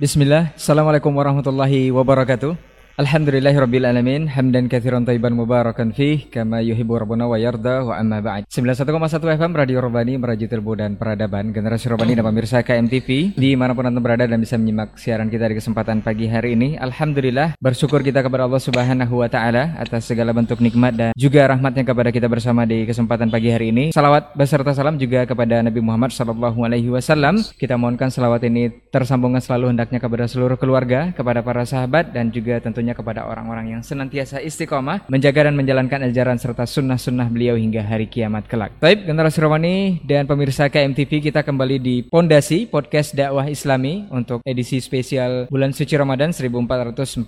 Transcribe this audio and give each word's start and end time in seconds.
Bismillah, 0.00 0.56
Assalamualaikum 0.56 1.12
warahmatullahi 1.12 1.92
wabarakatuh. 1.92 2.69
Alhamdulillahirrabbilalamin 3.00 4.28
Hamdan 4.28 4.68
kathiran 4.68 5.08
taiban 5.08 5.32
mubarakan 5.32 5.88
fih 5.96 6.28
Kama 6.28 6.60
yuhibu 6.60 7.00
rabbuna 7.00 7.24
wa 7.24 7.40
yarda 7.40 7.80
wa 7.80 7.96
amma 7.96 8.20
ba'd. 8.20 8.44
91,1 8.52 9.40
FM 9.40 9.52
Radio 9.56 9.80
Robani 9.80 10.20
Merajut 10.20 10.52
ilmu 10.52 10.76
dan 10.76 11.00
peradaban. 11.00 11.48
Generasi 11.48 11.88
Robani 11.88 12.12
dan 12.12 12.28
pemirsa 12.28 12.60
KMTV 12.60 13.40
Di 13.40 13.56
mana 13.56 13.72
pun 13.72 13.88
anda 13.88 14.04
berada 14.04 14.28
dan 14.28 14.36
bisa 14.36 14.60
menyimak 14.60 15.00
siaran 15.00 15.32
kita 15.32 15.48
di 15.48 15.56
kesempatan 15.56 16.04
pagi 16.04 16.28
hari 16.28 16.52
ini 16.52 16.76
Alhamdulillah 16.76 17.56
Bersyukur 17.56 18.04
kita 18.04 18.20
kepada 18.20 18.44
Allah 18.44 18.60
subhanahu 18.60 19.24
wa 19.24 19.32
ta'ala 19.32 19.80
Atas 19.80 20.04
segala 20.04 20.36
bentuk 20.36 20.60
nikmat 20.60 20.92
dan 20.92 21.10
juga 21.16 21.48
rahmatnya 21.48 21.88
kepada 21.88 22.12
kita 22.12 22.28
bersama 22.28 22.68
di 22.68 22.84
kesempatan 22.84 23.32
pagi 23.32 23.48
hari 23.48 23.72
ini. 23.72 23.96
Salawat 23.96 24.36
beserta 24.36 24.76
salam 24.76 25.00
juga 25.00 25.24
kepada 25.24 25.64
Nabi 25.64 25.80
Muhammad 25.80 26.12
sallallahu 26.12 26.68
alaihi 26.68 26.92
wasallam. 26.92 27.40
Kita 27.56 27.80
mohonkan 27.80 28.12
salawat 28.12 28.44
ini 28.44 28.68
tersambungkan 28.92 29.40
selalu 29.40 29.72
hendaknya 29.72 29.96
kepada 29.96 30.28
seluruh 30.28 30.60
keluarga 30.60 31.16
Kepada 31.16 31.40
para 31.40 31.64
sahabat 31.64 32.12
dan 32.12 32.28
juga 32.28 32.60
tentunya 32.60 32.89
kepada 32.96 33.26
orang-orang 33.28 33.78
yang 33.78 33.82
senantiasa 33.84 34.40
istiqomah 34.40 35.06
menjaga 35.12 35.46
dan 35.46 35.54
menjalankan 35.54 36.08
ajaran 36.08 36.40
serta 36.40 36.64
sunnah-sunnah 36.64 37.28
beliau 37.28 37.54
hingga 37.54 37.84
hari 37.84 38.08
kiamat 38.08 38.48
kelak. 38.48 38.72
Baik, 38.80 39.04
generasi 39.04 39.38
Romani 39.44 40.00
dan 40.02 40.24
pemirsa 40.24 40.72
KMTV 40.72 41.30
kita 41.30 41.44
kembali 41.44 41.76
di 41.76 41.96
Pondasi 42.02 42.64
Podcast 42.64 43.12
Dakwah 43.12 43.46
Islami 43.46 44.08
untuk 44.08 44.40
edisi 44.42 44.80
spesial 44.80 45.46
bulan 45.52 45.76
suci 45.76 45.94
Ramadan 45.94 46.32
1443 46.32 47.20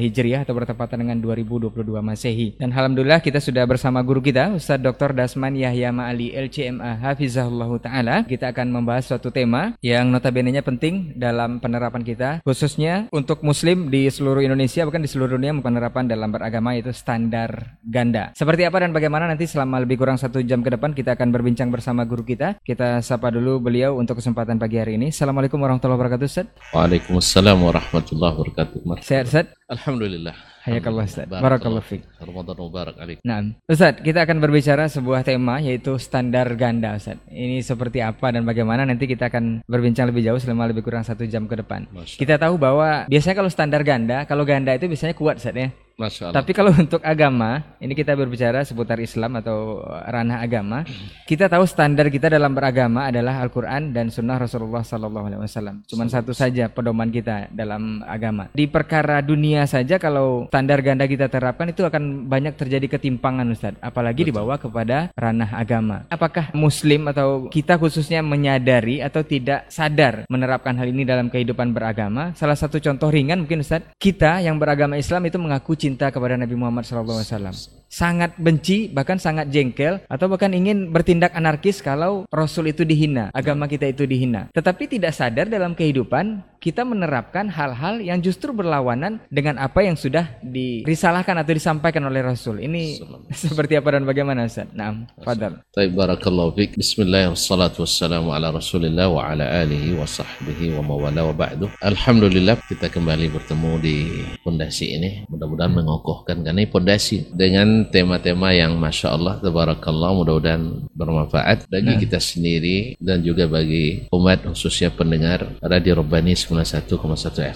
Hijriah 0.00 0.48
atau 0.48 0.56
bertepatan 0.56 1.04
dengan 1.04 1.20
2022 1.20 2.00
Masehi. 2.00 2.56
Dan 2.56 2.72
alhamdulillah 2.72 3.20
kita 3.20 3.38
sudah 3.38 3.68
bersama 3.68 4.00
guru 4.00 4.24
kita 4.24 4.56
Ustaz 4.56 4.80
Dr. 4.80 5.12
Dasman 5.12 5.52
Yahya 5.52 5.92
Ma'ali 5.92 6.32
LCMA 6.32 7.04
Hafizahullah 7.04 7.70
taala. 7.78 8.16
Kita 8.24 8.50
akan 8.50 8.72
membahas 8.72 9.04
suatu 9.04 9.28
tema 9.28 9.76
yang 9.84 10.08
notabene-nya 10.08 10.64
penting 10.64 11.12
dalam 11.14 11.60
penerapan 11.60 12.00
kita 12.00 12.40
khususnya 12.40 13.06
untuk 13.12 13.44
muslim 13.44 13.92
di 13.92 14.08
seluruh 14.08 14.40
Indonesia 14.40 14.63
Indonesia 14.64 14.88
bahkan 14.88 15.04
di 15.04 15.12
seluruh 15.12 15.36
dunia 15.36 15.52
penerapan 15.60 16.08
dalam 16.08 16.32
beragama 16.32 16.72
itu 16.72 16.88
standar 16.88 17.76
ganda. 17.84 18.32
Seperti 18.32 18.64
apa 18.64 18.80
dan 18.80 18.96
bagaimana 18.96 19.28
nanti 19.28 19.44
selama 19.44 19.84
lebih 19.84 20.00
kurang 20.00 20.16
satu 20.16 20.40
jam 20.40 20.64
ke 20.64 20.72
depan 20.72 20.96
kita 20.96 21.20
akan 21.20 21.36
berbincang 21.36 21.68
bersama 21.68 22.08
guru 22.08 22.24
kita. 22.24 22.56
Kita 22.64 23.04
sapa 23.04 23.28
dulu 23.28 23.60
beliau 23.60 24.00
untuk 24.00 24.24
kesempatan 24.24 24.56
pagi 24.56 24.80
hari 24.80 24.96
ini. 24.96 25.12
Assalamualaikum 25.12 25.60
warahmatullahi 25.60 26.00
wabarakatuh 26.00 26.24
Ustaz. 26.24 26.48
Waalaikumsalam 26.72 27.60
warahmatullahi 27.60 28.32
wabarakatuh. 28.40 29.04
Sehat 29.04 29.28
Ustaz? 29.28 29.52
Alhamdulillah. 29.68 30.53
Hayakallah 30.64 31.04
Ustaz. 31.04 31.28
Barakallah 31.28 31.84
fiik. 31.84 32.08
Ramadan 32.24 32.56
mubarak 32.56 32.96
alaik. 32.96 33.20
Nah, 33.20 33.52
Ustaz, 33.68 34.00
kita 34.00 34.24
akan 34.24 34.40
berbicara 34.40 34.88
sebuah 34.88 35.20
tema 35.20 35.60
yaitu 35.60 36.00
standar 36.00 36.48
ganda 36.56 36.96
Ustaz. 36.96 37.20
Ini 37.28 37.60
seperti 37.60 38.00
apa 38.00 38.32
dan 38.32 38.48
bagaimana 38.48 38.88
nanti 38.88 39.04
kita 39.04 39.28
akan 39.28 39.60
berbincang 39.68 40.08
lebih 40.08 40.24
jauh 40.24 40.40
selama 40.40 40.72
lebih 40.72 40.80
kurang 40.80 41.04
satu 41.04 41.28
jam 41.28 41.44
ke 41.44 41.60
depan. 41.60 41.84
Masya 41.92 42.16
Kita 42.16 42.40
tahu 42.40 42.56
bahwa 42.56 43.04
biasanya 43.12 43.36
kalau 43.36 43.50
standar 43.52 43.84
ganda, 43.84 44.24
kalau 44.24 44.48
ganda 44.48 44.72
itu 44.72 44.88
biasanya 44.88 45.12
kuat 45.12 45.36
Ustaz 45.36 45.52
ya. 45.52 45.68
Masya 45.94 46.30
Allah. 46.30 46.36
Tapi 46.42 46.50
kalau 46.50 46.72
untuk 46.84 47.02
agama, 47.06 47.62
ini 47.78 47.94
kita 47.94 48.18
berbicara 48.18 48.66
seputar 48.66 48.98
Islam 48.98 49.38
atau 49.38 49.82
ranah 49.86 50.42
agama. 50.42 50.82
Kita 51.22 51.46
tahu 51.46 51.64
standar 51.70 52.10
kita 52.10 52.26
dalam 52.26 52.50
beragama 52.50 53.06
adalah 53.06 53.38
Al-Quran 53.38 53.94
dan 53.94 54.10
Sunnah 54.10 54.42
Rasulullah 54.42 54.82
Sallallahu 54.82 55.26
Alaihi 55.30 55.42
Wasallam. 55.46 55.86
Cuman 55.86 56.10
satu 56.10 56.34
saja 56.34 56.66
pedoman 56.66 57.14
kita 57.14 57.46
dalam 57.54 58.02
agama. 58.02 58.50
Di 58.50 58.66
perkara 58.66 59.22
dunia 59.22 59.64
saja, 59.70 60.02
kalau 60.02 60.50
standar 60.50 60.82
ganda 60.82 61.06
kita 61.06 61.30
terapkan 61.30 61.70
itu 61.70 61.86
akan 61.86 62.26
banyak 62.26 62.58
terjadi 62.58 62.98
ketimpangan, 62.98 63.46
Ustaz. 63.54 63.78
Apalagi 63.78 64.26
dibawa 64.26 64.58
kepada 64.58 65.14
ranah 65.14 65.54
agama. 65.54 66.10
Apakah 66.10 66.50
Muslim 66.58 67.06
atau 67.14 67.46
kita 67.46 67.78
khususnya 67.78 68.18
menyadari 68.18 68.98
atau 68.98 69.22
tidak 69.22 69.70
sadar 69.70 70.26
menerapkan 70.26 70.74
hal 70.74 70.90
ini 70.90 71.06
dalam 71.06 71.30
kehidupan 71.30 71.70
beragama? 71.70 72.34
Salah 72.34 72.58
satu 72.58 72.82
contoh 72.82 73.14
ringan 73.14 73.46
mungkin, 73.46 73.62
Ustaz. 73.62 73.86
Kita 73.94 74.42
yang 74.42 74.58
beragama 74.58 74.98
Islam 74.98 75.30
itu 75.30 75.38
mengaku 75.38 75.83
cinta 75.84 76.08
kepada 76.08 76.40
Nabi 76.40 76.56
Muhammad 76.56 76.88
SAW. 76.88 77.84
Sangat 77.92 78.34
benci, 78.40 78.88
bahkan 78.88 79.20
sangat 79.20 79.52
jengkel, 79.52 80.00
atau 80.08 80.26
bahkan 80.26 80.50
ingin 80.50 80.88
bertindak 80.90 81.36
anarkis 81.36 81.84
kalau 81.84 82.24
Rasul 82.32 82.72
itu 82.72 82.82
dihina, 82.82 83.28
agama 83.36 83.68
kita 83.68 83.86
itu 83.86 84.08
dihina. 84.08 84.48
Tetapi 84.50 84.88
tidak 84.88 85.12
sadar 85.12 85.46
dalam 85.46 85.76
kehidupan 85.76 86.42
kita 86.64 86.80
menerapkan 86.80 87.44
hal-hal 87.52 88.00
yang 88.00 88.24
justru 88.24 88.56
berlawanan 88.56 89.20
dengan 89.28 89.60
apa 89.60 89.84
yang 89.84 90.00
sudah 90.00 90.40
dirisalahkan 90.40 91.36
atau 91.44 91.52
disampaikan 91.52 92.08
oleh 92.08 92.24
Rasul. 92.24 92.64
Ini 92.64 93.04
seperti 93.44 93.76
apa 93.76 94.00
dan 94.00 94.08
bagaimana 94.08 94.48
Ustaz? 94.48 94.72
Nah, 94.72 95.04
Fadal. 95.20 95.60
Taib 95.76 95.92
barakallahu 95.92 96.56
fiik. 96.56 96.80
Bismillah 96.80 97.36
wassalatu 97.36 97.84
wassalamu 97.84 98.32
ala 98.32 98.48
Rasulillah 98.48 99.12
wa 99.12 99.28
ala 99.28 99.44
alihi 99.44 99.92
wa 99.92 100.08
sahbihi 100.08 100.72
wa 100.80 100.96
mawala 100.96 101.28
wa 101.28 101.36
ba'du. 101.36 101.68
Alhamdulillah 101.84 102.56
kita 102.64 102.88
kembali 102.88 103.28
bertemu 103.28 103.70
di 103.84 103.96
pondasi 104.40 104.96
ini. 104.96 105.28
Mudah-mudahan 105.28 105.73
mengokohkan 105.74 106.46
karena 106.46 106.62
ini 106.62 106.70
pondasi 106.70 107.28
dengan 107.34 107.90
tema-tema 107.90 108.54
yang 108.54 108.78
masya 108.78 109.12
Allah 109.12 109.42
tabarakallah 109.42 110.10
mudah-mudahan 110.14 110.88
bermanfaat 110.94 111.66
bagi 111.66 111.92
Nah. 111.94 112.00
kita 112.00 112.18
sendiri 112.22 112.96
dan 113.02 113.20
juga 113.20 113.44
bagi 113.44 114.08
umat 114.08 114.46
khususnya 114.48 114.88
pendengar 114.94 115.46
Radio 115.60 116.00
Rabbani 116.00 116.32
91,1 116.32 116.96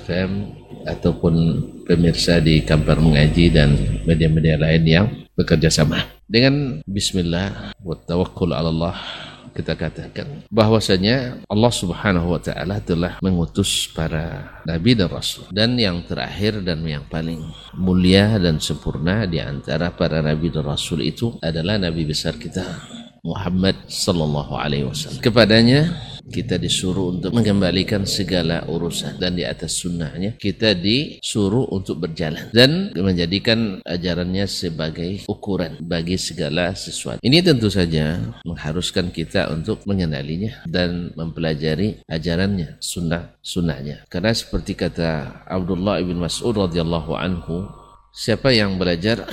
FM 0.04 0.30
ataupun 0.84 1.34
pemirsa 1.88 2.38
di 2.42 2.60
Kampar 2.62 3.00
Mengaji 3.00 3.50
dan 3.50 3.74
media-media 4.04 4.60
lain 4.60 4.82
yang 4.84 5.06
bekerja 5.38 5.70
sama. 5.70 6.02
Dengan 6.28 6.84
bismillah 6.84 7.72
wa 7.80 7.96
tawakkul 7.96 8.52
Allah 8.52 8.98
kita 9.58 9.74
katakan 9.74 10.46
bahwasanya 10.46 11.42
Allah 11.50 11.72
Subhanahu 11.74 12.30
wa 12.30 12.38
taala 12.38 12.78
telah 12.78 13.18
mengutus 13.18 13.90
para 13.90 14.54
nabi 14.62 14.94
dan 14.94 15.10
rasul 15.10 15.50
dan 15.50 15.74
yang 15.74 16.06
terakhir 16.06 16.62
dan 16.62 16.86
yang 16.86 17.02
paling 17.10 17.42
mulia 17.74 18.38
dan 18.38 18.62
sempurna 18.62 19.26
di 19.26 19.42
antara 19.42 19.90
para 19.90 20.22
nabi 20.22 20.54
dan 20.54 20.62
rasul 20.62 21.02
itu 21.02 21.34
adalah 21.42 21.74
nabi 21.74 22.06
besar 22.06 22.38
kita 22.38 22.62
Muhammad 23.26 23.74
sallallahu 23.90 24.54
alaihi 24.54 24.86
wasallam. 24.86 25.18
Kepadanya 25.18 25.90
kita 26.28 26.60
disuruh 26.60 27.16
untuk 27.16 27.32
mengembalikan 27.32 28.04
segala 28.04 28.64
urusan 28.68 29.16
dan 29.16 29.34
di 29.34 29.48
atas 29.48 29.80
sunnahnya 29.80 30.36
kita 30.36 30.76
disuruh 30.76 31.66
untuk 31.72 32.04
berjalan 32.04 32.52
dan 32.52 32.92
menjadikan 32.94 33.80
ajarannya 33.82 34.44
sebagai 34.44 35.24
ukuran 35.26 35.80
bagi 35.80 36.20
segala 36.20 36.76
sesuatu. 36.76 37.18
Ini 37.24 37.40
tentu 37.40 37.72
saja 37.72 38.20
mengharuskan 38.44 39.08
kita 39.10 39.48
untuk 39.50 39.82
mengenalinya 39.88 40.62
dan 40.68 41.10
mempelajari 41.16 42.04
ajarannya, 42.06 42.76
sunnah 42.78 43.40
sunnahnya. 43.40 44.04
Karena 44.12 44.32
seperti 44.36 44.76
kata 44.76 45.44
Abdullah 45.48 45.98
ibn 46.04 46.20
Mas'ud 46.20 46.54
radhiyallahu 46.54 47.16
anhu, 47.16 47.66
siapa 48.12 48.52
yang 48.52 48.76
belajar 48.76 49.24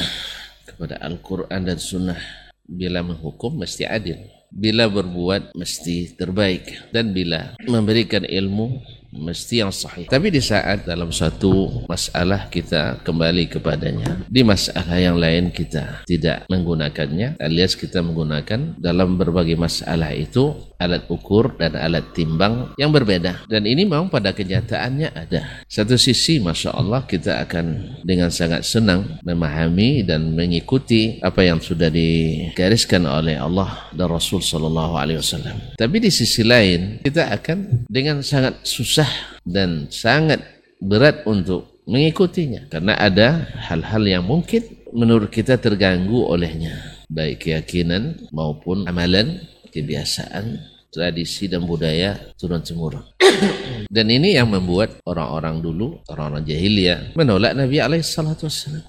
kepada 0.66 1.00
Al-Quran 1.03 1.61
dan 1.63 1.79
Sunnah 1.79 2.19
bila 2.66 3.05
menghukum 3.05 3.61
mesti 3.61 3.85
adil 3.85 4.17
bila 4.55 4.88
berbuat 4.88 5.51
mesti 5.51 6.16
terbaik. 6.16 6.95
Dan 6.95 7.11
bila 7.11 7.59
memberikan 7.67 8.23
ilmu 8.23 8.79
mesti 9.16 9.64
yang 9.64 9.72
sahih. 9.72 10.06
Tapi 10.12 10.28
di 10.30 10.44
saat 10.44 10.84
dalam 10.84 11.09
satu 11.09 11.88
masalah 11.88 12.52
kita 12.52 13.02
kembali 13.02 13.48
kepadanya 13.48 14.28
di 14.28 14.44
masalah 14.44 15.00
yang 15.00 15.16
lain 15.16 15.50
kita 15.50 16.03
tidak 16.03 16.44
menggunakannya 16.52 17.40
alias 17.40 17.80
kita 17.80 18.03
menggunakan 18.03 18.76
dalam 18.78 19.16
berbagai 19.16 19.56
masalah 19.56 20.12
itu 20.12 20.53
alat 20.76 21.08
ukur 21.08 21.56
dan 21.56 21.80
alat 21.80 22.12
timbang 22.12 22.76
yang 22.76 22.92
berbeda. 22.92 23.48
Dan 23.48 23.64
ini 23.64 23.88
memang 23.88 24.12
pada 24.12 24.36
kenyataannya 24.36 25.09
ada. 25.16 25.64
Satu 25.66 25.96
sisi 25.96 26.44
Masya 26.44 26.76
Allah 26.76 27.08
kita 27.08 27.40
akan 27.47 28.00
dengan 28.03 28.30
sangat 28.30 28.68
senang 28.68 29.20
memahami 29.24 30.03
dan 30.03 30.36
mengikuti 30.36 31.18
apa 31.24 31.47
yang 31.47 31.64
sudah 31.64 31.88
digariskan 31.88 33.08
oleh 33.08 33.40
Allah 33.40 33.90
dan 33.96 34.12
Rasul 34.12 34.44
Sallallahu 34.44 34.94
Alaihi 35.00 35.20
Wasallam. 35.24 35.58
Tapi 35.80 35.97
di 36.03 36.12
sisi 36.12 36.44
lain 36.44 37.00
kita 37.02 37.32
akan 37.32 37.88
dengan 37.88 38.20
sangat 38.20 38.59
susah 38.68 39.04
dan 39.45 39.88
sangat 39.89 40.43
berat 40.81 41.23
untuk 41.25 41.81
mengikutinya. 41.90 42.67
Karena 42.69 42.93
ada 42.97 43.47
hal-hal 43.69 44.03
yang 44.05 44.23
mungkin 44.25 44.66
menurut 44.91 45.31
kita 45.31 45.57
terganggu 45.57 46.25
olehnya. 46.25 47.05
Baik 47.09 47.49
keyakinan 47.49 48.29
maupun 48.34 48.90
amalan 48.90 49.41
kebiasaan 49.69 50.74
tradisi 50.96 51.52
dan 51.52 51.68
budaya 51.68 52.16
turun 52.40 52.64
temurun 52.64 53.03
dan 53.96 54.08
ini 54.08 54.40
yang 54.40 54.47
membuat 54.47 55.03
orang-orang 55.03 55.59
dulu 55.59 56.00
orang-orang 56.08 56.47
jahiliyah 56.47 57.20
menolak 57.20 57.52
Nabi 57.52 57.84
alaihi 57.84 58.08
salatu 58.08 58.47
wassalam 58.47 58.88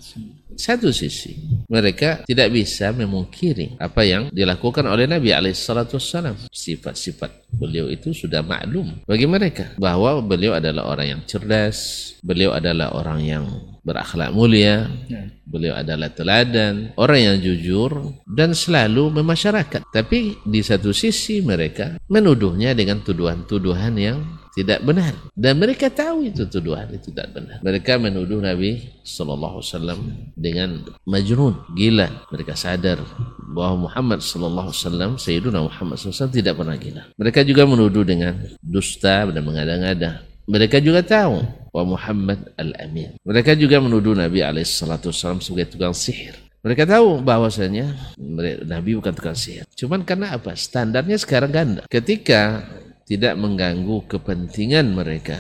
satu 0.57 0.89
sisi 0.89 1.37
mereka 1.69 2.25
tidak 2.25 2.49
bisa 2.49 2.89
memungkiri 2.91 3.77
apa 3.77 4.03
yang 4.03 4.33
dilakukan 4.33 4.89
oleh 4.89 5.05
Nabi 5.05 5.31
alaihissalam 5.37 6.49
sifat-sifat 6.49 7.53
beliau 7.53 7.93
itu 7.93 8.17
sudah 8.17 8.41
maklum 8.41 9.05
bagi 9.05 9.29
mereka 9.29 9.77
bahwa 9.77 10.19
beliau 10.25 10.57
adalah 10.57 10.89
orang 10.89 11.07
yang 11.19 11.21
cerdas 11.29 12.15
beliau 12.25 12.57
adalah 12.57 12.97
orang 12.97 13.21
yang 13.21 13.45
berakhlak 13.87 14.35
mulia, 14.35 14.91
Ya. 15.07 15.31
beliau 15.47 15.79
adalah 15.79 16.11
teladan, 16.11 16.91
orang 16.99 17.21
yang 17.23 17.37
jujur 17.39 18.19
dan 18.27 18.51
selalu 18.51 19.15
memasyarakat. 19.23 19.87
Tapi 19.95 20.43
di 20.43 20.61
satu 20.67 20.91
sisi 20.91 21.39
mereka 21.39 21.95
menuduhnya 22.11 22.75
dengan 22.75 22.99
tuduhan-tuduhan 23.07 23.95
yang 23.95 24.19
tidak 24.57 24.81
benar 24.89 25.13
dan 25.37 25.61
mereka 25.61 25.93
tahu 25.93 26.33
itu 26.33 26.49
tuduhan 26.49 26.89
itu 26.89 27.13
tidak 27.13 27.37
benar. 27.37 27.61
Mereka 27.61 28.01
menuduh 28.01 28.41
Nabi 28.41 28.89
sallallahu 29.05 29.61
alaihi 29.61 29.69
wasallam 29.69 29.99
dengan 30.33 30.69
majnun, 31.05 31.55
gila. 31.77 32.09
Mereka 32.33 32.57
sadar 32.57 33.05
bahwa 33.53 33.85
Muhammad 33.87 34.25
sallallahu 34.25 34.73
alaihi 34.73 34.81
wasallam 34.81 35.11
Sayyiduna 35.21 35.61
Muhammad 35.61 36.01
SAW 36.01 36.33
tidak 36.33 36.57
pernah 36.57 36.73
gila. 36.81 37.05
Mereka 37.21 37.45
juga 37.45 37.69
menuduh 37.69 38.01
dengan 38.01 38.33
dusta 38.65 39.29
dan 39.29 39.45
mengada-ngada. 39.45 40.25
Mereka 40.49 40.79
juga 40.81 41.05
tahu 41.05 41.43
bahwa 41.77 42.01
Muhammad 42.01 42.57
al-Amin. 42.57 43.21
Mereka 43.21 43.53
juga 43.53 43.85
menuduh 43.85 44.17
Nabi 44.17 44.41
alaihissalam 44.41 45.45
sebagai 45.45 45.77
tukang 45.77 45.93
sihir. 45.93 46.41
Mereka 46.65 46.89
tahu 46.89 47.21
bahwasanya 47.21 48.17
Nabi 48.65 48.97
bukan 48.97 49.13
tukang 49.13 49.37
sihir. 49.37 49.69
Cuman 49.77 50.01
karena 50.09 50.33
apa? 50.33 50.57
Standarnya 50.57 51.21
sekarang 51.21 51.53
ganda. 51.53 51.85
Ketika 51.93 52.65
tidak 53.05 53.37
mengganggu 53.37 54.09
kepentingan 54.09 54.89
mereka, 54.89 55.37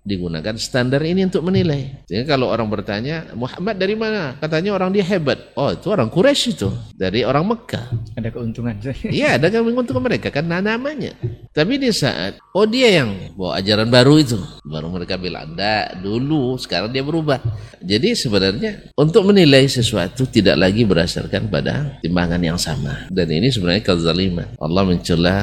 digunakan 0.00 0.56
standar 0.56 1.04
ini 1.04 1.28
untuk 1.28 1.44
menilai. 1.44 2.04
Sehingga 2.08 2.36
kalau 2.36 2.48
orang 2.48 2.72
bertanya, 2.72 3.28
Muhammad 3.36 3.76
dari 3.76 3.92
mana? 3.92 4.36
Katanya 4.40 4.72
orang 4.72 4.90
dia 4.96 5.04
hebat. 5.04 5.52
Oh, 5.52 5.70
itu 5.76 5.92
orang 5.92 6.08
Quraisy 6.08 6.56
itu, 6.56 6.72
dari 6.96 7.20
orang 7.20 7.44
Mekah. 7.44 7.86
Ada 8.16 8.28
keuntungan. 8.32 8.76
Iya, 9.10 9.36
ada 9.36 9.50
yang 9.50 9.66
menguntungkan 9.66 10.02
mereka 10.02 10.28
karena 10.30 10.62
namanya. 10.62 11.12
Tapi 11.50 11.76
di 11.76 11.90
saat 11.90 12.38
oh 12.54 12.64
dia 12.64 13.02
yang 13.02 13.34
bawa 13.34 13.58
ajaran 13.58 13.90
baru 13.90 14.22
itu, 14.22 14.38
baru 14.64 14.86
mereka 14.88 15.18
bilang, 15.18 15.52
"Enggak, 15.52 15.98
dulu, 16.00 16.56
sekarang 16.56 16.94
dia 16.94 17.02
berubah." 17.04 17.42
Jadi 17.82 18.14
sebenarnya 18.14 18.92
untuk 18.94 19.26
menilai 19.28 19.66
sesuatu 19.66 20.24
tidak 20.30 20.56
lagi 20.56 20.86
berdasarkan 20.86 21.50
pada 21.50 22.00
timbangan 22.00 22.40
yang 22.40 22.58
sama. 22.60 23.10
Dan 23.10 23.28
ini 23.34 23.50
sebenarnya 23.50 23.82
kezaliman. 23.82 24.48
Allah 24.62 24.82
mencela 24.86 25.36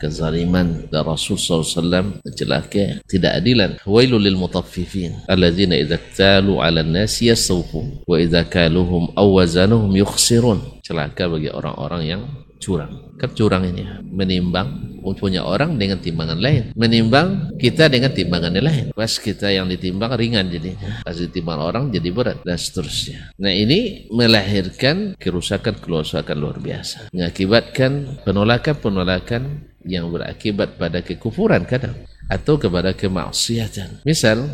kezaliman 0.00 0.88
dan 0.88 1.04
Rasul 1.04 1.36
SAW 1.36 2.24
mencela 2.24 2.64
ketidakadilan. 2.64 3.84
Wailul 3.84 4.24
lil 4.24 4.40
mutaffifin 4.40 5.28
alladzina 5.28 5.76
idza 5.76 6.00
talu 6.16 6.64
'ala 6.64 6.80
an-nasi 6.80 7.28
yastawfun 7.28 8.08
wa 8.08 8.16
idza 8.16 8.48
kaluhum 8.48 9.12
aw 9.12 9.28
wazanuhum 9.28 9.92
yukhsirun. 10.00 10.80
Celaka 10.80 11.28
bagi 11.28 11.52
orang-orang 11.52 12.02
yang 12.08 12.22
curang. 12.60 13.16
Kan 13.16 13.32
curang 13.32 13.64
ini 13.64 13.88
menimbang 14.04 15.00
punya 15.16 15.42
orang 15.42 15.80
dengan 15.80 15.98
timbangan 15.98 16.38
lain. 16.38 16.76
Menimbang 16.76 17.56
kita 17.56 17.88
dengan 17.88 18.12
timbangan 18.12 18.52
yang 18.52 18.66
lain. 18.68 18.84
Pas 18.92 19.10
kita 19.16 19.48
yang 19.48 19.66
ditimbang 19.66 20.12
ringan 20.14 20.52
jadinya. 20.52 21.00
Pas 21.02 21.16
ditimbang 21.16 21.58
orang 21.58 21.88
jadi 21.88 22.08
berat 22.12 22.38
dan 22.44 22.60
seterusnya. 22.60 23.32
Nah 23.40 23.50
ini 23.50 24.06
melahirkan 24.12 25.16
kerusakan-kerusakan 25.16 26.36
luar 26.36 26.60
biasa. 26.60 27.10
Mengakibatkan 27.16 28.22
penolakan-penolakan 28.28 29.72
yang 29.88 30.12
berakibat 30.12 30.76
pada 30.76 31.00
kekufuran 31.00 31.64
kadang 31.64 31.96
atau 32.28 32.60
kepada 32.60 32.92
kemaksiatan. 32.92 34.04
Misal 34.04 34.46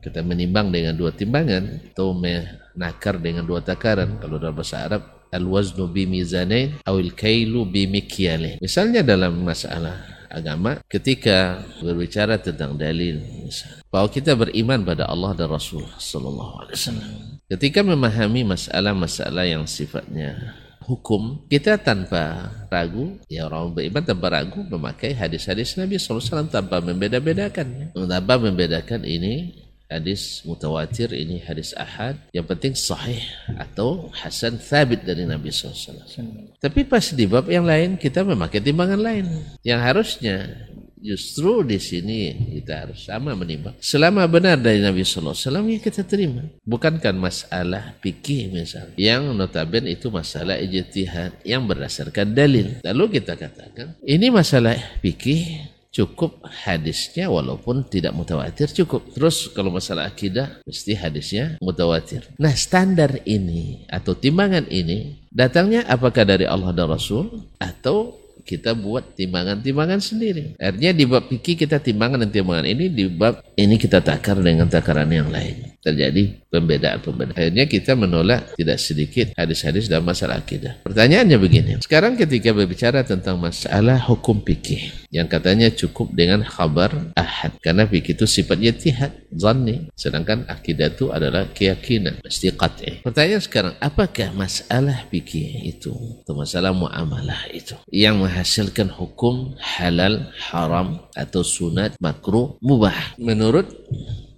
kita 0.00 0.24
menimbang 0.24 0.72
dengan 0.72 0.96
dua 0.96 1.12
timbangan 1.12 1.92
atau 1.92 2.16
menakar 2.16 3.20
dengan 3.20 3.44
dua 3.44 3.60
takaran 3.60 4.16
kalau 4.22 4.40
dalam 4.40 4.56
bahasa 4.56 4.86
Arab 4.88 5.19
al-waznu 5.30 5.86
bi 5.90 6.06
mizanain 6.06 6.76
awil 6.84 7.14
kailu 7.14 7.66
bi 7.66 7.86
mikyalain. 7.86 8.58
Misalnya 8.58 9.02
dalam 9.02 9.40
masalah 9.40 10.20
agama 10.30 10.78
ketika 10.86 11.58
berbicara 11.82 12.38
tentang 12.38 12.78
dalil 12.78 13.18
misal, 13.42 13.82
bahwa 13.90 14.06
kita 14.06 14.38
beriman 14.38 14.86
pada 14.86 15.10
Allah 15.10 15.34
dan 15.34 15.50
Rasul 15.50 15.82
sallallahu 15.98 16.66
alaihi 16.66 16.78
wasallam. 16.78 17.12
Ketika 17.50 17.82
memahami 17.82 18.46
masalah-masalah 18.46 19.42
yang 19.42 19.66
sifatnya 19.66 20.54
hukum 20.90 21.46
kita 21.46 21.78
tanpa 21.78 22.50
ragu 22.66 23.14
ya 23.30 23.46
orang 23.46 23.70
beriman 23.70 24.02
tanpa 24.02 24.26
ragu 24.32 24.66
memakai 24.66 25.14
hadis-hadis 25.14 25.78
Nabi 25.78 26.02
SAW 26.02 26.50
tanpa 26.50 26.82
membeda-bedakan 26.82 27.94
tanpa 27.94 28.34
membedakan 28.42 29.06
ini 29.06 29.54
hadis 29.90 30.46
mutawatir 30.46 31.10
ini 31.10 31.42
hadis 31.42 31.74
ahad 31.74 32.14
yang 32.30 32.46
penting 32.46 32.78
sahih 32.78 33.20
atau 33.58 34.08
hasan 34.14 34.56
thabit 34.56 35.02
dari 35.02 35.26
Nabi 35.26 35.50
SAW 35.50 36.54
tapi 36.62 36.86
pas 36.86 37.02
di 37.10 37.26
bab 37.26 37.50
yang 37.50 37.66
lain 37.66 37.98
kita 37.98 38.22
memakai 38.22 38.62
timbangan 38.62 39.02
lain 39.02 39.26
yang 39.66 39.82
harusnya 39.82 40.70
justru 41.00 41.64
di 41.64 41.80
sini 41.80 42.36
kita 42.60 42.86
harus 42.86 43.08
sama 43.08 43.32
menimbang. 43.32 43.74
Selama 43.80 44.28
benar 44.28 44.60
dari 44.60 44.78
Nabi 44.84 45.02
Wasallam 45.02 45.66
ya 45.72 45.80
kita 45.80 46.04
terima. 46.04 46.44
Bukankan 46.62 47.16
masalah 47.16 47.96
fikih 48.04 48.52
misal, 48.52 48.92
yang 49.00 49.32
notabene 49.32 49.96
itu 49.96 50.12
masalah 50.12 50.60
ijtihad 50.60 51.40
yang 51.42 51.64
berdasarkan 51.64 52.36
dalil. 52.36 52.84
Lalu 52.84 53.20
kita 53.20 53.34
katakan 53.34 53.96
ini 54.04 54.28
masalah 54.28 54.76
fikih 55.00 55.69
cukup 55.90 56.46
hadisnya 56.46 57.26
walaupun 57.26 57.86
tidak 57.86 58.14
mutawatir 58.14 58.70
cukup. 58.70 59.10
Terus 59.14 59.50
kalau 59.50 59.74
masalah 59.74 60.06
akidah 60.06 60.62
mesti 60.62 60.94
hadisnya 60.94 61.58
mutawatir. 61.58 62.30
Nah 62.38 62.54
standar 62.54 63.22
ini 63.26 63.84
atau 63.90 64.14
timbangan 64.14 64.66
ini 64.70 65.26
datangnya 65.30 65.86
apakah 65.90 66.22
dari 66.22 66.46
Allah 66.46 66.70
dan 66.70 66.90
Rasul 66.90 67.26
atau 67.58 68.20
kita 68.40 68.74
buat 68.74 69.14
timbangan-timbangan 69.14 70.00
sendiri. 70.02 70.58
Artinya 70.58 70.92
di 70.96 71.04
bab 71.06 71.30
fikih 71.30 71.54
kita 71.54 71.78
timbangan 71.78 72.26
dan 72.26 72.30
timbangan 72.34 72.66
ini 72.66 72.90
di 72.90 73.06
bab 73.06 73.46
ini 73.54 73.78
kita 73.78 74.02
takar 74.02 74.42
dengan 74.42 74.66
takaran 74.66 75.06
yang 75.06 75.30
lain. 75.30 75.69
Terjadi 75.80 76.44
pembedaan-pembedaan. 76.52 77.36
Akhirnya 77.36 77.64
kita 77.64 77.96
menolak 77.96 78.52
tidak 78.54 78.76
sedikit 78.76 79.32
hadis-hadis 79.32 79.88
dalam 79.88 80.04
masalah 80.04 80.40
akidah. 80.44 80.76
Pertanyaannya 80.84 81.38
begini. 81.40 81.70
Sekarang 81.80 82.20
ketika 82.20 82.52
berbicara 82.52 83.00
tentang 83.00 83.40
masalah 83.40 83.96
hukum 84.04 84.44
fikih 84.44 84.92
yang 85.08 85.26
katanya 85.26 85.72
cukup 85.72 86.12
dengan 86.12 86.44
khabar 86.44 87.12
ahad 87.16 87.56
karena 87.64 87.88
fikih 87.88 88.12
itu 88.12 88.28
sifatnya 88.28 88.76
tihad, 88.76 89.12
zanni, 89.32 89.88
sedangkan 89.96 90.44
akidah 90.46 90.92
itu 90.92 91.08
adalah 91.10 91.48
keyakinan, 91.50 92.20
mesti 92.20 92.52
qat'i. 92.54 93.00
Pertanyaan 93.00 93.42
sekarang, 93.42 93.74
apakah 93.80 94.30
masalah 94.36 95.08
fikih 95.08 95.64
itu 95.64 95.96
atau 96.22 96.34
masalah 96.36 96.76
muamalah 96.76 97.48
itu 97.50 97.74
yang 97.88 98.20
menghasilkan 98.20 98.92
hukum 98.92 99.56
halal, 99.58 100.30
haram 100.52 101.08
atau 101.16 101.40
sunat, 101.40 101.96
makruh, 101.98 102.60
mubah 102.60 103.16
menurut 103.18 103.66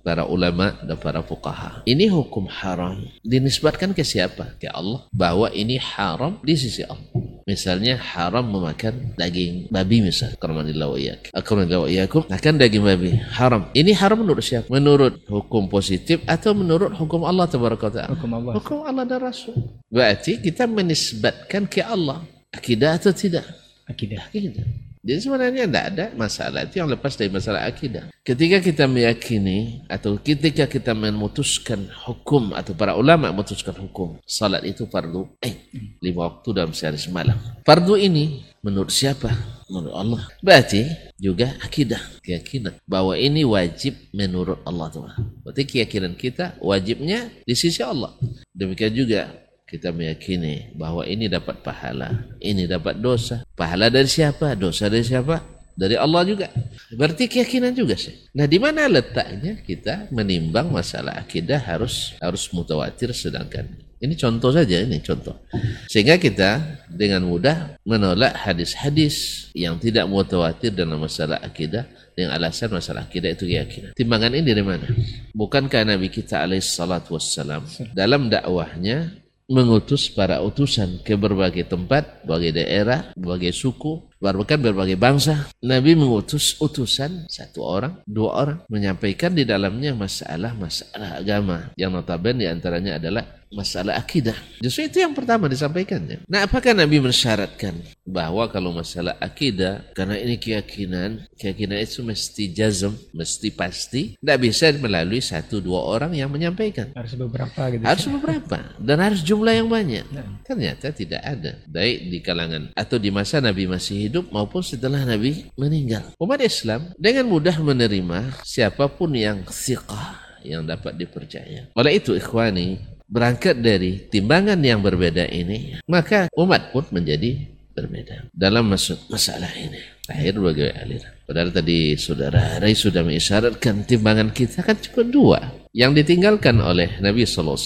para 0.03 0.27
ulama 0.27 0.77
dan 0.83 0.99
para 0.99 1.23
fuqaha. 1.23 1.87
Ini 1.87 2.11
hukum 2.11 2.51
haram 2.51 3.07
dinisbatkan 3.23 3.95
ke 3.95 4.03
siapa? 4.03 4.59
Ke 4.59 4.69
Allah. 4.69 5.07
Bahwa 5.15 5.49
ini 5.55 5.79
haram 5.79 6.43
di 6.43 6.59
sisi 6.59 6.83
Allah. 6.83 7.07
Misalnya 7.43 7.99
haram 7.99 8.47
memakan 8.47 9.19
daging 9.19 9.71
babi 9.71 10.03
misal. 10.03 10.35
Karmanillah 10.39 10.87
wa 10.87 10.99
iyak. 10.99 11.35
Karmanillah 11.35 11.81
wa 11.83 11.89
iyakum. 11.91 12.23
Makan 12.31 12.55
daging 12.59 12.83
babi. 12.87 13.11
Haram. 13.35 13.71
Ini 13.75 13.91
haram 13.99 14.23
menurut 14.23 14.45
siapa? 14.47 14.71
Menurut 14.71 15.27
hukum 15.27 15.67
positif 15.67 16.23
atau 16.27 16.55
menurut 16.55 16.95
hukum 16.95 17.27
Allah 17.27 17.51
tabaraka 17.51 17.89
ta'ala? 17.91 18.15
Hukum 18.15 18.31
Allah. 18.35 18.53
Hukum 18.59 18.79
Allah 18.87 19.05
dan 19.07 19.19
Rasul. 19.27 19.55
Berarti 19.91 20.39
kita 20.39 20.71
menisbatkan 20.71 21.67
ke 21.67 21.83
Allah. 21.83 22.23
Akidah 22.55 22.95
atau 23.01 23.11
tidak? 23.11 23.43
Akidah. 23.89 24.29
Akidah. 24.31 24.92
Jadi 25.03 25.19
sebenarnya 25.19 25.67
tidak 25.67 25.85
ada 25.91 26.07
masalah 26.15 26.63
itu 26.63 26.79
yang 26.79 26.87
lepas 26.87 27.19
dari 27.19 27.27
masalah 27.27 27.67
akidah. 27.67 28.07
Ketika 28.23 28.63
kita 28.63 28.87
meyakini 28.87 29.83
atau 29.91 30.15
ketika 30.15 30.71
kita 30.71 30.95
memutuskan 30.95 31.91
hukum 32.07 32.55
atau 32.55 32.71
para 32.79 32.95
ulama 32.95 33.35
memutuskan 33.35 33.75
hukum, 33.83 34.23
salat 34.23 34.63
itu 34.63 34.87
fardu 34.87 35.27
eh 35.43 35.59
lima 35.99 36.31
waktu 36.31 36.55
dalam 36.55 36.71
sehari 36.71 37.03
semalam. 37.03 37.35
Fardu 37.67 37.99
ini 37.99 38.47
menurut 38.63 38.95
siapa? 38.95 39.27
Menurut 39.67 39.95
Allah. 39.99 40.23
Berarti 40.39 40.87
juga 41.19 41.51
akidah, 41.59 41.99
keyakinan 42.23 42.79
bahwa 42.87 43.19
ini 43.19 43.43
wajib 43.43 43.99
menurut 44.15 44.63
Allah 44.63 44.87
Taala. 44.87 45.19
Berarti 45.43 45.63
keyakinan 45.67 46.15
kita 46.15 46.55
wajibnya 46.63 47.27
di 47.43 47.59
sisi 47.59 47.83
Allah. 47.83 48.15
Demikian 48.55 48.95
juga 48.95 49.35
kita 49.73 49.89
meyakini 49.89 50.77
bahwa 50.77 51.09
ini 51.09 51.33
dapat 51.33 51.65
pahala, 51.65 52.29
ini 52.45 52.69
dapat 52.69 53.01
dosa. 53.01 53.41
Pahala 53.57 53.89
dari 53.89 54.05
siapa? 54.05 54.53
Dosa 54.53 54.93
dari 54.93 55.01
siapa? 55.01 55.41
Dari 55.73 55.97
Allah 55.97 56.29
juga. 56.29 56.53
Berarti 56.93 57.25
keyakinan 57.33 57.73
juga 57.73 57.97
sih. 57.97 58.29
Nah, 58.37 58.45
di 58.45 58.61
mana 58.61 58.85
letaknya 58.85 59.57
kita 59.65 60.13
menimbang 60.13 60.69
masalah 60.69 61.17
akidah 61.17 61.65
harus 61.65 62.13
harus 62.21 62.45
mutawatir 62.53 63.17
sedangkan 63.17 63.73
ini 64.03 64.19
contoh 64.19 64.51
saja 64.51 64.83
ini 64.83 64.99
contoh. 64.99 65.39
Sehingga 65.87 66.19
kita 66.19 66.83
dengan 66.91 67.23
mudah 67.23 67.79
menolak 67.87 68.35
hadis-hadis 68.35 69.47
yang 69.55 69.79
tidak 69.79 70.11
mutawatir 70.11 70.75
dalam 70.75 70.99
masalah 70.99 71.39
akidah 71.39 71.87
dengan 72.19 72.35
alasan 72.35 72.75
masalah 72.75 73.07
akidah 73.07 73.31
itu 73.31 73.47
keyakinan. 73.47 73.95
Timbangan 73.95 74.35
ini 74.35 74.51
dari 74.51 74.67
mana? 74.67 74.91
Bukankah 75.31 75.87
Nabi 75.87 76.11
kita 76.11 76.43
alaihi 76.43 76.67
salatu 76.67 77.15
wassalam 77.15 77.63
dalam 77.95 78.27
dakwahnya 78.27 79.22
mengutus 79.51 80.07
para 80.13 80.39
utusan 80.41 81.03
ke 81.03 81.19
berbagai 81.19 81.67
tempat, 81.67 82.23
berbagai 82.23 82.63
daerah, 82.63 83.11
berbagai 83.19 83.53
suku, 83.53 84.07
bahkan 84.23 84.63
berbagai 84.63 84.95
bangsa. 84.95 85.51
Nabi 85.59 85.99
mengutus 85.99 86.59
utusan 86.63 87.27
satu 87.27 87.61
orang, 87.67 87.93
dua 88.07 88.31
orang 88.47 88.59
menyampaikan 88.71 89.35
di 89.35 89.43
dalamnya 89.43 89.93
masalah-masalah 89.99 91.19
agama 91.19 91.75
yang 91.75 91.91
notabene 91.91 92.45
di 92.45 92.47
antaranya 92.47 93.03
adalah 93.03 93.42
masalah 93.53 94.01
akidah. 94.01 94.35
Justru 94.59 94.89
itu 94.89 94.99
yang 95.05 95.13
pertama 95.13 95.47
disampaikannya. 95.47 96.25
Nah, 96.27 96.49
apakah 96.49 96.73
Nabi 96.73 96.99
mensyaratkan 96.99 97.77
bahwa 98.03 98.49
kalau 98.49 98.73
masalah 98.73 99.15
akidah, 99.21 99.85
karena 99.93 100.19
ini 100.19 100.41
keyakinan, 100.41 101.29
keyakinan 101.37 101.79
itu 101.79 102.01
mesti 102.03 102.45
jazm, 102.51 102.97
mesti 103.13 103.49
pasti, 103.53 104.03
tidak 104.19 104.39
bisa 104.43 104.73
melalui 104.81 105.21
satu 105.21 105.61
dua 105.61 105.85
orang 105.85 106.17
yang 106.17 106.33
menyampaikan. 106.33 106.91
Harus 106.97 107.15
beberapa 107.15 107.63
gitu. 107.71 107.85
Harus 107.85 108.07
beberapa 108.09 108.59
dan 108.81 108.99
harus 108.99 109.21
jumlah 109.23 109.55
yang 109.55 109.69
banyak. 109.69 110.05
Ternyata 110.43 110.91
tidak 110.91 111.23
ada, 111.23 111.53
baik 111.69 111.99
di 112.11 112.19
kalangan 112.25 112.73
atau 112.75 112.97
di 112.97 113.13
masa 113.13 113.39
Nabi 113.39 113.69
masih 113.69 114.09
hidup 114.09 114.25
maupun 114.33 114.65
setelah 114.65 115.05
Nabi 115.05 115.47
meninggal. 115.55 116.17
Umat 116.17 116.41
Islam 116.41 116.91
dengan 116.97 117.29
mudah 117.29 117.55
menerima 117.61 118.43
siapa 118.43 118.89
pun 118.89 119.13
yang 119.13 119.45
siqah 119.47 120.33
yang 120.43 120.67
dapat 120.67 120.99
dipercaya. 120.99 121.71
Oleh 121.79 122.03
itu 122.03 122.19
ikhwani, 122.19 122.83
berangkat 123.13 123.61
dari 123.61 124.09
timbangan 124.09 124.57
yang 124.65 124.81
berbeda 124.81 125.29
ini, 125.29 125.77
maka 125.85 126.33
umat 126.33 126.73
pun 126.73 126.89
menjadi 126.89 127.45
berbeda 127.77 128.33
dalam 128.33 128.73
masuk 128.73 128.97
masalah 129.13 129.53
ini. 129.53 129.77
Akhir 130.09 130.41
bagi 130.41 130.67
aliran. 130.67 131.13
Padahal 131.23 131.51
tadi 131.55 131.95
saudara 131.95 132.59
Rai 132.59 132.75
sudah 132.75 133.07
mengisyaratkan 133.07 133.87
timbangan 133.87 134.35
kita 134.35 134.65
kan 134.65 134.77
cuma 134.81 135.03
dua. 135.07 135.39
Yang 135.73 136.05
ditinggalkan 136.05 136.59
oleh 136.59 137.01
Nabi 137.01 137.25
SAW. 137.25 137.57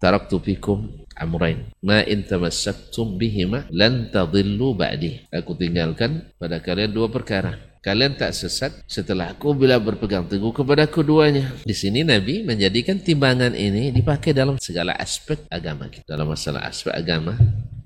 Taraktu 0.00 0.36
fikum 0.42 1.06
amrain. 1.14 1.68
Ma 1.84 2.02
in 2.02 2.26
tamassaktum 2.26 3.20
bihima 3.20 3.68
lan 3.70 4.10
tadillu 4.10 4.74
ba'di. 4.74 5.30
Aku 5.30 5.54
tinggalkan 5.54 6.32
pada 6.40 6.58
kalian 6.58 6.90
dua 6.90 7.06
perkara 7.06 7.75
kalian 7.86 8.18
tak 8.18 8.34
sesat 8.34 8.82
setelah 8.90 9.30
aku 9.30 9.54
bila 9.54 9.78
berpegang 9.78 10.26
teguh 10.26 10.50
kepada 10.50 10.90
keduanya. 10.90 11.54
Di 11.62 11.70
sini 11.70 12.02
Nabi 12.02 12.42
menjadikan 12.42 12.98
timbangan 12.98 13.54
ini 13.54 13.94
dipakai 13.94 14.34
dalam 14.34 14.58
segala 14.58 14.98
aspek 14.98 15.46
agama. 15.46 15.86
Dalam 16.02 16.26
masalah 16.26 16.66
aspek 16.66 16.90
agama, 16.90 17.38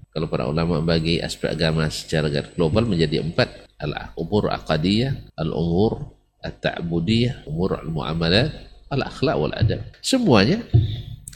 kalau 0.09 0.25
para 0.33 0.49
ulama 0.49 0.81
bagi 0.81 1.21
aspek 1.21 1.53
agama 1.53 1.85
secara 1.93 2.33
global 2.57 2.89
menjadi 2.89 3.21
empat. 3.21 3.69
Al-umur 3.77 4.49
aqadiyah, 4.49 5.37
al-umur 5.37 6.17
at-ta'budiyah, 6.41 7.45
umur 7.45 7.85
al-muamalat, 7.85 8.57
al-akhlaq 8.89 9.37
wal-adab. 9.37 9.85
Semuanya 10.01 10.65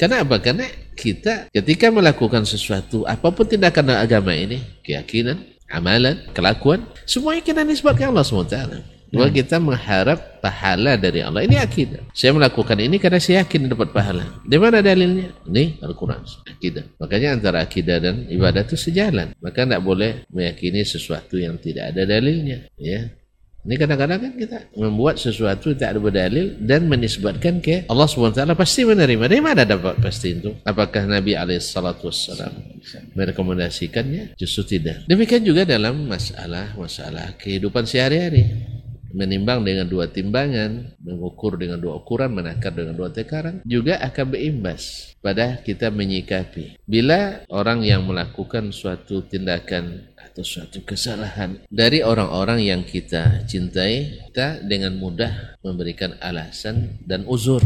karena 0.01 0.25
apa? 0.25 0.41
Karena 0.41 0.67
kita 0.97 1.53
ketika 1.53 1.93
melakukan 1.93 2.49
sesuatu, 2.49 3.05
apa 3.05 3.29
pun 3.29 3.45
tindakan 3.45 3.95
agama 3.95 4.35
ini, 4.35 4.59
keyakinan, 4.83 5.54
amalan, 5.71 6.21
kelakuan, 6.37 6.85
semuanya 7.05 7.43
kita 7.45 7.61
nisbatkan 7.65 8.13
Allah 8.13 8.27
SWT. 8.27 8.59
Bahwa 9.15 9.31
hmm. 9.31 9.39
kita 9.39 9.63
mengharap 9.63 10.43
pahala 10.43 10.99
dari 10.99 11.23
Allah. 11.23 11.47
Ini 11.47 11.63
akidah. 11.63 12.03
Saya 12.11 12.35
melakukan 12.35 12.75
ini 12.83 12.99
karena 12.99 13.23
saya 13.23 13.47
yakin 13.47 13.71
dapat 13.71 13.95
pahala. 13.95 14.27
Di 14.43 14.59
mana 14.59 14.83
dalilnya? 14.83 15.31
Ini 15.47 15.79
Al-Quran. 15.87 16.19
Akidah. 16.51 16.83
Makanya 16.99 17.39
antara 17.39 17.63
akidah 17.63 18.03
dan 18.03 18.27
ibadah 18.27 18.67
itu 18.67 18.75
sejalan. 18.75 19.31
Maka 19.39 19.63
tidak 19.63 19.87
boleh 19.87 20.27
meyakini 20.35 20.83
sesuatu 20.83 21.39
yang 21.39 21.63
tidak 21.63 21.95
ada 21.95 22.03
dalilnya. 22.11 22.67
Ya. 22.75 23.15
Ini 23.65 23.81
kadang-kadang 23.81 24.21
kan 24.21 24.33
kita 24.37 24.59
membuat 24.77 25.17
sesuatu 25.17 25.73
tidak 25.73 25.97
ada 25.97 26.01
berdalil 26.05 26.53
dan 26.61 26.85
menisbatkan 26.85 27.65
ke 27.65 27.89
Allah 27.89 28.05
SWT 28.05 28.45
pasti 28.53 28.85
menerima. 28.85 29.25
Dari 29.25 29.41
mana 29.41 29.65
dapat 29.65 29.97
pasti 30.05 30.37
itu? 30.37 30.53
Apakah 30.69 31.09
Nabi 31.09 31.33
SAW 31.57 32.05
merekomendasikannya? 33.17 34.37
Justru 34.37 34.77
tidak. 34.77 35.09
Demikian 35.09 35.49
juga 35.49 35.65
dalam 35.65 36.05
masalah-masalah 36.05 37.41
kehidupan 37.41 37.89
sehari-hari 37.89 38.53
menimbang 39.15 39.63
dengan 39.63 39.87
dua 39.87 40.11
timbangan, 40.11 40.99
mengukur 40.99 41.55
dengan 41.55 41.79
dua 41.79 42.03
ukuran, 42.03 42.35
menakar 42.35 42.75
dengan 42.75 42.99
dua 42.99 43.15
tekaran, 43.15 43.63
juga 43.63 44.03
akan 44.03 44.27
berimbas 44.35 45.15
pada 45.23 45.63
kita 45.63 45.89
menyikapi. 45.95 46.77
Bila 46.85 47.47
orang 47.49 47.87
yang 47.87 48.05
melakukan 48.05 48.75
suatu 48.75 49.23
tindakan 49.25 50.13
atau 50.19 50.43
suatu 50.43 50.83
kesalahan 50.83 51.63
dari 51.71 52.03
orang-orang 52.03 52.67
yang 52.67 52.83
kita 52.83 53.47
cintai, 53.47 54.19
kita 54.29 54.61
dengan 54.67 54.99
mudah 54.99 55.57
memberikan 55.63 56.19
alasan 56.19 56.99
dan 57.07 57.23
uzur 57.31 57.63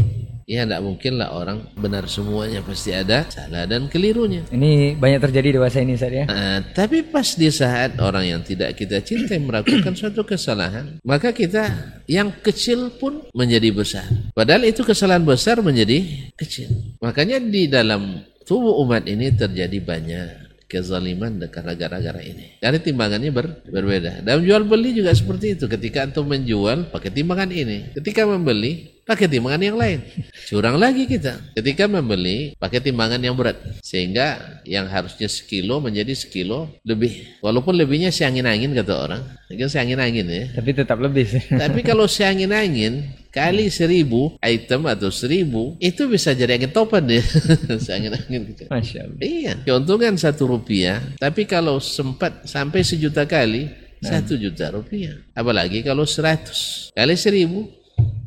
ya 0.49 0.65
tidak 0.65 0.81
mungkinlah 0.81 1.29
orang 1.29 1.61
benar 1.77 2.09
semuanya 2.09 2.65
pasti 2.65 2.89
ada 2.89 3.29
salah 3.29 3.69
dan 3.69 3.85
kelirunya. 3.85 4.41
Ini 4.49 4.97
banyak 4.97 5.21
terjadi 5.29 5.61
dewasa 5.61 5.85
ini 5.85 5.93
Ustaz 5.93 6.09
ya. 6.09 6.25
Uh, 6.25 6.65
tapi 6.73 7.05
pas 7.05 7.37
di 7.37 7.53
saat 7.53 8.01
orang 8.01 8.25
yang 8.25 8.41
tidak 8.41 8.73
kita 8.73 9.05
cintai 9.05 9.37
melakukan 9.37 9.93
suatu 9.99 10.25
kesalahan, 10.25 10.97
maka 11.05 11.29
kita 11.29 11.69
yang 12.09 12.33
kecil 12.41 12.89
pun 12.97 13.29
menjadi 13.37 13.69
besar. 13.69 14.09
Padahal 14.33 14.65
itu 14.65 14.81
kesalahan 14.81 15.21
besar 15.21 15.61
menjadi 15.61 16.01
kecil. 16.33 16.97
Makanya 16.97 17.37
di 17.37 17.69
dalam 17.69 18.25
tubuh 18.49 18.81
umat 18.81 19.05
ini 19.05 19.29
terjadi 19.29 19.77
banyak 19.77 20.49
kezaliman 20.69 21.41
karena 21.49 21.73
gara-gara 21.73 22.21
ini. 22.21 22.61
Karena 22.61 22.77
timbangannya 22.77 23.33
ber, 23.33 23.65
berbeda. 23.65 24.21
Dalam 24.21 24.45
jual 24.45 24.69
beli 24.69 24.93
juga 24.93 25.17
seperti 25.17 25.57
itu. 25.57 25.65
Ketika 25.65 26.05
antum 26.05 26.29
menjual 26.29 26.93
pakai 26.93 27.09
timbangan 27.09 27.49
ini. 27.49 27.89
Ketika 27.97 28.29
membeli 28.29 28.98
pakai 29.09 29.25
timbangan 29.25 29.57
yang 29.65 29.73
lain. 29.73 30.05
Curang 30.45 30.77
lagi 30.77 31.09
kita. 31.09 31.41
Ketika 31.57 31.89
membeli, 31.89 32.53
pakai 32.61 32.77
timbangan 32.77 33.17
yang 33.17 33.33
berat. 33.33 33.57
Sehingga 33.81 34.61
yang 34.69 34.85
harusnya 34.85 35.25
sekilo 35.25 35.81
menjadi 35.81 36.13
sekilo 36.13 36.69
lebih. 36.85 37.41
Walaupun 37.41 37.73
lebihnya 37.73 38.13
seangin-angin 38.13 38.77
kata 38.77 38.93
orang. 38.93 39.21
Mungkin 39.49 39.65
seangin-angin 39.65 40.25
ya. 40.29 40.43
Tapi 40.53 40.69
tetap 40.77 41.01
lebih. 41.01 41.25
Tapi 41.65 41.81
kalau 41.81 42.05
seangin-angin, 42.05 43.09
kali 43.33 43.73
seribu 43.73 44.37
item 44.45 44.85
atau 44.85 45.09
seribu, 45.09 45.73
itu 45.81 46.05
bisa 46.05 46.37
jadi 46.37 46.61
angin 46.61 46.69
topan 46.69 47.09
deh. 47.09 47.25
seangin-angin 47.89 48.53
gitu. 48.53 48.69
Masya 48.69 49.09
Allah. 49.09 49.17
Iya. 49.25 49.53
Keuntungan 49.65 50.13
satu 50.21 50.53
rupiah. 50.53 51.01
Tapi 51.17 51.49
kalau 51.49 51.81
sempat 51.81 52.45
sampai 52.45 52.85
sejuta 52.85 53.25
kali, 53.25 53.89
satu 53.99 54.39
juta 54.39 54.71
rupiah. 54.71 55.19
Apalagi 55.35 55.83
kalau 55.83 56.07
seratus 56.07 56.87
kali 56.95 57.19
seribu 57.19 57.67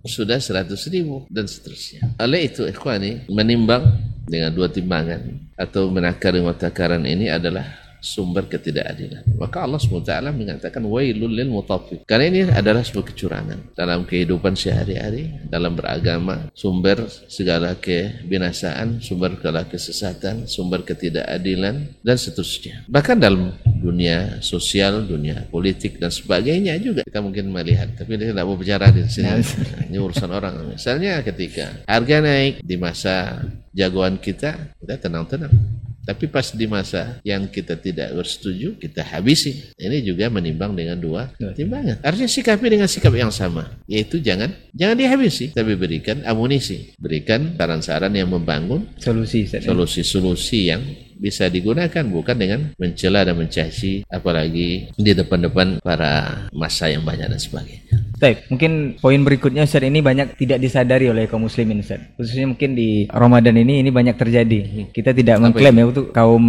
sudah 0.02 0.38
seratus 0.42 0.90
ribu 0.90 1.26
dan 1.30 1.46
seterusnya. 1.46 2.14
Oleh 2.18 2.50
itu 2.50 2.66
ikhwani 2.66 3.30
menimbang 3.30 3.82
dengan 4.26 4.54
dua 4.54 4.70
timbangan 4.70 5.50
atau 5.58 5.90
menakar 5.90 6.34
takaran 6.58 7.02
ini 7.06 7.30
adalah 7.30 7.81
sumber 8.02 8.50
ketidakadilan. 8.50 9.22
Maka 9.38 9.62
Allah 9.62 9.78
SWT 9.78 10.10
mengatakan 10.34 10.82
wailul 10.82 11.30
lil 11.30 11.48
mutaffif. 11.48 12.02
Karena 12.02 12.26
ini 12.28 12.40
adalah 12.50 12.82
sebuah 12.82 13.14
kecurangan 13.14 13.58
dalam 13.78 14.02
kehidupan 14.02 14.58
sehari-hari, 14.58 15.30
dalam 15.46 15.78
beragama, 15.78 16.50
sumber 16.52 17.06
segala 17.30 17.78
kebinasaan, 17.78 18.98
sumber 18.98 19.38
segala 19.38 19.62
kesesatan, 19.70 20.50
sumber 20.50 20.82
ketidakadilan 20.82 22.02
dan 22.02 22.16
seterusnya. 22.18 22.82
Bahkan 22.90 23.22
dalam 23.22 23.54
dunia 23.78 24.42
sosial, 24.42 25.06
dunia 25.06 25.46
politik 25.46 26.02
dan 26.02 26.10
sebagainya 26.10 26.74
juga 26.82 27.06
kita 27.06 27.22
mungkin 27.22 27.54
melihat. 27.54 27.94
Tapi 27.94 28.18
kita 28.18 28.34
tidak 28.34 28.44
mau 28.44 28.58
bicara 28.58 28.90
di 28.90 29.06
sini. 29.06 29.30
ini 29.86 29.96
urusan 30.02 30.30
orang. 30.34 30.74
Misalnya 30.74 31.22
ketika 31.22 31.86
harga 31.86 32.18
naik 32.18 32.58
di 32.66 32.74
masa 32.74 33.46
jagoan 33.70 34.18
kita, 34.18 34.74
kita 34.82 34.98
tenang-tenang 34.98 35.81
tapi 36.02 36.26
pas 36.26 36.50
di 36.50 36.66
masa 36.66 37.22
yang 37.22 37.46
kita 37.46 37.78
tidak 37.78 38.10
bersetuju, 38.14 38.74
kita 38.78 39.06
habisi. 39.06 39.70
Ini 39.78 40.02
juga 40.02 40.26
menimbang 40.28 40.74
dengan 40.74 40.98
dua 40.98 41.30
timbangan. 41.38 42.02
Artinya 42.02 42.30
sikapi 42.30 42.66
dengan 42.66 42.88
sikap 42.90 43.14
yang 43.14 43.30
sama, 43.30 43.70
yaitu 43.86 44.18
jangan 44.18 44.50
jangan 44.74 44.98
dihabisi, 44.98 45.54
tapi 45.54 45.78
berikan 45.78 46.26
amunisi, 46.26 46.94
berikan 46.98 47.54
saran-saran 47.54 48.10
yang 48.14 48.30
membangun, 48.30 48.90
solusi, 48.98 49.46
solusi-solusi 49.46 50.60
yang 50.74 50.82
bisa 51.22 51.46
digunakan 51.46 52.02
bukan 52.10 52.34
dengan 52.34 52.60
mencela 52.74 53.22
dan 53.22 53.38
mencaci 53.38 54.02
apalagi 54.10 54.90
di 54.90 55.12
depan-depan 55.14 55.78
para 55.78 56.44
masa 56.50 56.90
yang 56.90 57.06
banyak 57.06 57.30
dan 57.30 57.38
sebagainya. 57.38 58.02
Baik, 58.22 58.46
mungkin 58.54 59.02
poin 59.02 59.18
berikutnya 59.18 59.66
Ustaz 59.66 59.82
ini 59.82 59.98
banyak 59.98 60.38
tidak 60.38 60.62
disadari 60.62 61.10
oleh 61.10 61.26
kaum 61.26 61.42
muslimin 61.42 61.82
Ustaz. 61.82 61.98
Khususnya 62.14 62.46
mungkin 62.54 62.78
di 62.78 63.10
Ramadan 63.10 63.58
ini 63.58 63.82
ini 63.82 63.90
banyak 63.90 64.14
terjadi. 64.14 64.58
Kita 64.94 65.10
tidak 65.10 65.42
mengklaim 65.42 65.74
ya 65.74 65.84
untuk 65.90 66.14
kaum 66.14 66.44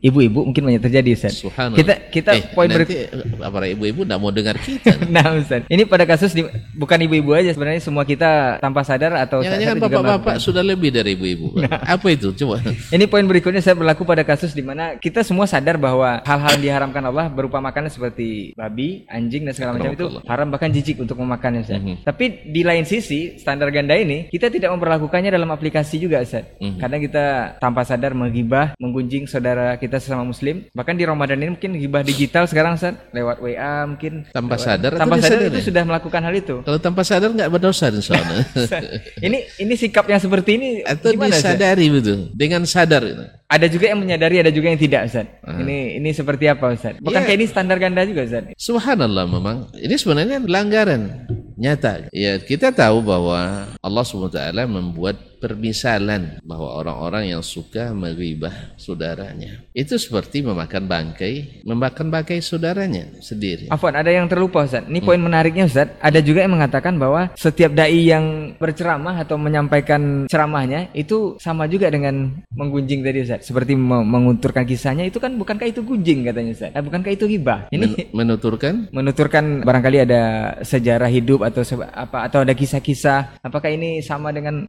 ibu-ibu 0.00 0.48
mungkin 0.48 0.72
banyak 0.72 0.82
terjadi 0.88 1.10
Ustaz. 1.12 1.44
Kita 1.76 2.08
kita 2.08 2.30
eh, 2.32 2.48
poin 2.56 2.72
berikutnya 2.72 3.12
para 3.44 3.68
ibu-ibu 3.68 4.08
tidak 4.08 4.18
mau 4.24 4.32
dengar 4.32 4.56
kita. 4.56 4.96
nah 5.14 5.36
Ustaz, 5.36 5.68
ini 5.68 5.84
pada 5.84 6.08
kasus 6.08 6.32
di, 6.32 6.48
bukan 6.72 6.96
ibu-ibu 7.04 7.36
aja 7.36 7.52
sebenarnya 7.52 7.84
semua 7.84 8.08
kita 8.08 8.56
tanpa 8.64 8.80
sadar 8.88 9.12
atau 9.20 9.44
Jangan-jangan 9.44 9.84
bapak-bapak 9.84 10.34
sudah 10.40 10.64
lebih 10.64 10.96
dari 10.96 11.12
ibu-ibu. 11.12 11.60
Nah. 11.60 11.76
Apa 11.84 12.08
itu? 12.08 12.32
Coba. 12.32 12.64
ini 12.88 13.04
poin 13.04 13.28
berikutnya 13.28 13.60
saya 13.60 13.76
berlaku 13.76 14.08
pada 14.08 14.17
kasus 14.22 14.52
di 14.52 14.62
mana 14.62 14.96
kita 14.96 15.20
semua 15.20 15.44
sadar 15.44 15.76
bahwa 15.76 16.22
hal-hal 16.22 16.56
yang 16.56 16.64
diharamkan 16.64 17.02
Allah 17.02 17.26
berupa 17.26 17.58
makanan 17.58 17.88
seperti 17.88 18.52
babi, 18.54 19.04
anjing 19.06 19.42
dan 19.42 19.52
segala 19.52 19.74
macam 19.74 19.92
itu 19.92 20.06
haram 20.24 20.48
bahkan 20.48 20.68
jijik 20.68 20.98
untuk 20.98 21.18
memakannya 21.18 21.62
Ustaz. 21.62 21.78
Mhm. 21.78 21.94
Tapi 22.02 22.24
di 22.46 22.62
lain 22.62 22.82
sisi 22.82 23.36
standar 23.36 23.68
ganda 23.68 23.92
ini 23.92 24.28
kita 24.28 24.48
tidak 24.48 24.70
memperlakukannya 24.70 25.28
dalam 25.28 25.48
aplikasi 25.48 25.98
juga 25.98 26.20
Ustaz. 26.20 26.46
Mhm. 26.58 26.78
Kadang 26.78 27.00
kita 27.00 27.24
tanpa 27.58 27.82
sadar 27.82 28.12
menggibah, 28.12 28.72
menggunjing 28.76 29.26
saudara 29.26 29.76
kita 29.76 29.98
sesama 29.98 30.22
muslim. 30.22 30.64
Bahkan 30.70 30.94
di 30.94 31.04
Ramadan 31.04 31.38
ini 31.38 31.50
mungkin 31.52 31.74
gibah 31.74 32.02
digital 32.02 32.44
sekarang 32.44 32.74
Ustaz, 32.74 32.94
lewat 33.10 33.38
WA 33.38 33.84
mungkin 33.84 34.26
Tanpa 34.30 34.54
lewat- 34.54 34.64
sadar 34.64 34.90
tanpa 34.94 35.16
sadar 35.18 35.38
disadari? 35.40 35.52
itu 35.52 35.60
sudah 35.66 35.82
melakukan 35.84 36.20
hal 36.20 36.34
itu. 36.34 36.56
Kalau 36.62 36.78
tanpa 36.78 37.02
sadar 37.02 37.28
nggak 37.30 37.50
berdosa 37.50 37.90
soalnya. 37.98 38.44
ini 39.26 39.38
ini 39.58 39.74
sikap 39.74 40.04
yang 40.04 40.18
seperti 40.18 40.50
ini 40.56 40.68
Atau 40.82 41.12
gimana 41.12 41.34
Ustaz? 41.34 41.54
disadari 41.56 41.86
betul. 41.88 42.18
Dengan 42.32 42.62
sadar. 42.64 43.04
Ada 43.48 43.64
juga 43.72 43.88
yang 43.88 44.04
menyadari, 44.04 44.44
ada 44.44 44.52
juga 44.52 44.68
yang 44.68 44.76
tidak 44.76 45.08
Ustaz. 45.08 45.24
Ah. 45.40 45.56
Ini 45.56 45.96
ini 45.96 46.12
seperti 46.12 46.52
apa 46.52 46.68
Ustaz? 46.68 47.00
Bukankah 47.00 47.32
Ya. 47.32 47.36
ini 47.40 47.44
standar 47.48 47.80
ganda 47.80 48.04
juga 48.04 48.28
Ustaz? 48.28 48.44
Subhanallah 48.60 49.24
memang 49.24 49.72
ini 49.72 49.96
sebenarnya 49.96 50.36
pelanggaran 50.44 51.24
nyata. 51.58 52.06
Ya 52.14 52.38
kita 52.38 52.70
tahu 52.70 53.02
bahwa 53.02 53.66
Allah 53.82 54.04
SWT 54.06 54.38
membuat 54.70 55.28
permisalan 55.38 56.42
bahwa 56.42 56.74
orang-orang 56.82 57.30
yang 57.30 57.42
suka 57.46 57.94
meribah 57.94 58.74
saudaranya 58.74 59.62
itu 59.72 59.94
seperti 59.94 60.42
memakan 60.42 60.90
bangkai, 60.90 61.62
memakan 61.62 62.10
bangkai 62.10 62.42
saudaranya 62.42 63.06
sendiri. 63.22 63.70
Afwan, 63.70 63.94
ada 63.94 64.10
yang 64.10 64.26
terlupa 64.26 64.66
Ustaz. 64.66 64.84
Hmm. 64.84 64.90
Ini 64.92 65.00
poin 65.06 65.22
menariknya 65.22 65.70
Ustaz. 65.70 65.94
Ada 66.02 66.18
juga 66.20 66.42
yang 66.42 66.58
mengatakan 66.58 66.98
bahwa 66.98 67.30
setiap 67.38 67.70
dai 67.72 68.10
yang 68.10 68.54
berceramah 68.58 69.22
atau 69.22 69.38
menyampaikan 69.38 70.26
ceramahnya 70.26 70.90
itu 70.92 71.38
sama 71.38 71.70
juga 71.70 71.88
dengan 71.88 72.34
menggunjing 72.50 73.06
tadi 73.06 73.18
Ustaz. 73.22 73.46
Seperti 73.46 73.78
me- 73.78 74.04
mengunturkan 74.04 74.66
kisahnya 74.66 75.06
itu 75.06 75.22
kan 75.22 75.38
bukankah 75.38 75.70
itu 75.70 75.80
gunjing 75.86 76.26
katanya 76.26 76.52
Ustaz? 76.52 76.74
Eh, 76.74 76.82
bukankah 76.82 77.14
itu 77.14 77.24
gibah? 77.30 77.70
Ini 77.70 77.86
Men- 77.86 78.10
menuturkan 78.10 78.74
menuturkan 78.98 79.62
barangkali 79.62 79.98
ada 80.02 80.22
sejarah 80.66 81.08
hidup 81.08 81.46
atau 81.48 81.62
seba- 81.64 81.90
apa 81.90 82.28
atau 82.28 82.44
ada 82.44 82.52
kisah-kisah. 82.52 83.40
Apakah 83.40 83.72
ini 83.72 84.00
sama 84.00 84.30
dengan 84.30 84.68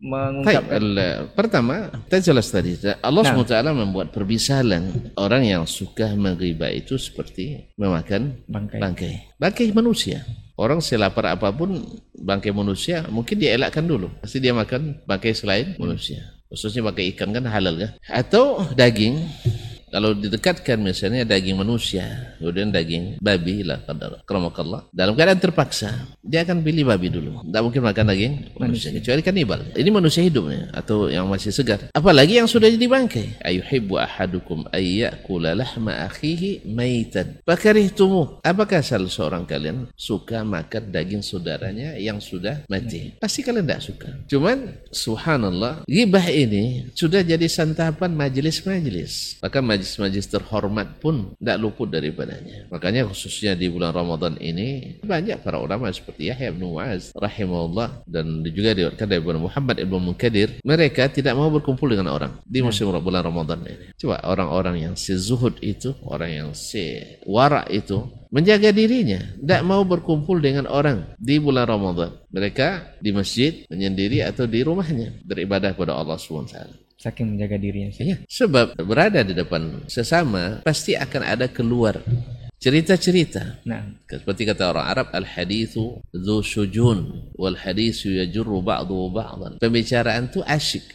al- 0.72 1.32
pertama 1.36 1.92
kita 2.08 2.32
jelas 2.32 2.48
tadi 2.48 2.76
Allah 3.00 3.24
Nah. 3.24 3.36
SWT 3.36 3.54
membuat 3.72 4.10
permisalan. 4.10 5.12
Orang 5.16 5.44
yang 5.44 5.64
suka 5.64 6.12
meribah 6.16 6.72
itu 6.72 6.96
seperti 6.96 7.70
memakan 7.76 8.40
bangkai? 8.48 8.80
bangkai. 8.80 9.14
Bangkai 9.38 9.68
manusia. 9.72 10.24
Orang 10.60 10.84
selapar 10.84 11.40
apa 11.40 11.56
pun 11.56 11.80
bangkai 12.16 12.52
manusia 12.52 13.08
mungkin 13.08 13.40
dia 13.40 13.56
elakkan 13.56 13.84
dulu. 13.84 14.12
Pasti 14.20 14.40
dia 14.40 14.52
makan 14.52 15.00
bangkai 15.08 15.32
selain 15.32 15.76
manusia. 15.80 16.20
Khususnya 16.50 16.82
bangkai 16.82 17.14
ikan 17.14 17.30
kan 17.30 17.46
halal 17.46 17.78
kan 17.78 17.92
atau 18.10 18.66
daging 18.74 19.22
kalau 19.92 20.16
didekatkan 20.16 20.78
misalnya 20.80 21.26
daging 21.26 21.58
manusia 21.60 22.38
kemudian 22.40 22.70
daging 22.72 23.18
babi 23.20 23.66
lah 23.66 23.82
qadar 23.84 24.22
kramakallah 24.24 24.88
dalam 24.94 25.14
keadaan 25.18 25.42
terpaksa 25.42 26.10
dia 26.30 26.46
akan 26.46 26.62
pilih 26.62 26.86
babi 26.86 27.10
dulu. 27.10 27.42
Tidak 27.42 27.62
mungkin 27.66 27.82
makan 27.82 28.06
daging 28.14 28.34
manusia 28.62 28.94
kecuali 28.94 29.22
kanibal. 29.26 29.60
Ini 29.74 29.90
manusia 29.90 30.22
hidupnya 30.22 30.70
atau 30.78 31.10
yang 31.10 31.26
masih 31.26 31.50
segar. 31.50 31.90
Apalagi 31.90 32.38
yang 32.38 32.46
sudah 32.46 32.70
jadi 32.70 32.86
bangkai. 32.86 33.42
Ayuhibbu 33.42 33.98
ahadukum 33.98 34.70
ayyakula 34.70 35.58
lahma 35.58 36.06
akhihi 36.06 36.70
maitan. 36.70 37.42
Fakarihtumu 37.42 38.46
apakah 38.46 38.86
salah 38.86 39.10
seorang 39.10 39.50
kalian 39.50 39.90
suka 39.98 40.46
makan 40.46 40.94
daging 40.94 41.26
saudaranya 41.26 41.98
yang 41.98 42.22
sudah 42.22 42.62
mati? 42.70 43.18
Pasti 43.18 43.42
kalian 43.42 43.66
tidak 43.66 43.82
suka. 43.82 44.10
Cuman 44.30 44.78
subhanallah 44.94 45.82
gibah 45.90 46.30
ini 46.30 46.94
sudah 46.94 47.26
jadi 47.26 47.50
santapan 47.50 48.14
majelis-majelis 48.14 49.42
bahkan 49.42 49.66
majelis-majelis 49.80 50.28
terhormat 50.28 51.00
pun 51.00 51.32
tidak 51.40 51.58
luput 51.64 51.88
daripadanya. 51.88 52.68
Makanya 52.68 53.08
khususnya 53.08 53.56
di 53.56 53.72
bulan 53.72 53.96
Ramadan 53.96 54.36
ini 54.44 55.00
banyak 55.00 55.40
para 55.40 55.56
ulama 55.64 55.88
seperti 55.88 56.28
Yahya 56.28 56.52
bin 56.52 56.68
Muaz 56.68 57.16
rahimahullah 57.16 58.04
dan 58.04 58.44
juga 58.52 58.76
diriwayatkan 58.76 59.08
dari 59.08 59.24
Muhammad 59.24 59.80
ibn 59.80 59.96
Munkadir 60.04 60.60
mereka 60.68 61.08
tidak 61.08 61.40
mau 61.40 61.48
berkumpul 61.48 61.88
dengan 61.88 62.12
orang 62.12 62.44
di 62.44 62.60
musim 62.60 62.92
bulan 62.92 63.24
Ramadan 63.24 63.64
ini. 63.64 63.96
Coba 63.96 64.20
orang-orang 64.28 64.92
yang 64.92 64.94
sezuhud 65.00 65.64
itu 65.64 65.96
orang 66.04 66.32
yang 66.44 66.50
sewara 66.52 67.64
itu 67.72 68.04
menjaga 68.36 68.76
dirinya. 68.76 69.24
Tidak 69.40 69.62
mau 69.64 69.82
berkumpul 69.88 70.44
dengan 70.44 70.68
orang 70.68 71.16
di 71.16 71.40
bulan 71.40 71.66
Ramadan. 71.66 72.20
Mereka 72.30 73.00
di 73.00 73.16
masjid 73.16 73.64
menyendiri 73.72 74.22
atau 74.28 74.44
di 74.44 74.60
rumahnya 74.62 75.24
beribadah 75.24 75.72
kepada 75.72 75.96
Allah 75.96 76.20
SWT 76.20 76.89
Saking 77.00 77.36
menjaga 77.40 77.56
dirinya 77.56 77.96
Ustaz. 77.96 78.12
Ya, 78.12 78.18
sebab 78.28 78.76
berada 78.84 79.24
di 79.24 79.32
depan 79.32 79.88
sesama 79.88 80.60
pasti 80.68 81.00
akan 81.00 81.22
ada 81.24 81.48
keluar 81.48 82.04
cerita-cerita. 82.60 83.64
Nah, 83.64 83.88
Seperti 84.04 84.44
kata 84.44 84.68
orang 84.68 84.84
Arab, 84.84 85.08
al-hadithu 85.16 86.04
dhu 86.12 86.44
syujun 86.44 87.32
wal 87.40 87.56
hadithu 87.56 88.12
yajurru 88.20 88.60
ba'du 88.60 89.08
ba'dan. 89.16 89.64
Pembicaraan 89.64 90.28
itu 90.28 90.44
asyik 90.44 90.92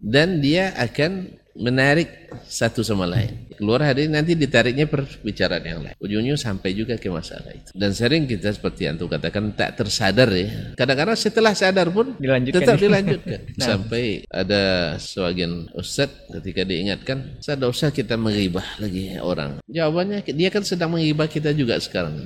dan 0.00 0.40
dia 0.40 0.72
akan 0.72 1.36
menarik 1.52 2.32
satu 2.48 2.80
sama 2.80 3.04
lain. 3.04 3.51
Keluar 3.62 3.86
hadis 3.86 4.10
nanti 4.10 4.34
ditariknya 4.34 4.90
perbicaraan 4.90 5.62
yang 5.62 5.80
lain. 5.86 5.94
Ujungnya 6.02 6.34
sampai 6.34 6.74
juga 6.74 6.98
ke 6.98 7.06
masalah 7.06 7.54
itu. 7.54 7.70
Dan 7.70 7.94
sering 7.94 8.26
kita 8.26 8.50
seperti 8.50 8.90
yang 8.90 8.98
tu 8.98 9.06
katakan 9.06 9.54
tak 9.54 9.78
tersadar 9.78 10.26
ya. 10.34 10.74
Kadang-kadang 10.74 11.14
setelah 11.14 11.54
sadar 11.54 11.94
pun 11.94 12.18
Dilanjutkan. 12.18 12.58
tetap 12.58 12.76
dilanjutkan. 12.82 13.38
Nah. 13.54 13.62
Sampai 13.62 14.26
ada 14.26 14.62
sebagian 14.98 15.70
ustaz 15.78 16.10
ketika 16.26 16.66
diingatkan, 16.66 17.38
tidak 17.38 17.70
usah 17.70 17.94
kita 17.94 18.18
menghibah 18.18 18.66
lagi 18.82 19.14
orang. 19.22 19.62
Jawabannya, 19.70 20.26
dia 20.34 20.50
kan 20.50 20.66
sedang 20.66 20.98
menghibah 20.98 21.30
kita 21.30 21.54
juga 21.54 21.78
sekarang. 21.78 22.18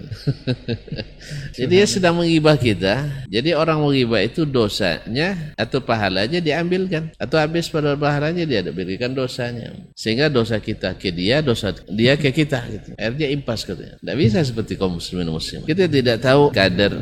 jadi 1.59 1.69
dia 1.69 1.85
sedang 1.85 2.17
menghibah 2.17 2.57
kita. 2.57 3.27
Jadi 3.29 3.53
orang 3.53 3.83
menghibah 3.83 4.23
itu 4.23 4.49
dosanya 4.49 5.53
atau 5.59 5.85
pahalanya 5.85 6.41
diambilkan. 6.41 7.13
Atau 7.21 7.37
habis 7.37 7.69
pada 7.69 7.93
pahalanya 7.93 8.49
dia 8.49 8.65
berikan 8.71 9.13
dosanya. 9.13 9.75
Sehingga 9.93 10.31
dosa 10.31 10.63
kita 10.63 10.95
ke 10.97 11.11
dia, 11.11 11.26
dosa 11.43 11.75
dia 11.91 12.15
ke 12.15 12.31
kita. 12.31 12.61
Gitu. 12.67 12.89
Akhirnya 12.95 13.29
impas 13.35 13.67
katanya. 13.67 13.99
Tidak 13.99 14.17
bisa 14.17 14.39
seperti 14.43 14.79
kaum 14.79 14.99
muslimin 14.99 15.31
muslim. 15.31 15.67
Kita 15.67 15.91
tidak 15.91 16.23
tahu 16.23 16.55
kadar 16.55 16.93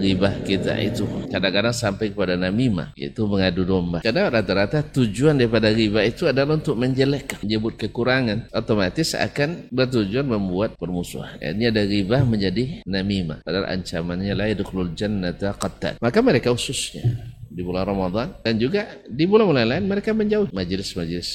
ghibah 0.00 0.34
kita 0.44 0.78
itu. 0.80 1.04
Kadang-kadang 1.28 1.74
sampai 1.74 2.10
kepada 2.12 2.38
namimah, 2.38 2.96
yaitu 2.96 3.24
mengadu 3.28 3.62
domba. 3.66 4.00
Karena 4.00 4.30
rata-rata 4.30 4.80
tujuan 4.80 5.36
daripada 5.36 5.70
ghibah 5.70 6.04
itu 6.04 6.24
adalah 6.30 6.56
untuk 6.56 6.78
menjelekkan, 6.78 7.42
menyebut 7.44 7.74
kekurangan. 7.76 8.48
Otomatis 8.54 9.12
akan 9.12 9.68
bertujuan 9.68 10.24
membuat 10.24 10.76
permusuhan. 10.80 11.36
Akhirnya 11.38 11.70
dari 11.74 12.00
ghibah 12.00 12.22
menjadi 12.24 12.84
namimah. 12.88 13.42
Padahal 13.44 13.68
ancamannya 13.74 14.32
la 14.32 14.46
yadkhulul 14.50 14.96
jannata 14.96 15.56
qattan. 15.58 16.00
Maka 16.00 16.18
mereka 16.24 16.50
khususnya 16.54 17.34
di 17.54 17.62
bulan 17.62 17.86
Ramadan 17.86 18.34
dan 18.42 18.58
juga 18.58 18.98
di 19.06 19.24
bulan-bulan 19.30 19.66
lain 19.70 19.84
mereka 19.86 20.10
menjauh 20.10 20.50
majelis-majelis 20.50 21.30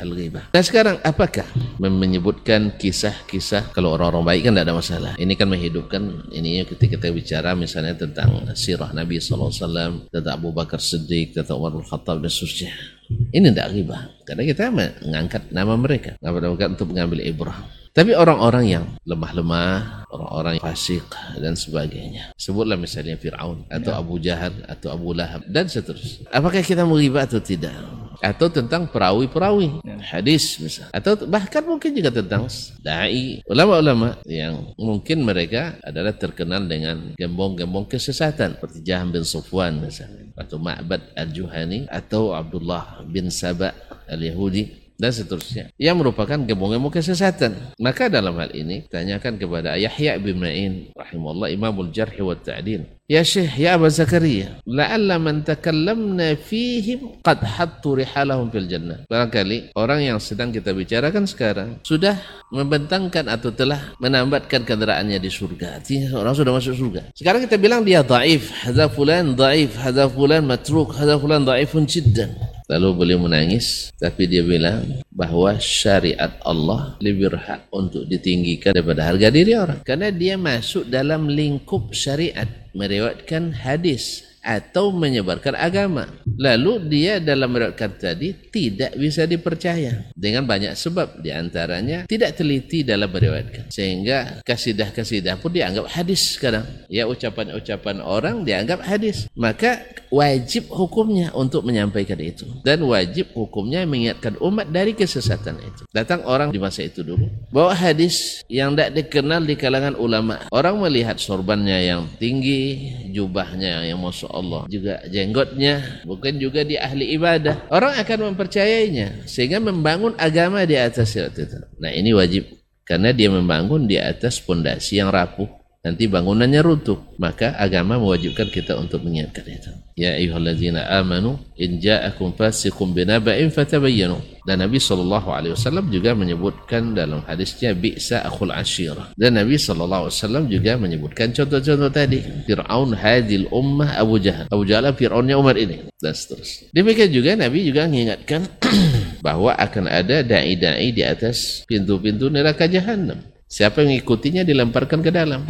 al-ghibah. 0.00 0.50
Nah 0.50 0.62
sekarang 0.64 0.96
apakah 1.04 1.46
menyebutkan 1.78 2.74
kisah-kisah 2.80 3.70
kalau 3.76 3.94
orang-orang 3.94 4.24
baik 4.24 4.40
kan 4.48 4.52
tidak 4.56 4.66
ada 4.66 4.76
masalah. 4.76 5.12
Ini 5.20 5.32
kan 5.36 5.46
menghidupkan 5.46 6.02
ini 6.32 6.64
ketika 6.64 6.96
kita 6.98 7.12
bicara 7.12 7.52
misalnya 7.54 7.94
tentang 7.94 8.48
sirah 8.56 8.90
Nabi 8.90 9.20
SAW, 9.20 10.08
tentang 10.10 10.34
Abu 10.34 10.50
Bakar 10.50 10.80
Siddiq, 10.82 11.36
tentang 11.36 11.60
Umar 11.60 11.76
Khattab 11.84 12.18
dan 12.24 12.32
seterusnya. 12.32 12.72
Ini 13.10 13.50
tidak 13.50 13.74
ghibah. 13.74 14.02
Karena 14.22 14.42
kita 14.46 14.70
mengangkat 14.70 15.42
nama 15.50 15.74
mereka. 15.74 16.14
Nama 16.22 16.36
mereka 16.38 16.70
untuk 16.70 16.94
mengambil 16.94 17.18
ibrah. 17.26 17.58
Tapi 17.90 18.14
orang-orang 18.14 18.64
yang 18.70 18.84
lemah-lemah, 19.02 20.06
orang-orang 20.14 20.58
yang 20.58 20.66
fasik 20.66 21.02
dan 21.42 21.58
sebagainya. 21.58 22.30
Sebutlah 22.38 22.78
misalnya 22.78 23.18
Fir'aun 23.18 23.66
atau 23.66 23.90
Abu 23.98 24.22
Jahal 24.22 24.62
atau 24.70 24.94
Abu 24.94 25.10
Lahab 25.10 25.42
dan 25.50 25.66
seterusnya. 25.66 26.30
Apakah 26.30 26.62
kita 26.62 26.86
menghibah 26.86 27.26
atau 27.26 27.42
tidak? 27.42 27.74
Atau 28.20 28.52
tentang 28.52 28.84
perawi-perawi 28.86 29.82
hadis 30.06 30.60
misalnya. 30.62 30.92
Atau 30.94 31.18
bahkan 31.26 31.66
mungkin 31.66 31.90
juga 31.96 32.14
tentang 32.14 32.46
da'i 32.78 33.42
ulama-ulama 33.48 34.22
yang 34.28 34.70
mungkin 34.78 35.26
mereka 35.26 35.74
adalah 35.82 36.14
terkenal 36.14 36.62
dengan 36.68 37.16
gembong-gembong 37.18 37.90
kesesatan 37.90 38.54
seperti 38.54 38.86
Jaham 38.86 39.10
bin 39.10 39.24
Sufwan 39.26 39.82
misalnya 39.82 40.30
atau 40.38 40.62
Ma'bad 40.62 41.10
al-Juhani 41.16 41.88
atau 41.88 42.36
Abdullah 42.36 43.02
bin 43.08 43.32
Saba 43.32 43.72
al-Yahudi 44.06 44.79
dan 45.00 45.16
seterusnya. 45.16 45.72
Yang 45.80 45.96
merupakan 46.04 46.36
gembong-gembong 46.36 46.92
kesesatan. 46.92 47.72
Maka 47.80 48.12
dalam 48.12 48.36
hal 48.36 48.52
ini 48.52 48.84
tanyakan 48.92 49.40
kepada 49.40 49.80
Yahya 49.80 50.20
bin 50.20 50.36
Ma'in 50.36 50.92
rahimahullah 50.92 51.48
imamul 51.48 51.88
jarh 51.88 52.12
wa 52.20 52.36
ta'dil. 52.36 53.00
Ya 53.10 53.26
syekh 53.26 53.58
ya 53.58 53.74
Abu 53.74 53.90
Zakaria 53.90 54.62
la'alla 54.62 55.18
man 55.18 55.42
takallamna 55.42 56.38
fihim 56.38 57.18
qad 57.26 57.42
hattu 57.42 57.98
rihalahum 57.98 58.54
fil 58.54 58.70
jannah. 58.70 59.02
Barangkali 59.10 59.74
orang 59.74 60.06
yang 60.06 60.22
sedang 60.22 60.54
kita 60.54 60.70
bicarakan 60.70 61.26
sekarang 61.26 61.82
sudah 61.82 62.14
membentangkan 62.54 63.26
atau 63.26 63.50
telah 63.50 63.98
menambatkan 63.98 64.62
kendaraannya 64.62 65.18
di 65.18 65.26
surga. 65.26 65.82
Artinya 65.82 66.22
orang 66.22 66.38
sudah 66.38 66.54
masuk 66.54 66.78
surga. 66.78 67.10
Sekarang 67.10 67.42
kita 67.42 67.58
bilang 67.58 67.82
dia 67.82 68.06
dhaif 68.06 68.46
hadza 68.62 68.86
fulan 68.86 69.34
dhaif 69.34 69.74
hadza 69.74 70.06
fulan 70.06 70.46
matruk 70.46 70.94
hadza 70.94 71.18
fulan 71.18 71.42
dhaifun 71.42 71.90
jiddan 71.90 72.30
Lalu 72.70 72.88
beliau 72.94 73.18
menangis, 73.18 73.90
tapi 73.98 74.30
dia 74.30 74.46
bilang 74.46 75.02
bahwa 75.10 75.58
syariat 75.58 76.38
Allah 76.46 76.94
lebih 77.02 77.34
berhak 77.34 77.66
untuk 77.74 78.06
ditinggikan 78.06 78.70
daripada 78.70 79.10
harga 79.10 79.26
diri 79.26 79.58
orang. 79.58 79.82
Karena 79.82 80.14
dia 80.14 80.38
masuk 80.38 80.86
dalam 80.86 81.26
lingkup 81.26 81.90
syariat. 81.90 82.46
meriwayatkan 82.70 83.66
hadis 83.66 84.29
atau 84.40 84.88
menyebarkan 84.90 85.52
agama. 85.56 86.08
Lalu 86.40 86.88
dia 86.88 87.20
dalam 87.20 87.52
meriwayatkan 87.52 88.00
tadi 88.00 88.32
tidak 88.48 88.96
bisa 88.96 89.28
dipercaya 89.28 90.08
dengan 90.16 90.48
banyak 90.48 90.72
sebab 90.72 91.20
di 91.20 91.28
antaranya 91.30 92.08
tidak 92.08 92.40
teliti 92.40 92.80
dalam 92.80 93.12
meriwayatkan 93.12 93.68
sehingga 93.68 94.40
kasidah-kasidah 94.42 95.36
pun 95.38 95.52
dianggap 95.52 95.92
hadis 95.92 96.40
sekarang. 96.40 96.64
Ya 96.88 97.04
ucapan-ucapan 97.04 98.00
orang 98.00 98.42
dianggap 98.42 98.80
hadis. 98.82 99.28
Maka 99.36 99.84
wajib 100.08 100.72
hukumnya 100.72 101.30
untuk 101.36 101.62
menyampaikan 101.62 102.18
itu 102.18 102.48
dan 102.64 102.80
wajib 102.82 103.30
hukumnya 103.36 103.84
mengingatkan 103.84 104.40
umat 104.40 104.72
dari 104.72 104.96
kesesatan 104.96 105.60
itu. 105.60 105.82
Datang 105.92 106.24
orang 106.24 106.48
di 106.50 106.58
masa 106.58 106.82
itu 106.82 107.04
dulu 107.04 107.28
bawa 107.52 107.76
hadis 107.76 108.42
yang 108.48 108.72
tidak 108.72 109.04
dikenal 109.04 109.44
di 109.44 109.54
kalangan 109.54 109.94
ulama. 109.94 110.48
Orang 110.48 110.80
melihat 110.80 111.20
sorbannya 111.20 111.78
yang 111.84 112.02
tinggi, 112.16 112.90
jubahnya 113.12 113.84
yang 113.84 114.00
masuk 114.00 114.29
Allah. 114.32 114.64
Juga 114.70 115.04
jenggotnya 115.10 116.02
bukan 116.08 116.40
juga 116.40 116.64
di 116.64 116.80
ahli 116.80 117.12
ibadah. 117.18 117.68
Orang 117.68 117.94
akan 118.00 118.32
mempercayainya 118.32 119.28
sehingga 119.28 119.60
membangun 119.60 120.16
agama 120.16 120.64
di 120.64 120.80
atas 120.80 121.12
itu. 121.14 121.44
Nah 121.76 121.92
ini 121.92 122.16
wajib 122.16 122.48
karena 122.88 123.14
dia 123.14 123.30
membangun 123.30 123.86
di 123.86 124.00
atas 124.00 124.42
pondasi 124.42 124.98
yang 124.98 125.12
rapuh 125.12 125.59
nanti 125.80 126.04
bangunannya 126.08 126.60
runtuh. 126.60 126.98
Maka 127.20 127.56
agama 127.56 128.00
mewajibkan 128.00 128.48
kita 128.48 128.76
untuk 128.80 129.04
mengingatkan 129.04 129.44
itu. 129.44 129.70
Ya 129.96 130.16
ayyuhallazina 130.16 130.88
amanu 131.00 131.36
in 131.60 131.76
ja'akum 131.80 132.32
fasiqun 132.32 132.96
binaba'in 132.96 133.52
fatabayyanu. 133.52 134.16
Dan 134.48 134.64
Nabi 134.64 134.80
sallallahu 134.80 135.28
alaihi 135.28 135.52
wasallam 135.52 135.92
juga 135.92 136.16
menyebutkan 136.16 136.96
dalam 136.96 137.20
hadisnya 137.28 137.76
bi'sa 137.76 138.24
akhul 138.24 138.48
ashirah 138.48 139.12
dan 139.12 139.36
Nabi 139.36 139.60
sallallahu 139.60 140.08
alaihi 140.08 140.16
wasallam 140.16 140.44
juga 140.48 140.72
menyebutkan 140.80 141.28
contoh-contoh 141.36 141.92
tadi 141.92 142.24
Fir'aun 142.48 142.96
hadil 142.96 143.52
ummah 143.52 144.00
Abu 144.00 144.16
Jahal. 144.16 144.48
Abu 144.48 144.64
Jahal 144.64 144.96
Fir'aunnya 144.96 145.36
Umar 145.36 145.60
ini. 145.60 145.92
Dan 146.00 146.16
seterusnya. 146.16 146.72
Demikian 146.72 147.10
juga 147.12 147.30
Nabi 147.36 147.68
juga 147.68 147.84
mengingatkan 147.84 148.48
bahwa 149.26 149.52
akan 149.52 149.84
ada 149.92 150.24
dai-dai 150.24 150.88
di 150.88 151.04
atas 151.04 151.68
pintu-pintu 151.68 152.32
neraka 152.32 152.64
jahanam 152.64 153.20
Siapa 153.50 153.82
yang 153.82 153.98
mengikutinya 153.98 154.46
dilemparkan 154.46 155.02
ke 155.02 155.10
dalam. 155.10 155.42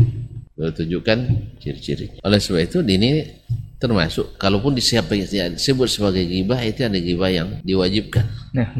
Tunjukkan 0.56 1.18
ciri-cirinya. 1.60 2.24
Oleh 2.24 2.40
sebab 2.40 2.64
itu 2.64 2.78
ini 2.80 3.28
termasuk 3.76 4.40
kalaupun 4.40 4.72
disebut 4.72 5.88
sebagai 5.88 6.24
gibah 6.24 6.60
itu 6.64 6.80
ada 6.84 6.96
gibah 6.96 7.28
yang 7.28 7.60
diwajibkan. 7.60 8.24
Nah. 8.56 8.72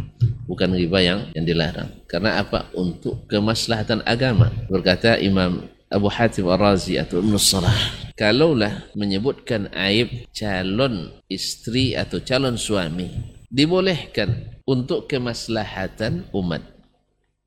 Bukan 0.49 0.73
gibah 0.73 1.05
yang 1.05 1.21
yang 1.37 1.45
dilarang. 1.45 1.89
Karena 2.09 2.41
apa? 2.41 2.73
Untuk 2.73 3.29
kemaslahatan 3.29 4.01
agama. 4.09 4.49
Berkata 4.73 5.21
Imam 5.21 5.69
Abu 5.93 6.09
Hatim 6.09 6.49
Ar-Razi 6.49 6.97
atau 6.97 7.21
Ibn 7.21 7.37
Salah. 7.37 7.77
Kalaulah 8.17 8.89
menyebutkan 8.97 9.69
aib 9.73 10.29
calon 10.33 11.13
istri 11.29 11.97
atau 11.97 12.21
calon 12.21 12.57
suami 12.61 13.09
dibolehkan 13.49 14.61
untuk 14.69 15.09
kemaslahatan 15.09 16.29
umat. 16.37 16.63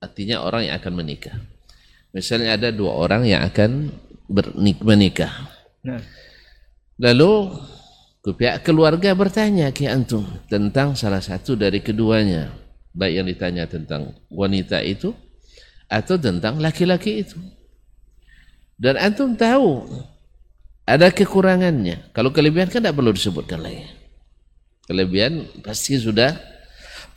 Artinya 0.03 0.41
orang 0.43 0.67
yang 0.69 0.75
akan 0.81 0.93
menikah. 0.97 1.53
Misalnya 2.13 2.62
ada 2.62 2.69
dua 2.69 2.93
orang 2.93 3.26
yang 3.26 3.41
akan 3.41 3.89
menikah. 4.86 5.34
Nah. 5.82 5.97
Lalu 7.02 7.58
pihak 8.21 8.62
keluarga 8.62 9.17
bertanya 9.17 9.73
ke 9.73 9.89
antum 9.89 10.23
tentang 10.45 10.93
salah 10.93 11.19
satu 11.19 11.58
dari 11.58 11.82
keduanya. 11.82 12.54
Baik 12.93 13.13
yang 13.17 13.28
ditanya 13.28 13.65
tentang 13.65 14.13
wanita 14.30 14.78
itu 14.86 15.17
atau 15.89 16.15
tentang 16.21 16.62
laki-laki 16.62 17.26
itu. 17.26 17.41
Dan 18.78 19.02
antum 19.02 19.34
tahu 19.34 19.82
ada 20.86 21.10
kekurangannya. 21.10 22.13
Kalau 22.13 22.30
kelebihan 22.30 22.69
kan 22.69 22.86
tidak 22.86 22.93
perlu 22.93 23.10
disebutkan 23.10 23.65
lagi. 23.65 23.89
Kelebihan 24.86 25.49
pasti 25.65 25.97
sudah 25.97 26.38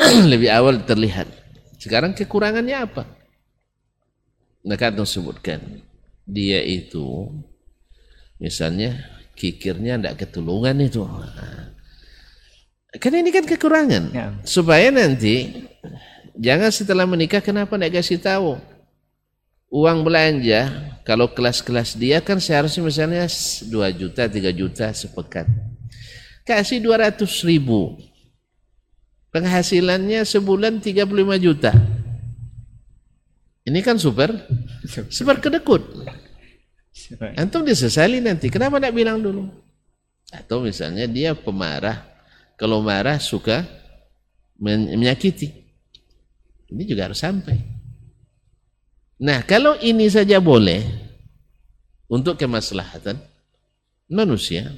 lebih 0.33 0.49
awal 0.49 0.81
terlihat. 0.89 1.29
Sekarang 1.77 2.17
kekurangannya 2.17 2.77
apa? 2.81 3.16
Antum 4.67 5.07
sebutkan 5.07 5.63
dia 6.27 6.59
itu 6.67 7.31
misalnya 8.43 8.99
kikirnya 9.39 9.95
tidak 9.95 10.27
ketulungan 10.27 10.75
itu. 10.83 11.07
Karena 12.97 13.23
ini 13.23 13.31
kan 13.31 13.45
kekurangan. 13.47 14.05
Ya. 14.11 14.27
Supaya 14.43 14.91
nanti 14.91 15.69
jangan 16.35 16.75
setelah 16.75 17.07
menikah 17.07 17.39
kenapa 17.39 17.79
tidak 17.79 18.03
kasih 18.03 18.19
tahu 18.19 18.59
uang 19.73 20.07
belanja 20.07 20.71
kalau 21.03 21.31
kelas-kelas 21.31 21.99
dia 21.99 22.23
kan 22.23 22.39
seharusnya 22.39 22.87
misalnya 22.87 23.27
2 23.27 23.71
juta 23.99 24.23
3 24.31 24.53
juta 24.55 24.87
sepekan 24.95 25.47
kasih 26.47 26.79
200 26.79 27.19
ribu 27.49 27.99
penghasilannya 29.35 30.23
sebulan 30.23 30.79
35 30.79 31.03
juta 31.43 31.73
ini 33.67 33.83
kan 33.83 33.99
super, 33.99 34.31
super 35.11 35.43
kedekut. 35.43 35.83
Antum 37.35 37.67
disesali 37.67 38.23
nanti. 38.23 38.47
Kenapa 38.47 38.79
tidak 38.79 38.95
bilang 38.95 39.19
dulu? 39.19 39.51
Atau 40.31 40.63
misalnya 40.63 41.11
dia 41.11 41.35
pemarah. 41.35 42.07
Kalau 42.55 42.81
marah 42.81 43.19
suka 43.19 43.67
menyakiti. 44.57 45.51
Ini 46.71 46.83
juga 46.87 47.11
harus 47.11 47.19
sampai. 47.19 47.59
Nah, 49.19 49.43
kalau 49.43 49.75
ini 49.83 50.07
saja 50.09 50.39
boleh 50.39 50.87
untuk 52.07 52.39
kemaslahatan 52.39 53.19
manusia, 54.07 54.71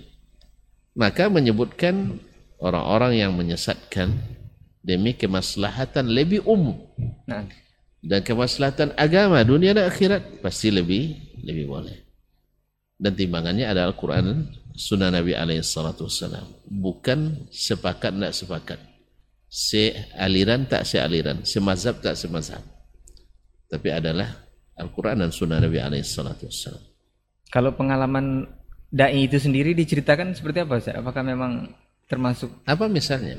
maka 0.96 1.29
menyebutkan 1.29 2.18
orang-orang 2.59 3.20
yang 3.20 3.33
menyesatkan 3.37 4.16
demi 4.83 5.12
kemaslahatan 5.12 6.09
lebih 6.09 6.42
umum. 6.48 6.77
Nah, 7.29 7.46
dan 8.02 8.22
kemaslahatan 8.22 8.94
agama 8.94 9.42
dunia 9.42 9.74
dan 9.74 9.90
akhirat 9.90 10.42
pasti 10.42 10.70
lebih 10.70 11.18
lebih 11.42 11.66
boleh. 11.66 11.96
Dan 12.98 13.14
timbangannya 13.14 13.66
adalah 13.66 13.94
Al-Quran 13.94 14.50
Sunnah 14.78 15.11
Nabi 15.11 15.34
alaihi 15.34 15.62
salatu 15.62 16.06
wassalam. 16.06 16.46
Bukan 16.70 17.50
sepakat 17.50 18.14
tidak 18.14 18.34
sepakat. 18.34 18.78
Sealiran 19.50 20.70
tak 20.70 20.87
sealiran. 20.87 21.42
Semazhab 21.42 21.98
tak 21.98 22.14
semazhab. 22.14 22.62
Tapi 23.66 23.88
adalah 23.90 24.46
Al-Quran 24.78 25.26
dan 25.26 25.30
Sunnah 25.34 25.58
Nabi 25.58 25.82
alaihi 25.82 26.06
salatu 26.06 26.46
wassalam. 26.46 26.82
Kalau 27.50 27.74
pengalaman 27.74 28.46
dai 28.87 29.26
itu 29.26 29.42
sendiri 29.42 29.74
diceritakan 29.74 30.38
seperti 30.38 30.62
apa? 30.62 30.78
Apakah 30.94 31.26
memang 31.26 31.74
termasuk? 32.06 32.62
Apa 32.62 32.87
misalnya? 32.87 33.34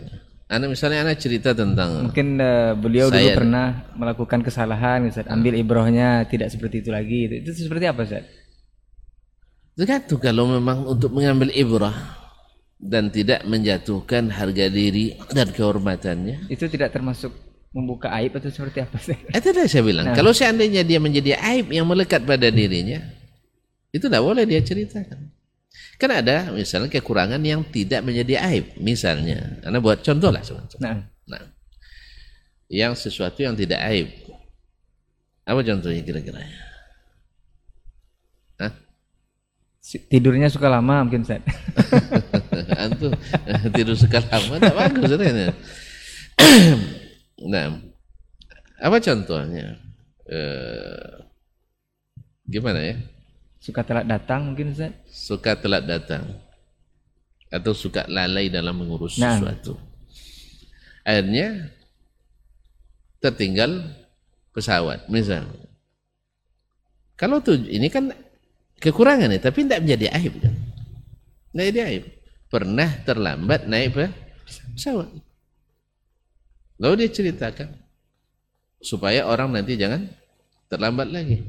Anda 0.50 0.66
misalnya 0.66 1.06
anak 1.06 1.22
cerita 1.22 1.54
tentang 1.54 2.10
mungkin 2.10 2.42
uh, 2.42 2.74
beliau 2.74 3.14
saya, 3.14 3.38
dulu 3.38 3.46
pernah 3.46 3.86
melakukan 3.94 4.42
kesalahan, 4.42 5.06
Ustaz. 5.06 5.30
Ambil 5.30 5.54
ibrohnya 5.62 6.26
tidak 6.26 6.50
seperti 6.50 6.82
itu 6.82 6.90
lagi. 6.90 7.30
Itu, 7.30 7.54
itu 7.54 7.70
seperti 7.70 7.86
apa, 7.86 8.02
Ustaz? 8.02 8.26
Tergantung 9.78 10.18
kalau 10.18 10.50
memang 10.50 10.90
untuk 10.90 11.14
mengambil 11.14 11.54
ibrah 11.54 11.94
dan 12.82 13.14
tidak 13.14 13.46
menjatuhkan 13.46 14.34
harga 14.34 14.74
diri 14.74 15.14
dan 15.30 15.54
kehormatannya. 15.54 16.50
Itu 16.50 16.66
tidak 16.66 16.98
termasuk 16.98 17.30
membuka 17.70 18.10
aib 18.18 18.34
atau 18.34 18.50
seperti 18.50 18.82
apa 18.82 18.98
sih? 18.98 19.22
Itu 19.30 19.54
tadi 19.54 19.70
saya 19.70 19.86
bilang. 19.86 20.10
Nah. 20.10 20.16
Kalau 20.18 20.34
seandainya 20.34 20.82
dia 20.82 20.98
menjadi 20.98 21.38
aib 21.38 21.70
yang 21.70 21.86
melekat 21.86 22.26
pada 22.26 22.50
dirinya, 22.50 23.06
itu 23.94 24.10
tidak 24.10 24.26
boleh 24.26 24.50
dia 24.50 24.66
ceritakan. 24.66 25.29
Kan 26.00 26.10
ada 26.16 26.50
misalnya 26.56 26.90
kekurangan 26.90 27.40
yang 27.44 27.62
tidak 27.68 28.02
menjadi 28.02 28.40
aib. 28.50 28.76
Misalnya, 28.80 29.60
Anda 29.64 29.84
buat 29.84 30.02
contoh 30.02 30.32
lah. 30.32 30.42
Nah. 30.80 31.04
nah. 31.28 31.44
Yang 32.70 33.10
sesuatu 33.10 33.44
yang 33.44 33.54
tidak 33.54 33.80
aib. 33.90 34.08
Apa 35.44 35.66
contohnya 35.66 36.02
kira-kira? 36.06 36.46
Tidurnya 39.90 40.52
suka 40.54 40.70
lama 40.70 41.02
mungkin 41.02 41.26
saya. 41.26 41.42
Antum 42.84 43.10
tidur 43.74 43.98
suka 43.98 44.22
lama 44.22 44.62
tak 44.62 44.76
bagus 44.78 45.10
sebenarnya. 45.10 45.50
nah, 47.50 47.74
apa 48.78 48.98
contohnya? 49.02 49.82
Eh, 50.30 51.10
gimana 52.46 52.86
ya? 52.86 53.02
Suka 53.60 53.84
telat 53.84 54.08
datang 54.08 54.52
mungkin 54.52 54.72
Ustaz? 54.72 54.96
Suka 55.12 55.54
telat 55.60 55.84
datang. 55.84 56.24
Atau 57.52 57.76
suka 57.76 58.08
lalai 58.08 58.48
dalam 58.48 58.80
mengurus 58.80 59.20
nah. 59.20 59.36
sesuatu. 59.36 59.76
Akhirnya 61.04 61.68
tertinggal 63.20 63.84
pesawat 64.56 65.12
misalnya. 65.12 65.68
Kalau 67.20 67.44
tuh 67.44 67.60
ini 67.68 67.92
kan 67.92 68.16
kekurangan 68.80 69.28
ya, 69.28 69.44
tapi 69.44 69.68
tidak 69.68 69.84
menjadi 69.84 70.08
aib 70.16 70.34
kan. 70.40 70.56
Tidak 71.52 71.66
jadi 71.76 71.82
aib. 71.92 72.04
Pernah 72.48 72.90
terlambat 73.04 73.68
naik 73.68 73.92
pesawat. 74.74 75.12
Lalu 76.80 76.94
dia 77.04 77.10
ceritakan 77.12 77.76
supaya 78.80 79.28
orang 79.28 79.52
nanti 79.52 79.76
jangan 79.76 80.08
terlambat 80.72 81.12
lagi. 81.12 81.44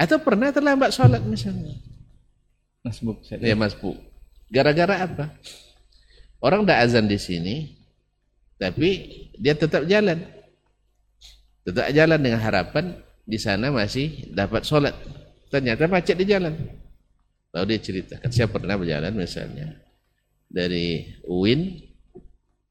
Atau 0.00 0.16
pernah 0.24 0.48
terlambat 0.48 0.96
sholat 0.96 1.20
misalnya. 1.28 1.76
Masbuk. 2.80 3.20
Ustaz. 3.20 3.36
Ya 3.44 3.52
masbuk. 3.52 4.00
Gara-gara 4.48 5.04
apa? 5.04 5.36
Orang 6.40 6.64
dah 6.64 6.80
azan 6.80 7.04
di 7.04 7.20
sini, 7.20 7.76
tapi 8.56 9.04
dia 9.36 9.52
tetap 9.52 9.84
jalan. 9.84 10.24
Tetap 11.68 11.92
jalan 11.92 12.16
dengan 12.16 12.40
harapan 12.40 12.96
di 13.28 13.36
sana 13.36 13.68
masih 13.68 14.32
dapat 14.32 14.64
sholat. 14.64 14.96
Ternyata 15.52 15.84
macet 15.84 16.16
di 16.16 16.24
jalan. 16.24 16.56
Lalu 17.52 17.76
dia 17.76 17.80
ceritakan, 17.82 18.30
saya 18.32 18.48
pernah 18.48 18.78
berjalan 18.80 19.12
misalnya 19.12 19.74
dari 20.46 21.18
UIN, 21.26 21.82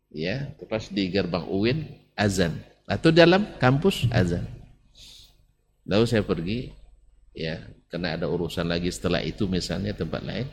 ya, 0.10 0.50
pas 0.66 0.88
di 0.88 1.12
gerbang 1.12 1.46
UIN 1.52 1.84
azan, 2.16 2.58
atau 2.88 3.12
dalam 3.12 3.44
kampus 3.60 4.08
azan. 4.10 4.48
Lalu 5.84 6.06
saya 6.08 6.24
pergi, 6.24 6.72
ya, 7.40 7.64
karena 7.88 8.20
ada 8.20 8.28
urusan 8.28 8.68
lagi 8.68 8.92
setelah 8.92 9.24
itu 9.24 9.48
misalnya 9.48 9.96
tempat 9.96 10.20
lain. 10.22 10.48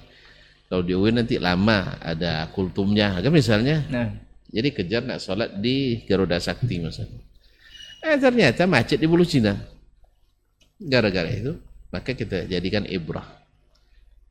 Kalau 0.66 0.82
di 0.82 0.94
UIN 0.94 1.22
nanti 1.22 1.38
lama 1.38 1.98
ada 1.98 2.46
kultumnya, 2.50 3.18
kan 3.18 3.30
misalnya. 3.30 3.82
Nah, 3.90 4.08
Jadi 4.46 4.70
kejar 4.70 5.02
nak 5.02 5.18
sholat 5.18 5.58
di 5.58 6.06
Garuda 6.06 6.38
Sakti 6.38 6.78
misalnya. 6.78 7.18
Eh 7.98 8.14
ternyata 8.14 8.62
macet 8.64 9.02
di 9.02 9.10
Bulu 9.10 9.26
Cina. 9.26 9.58
Gara-gara 10.78 11.26
itu, 11.26 11.58
maka 11.90 12.14
kita 12.14 12.46
jadikan 12.46 12.86
ibrah. 12.86 13.26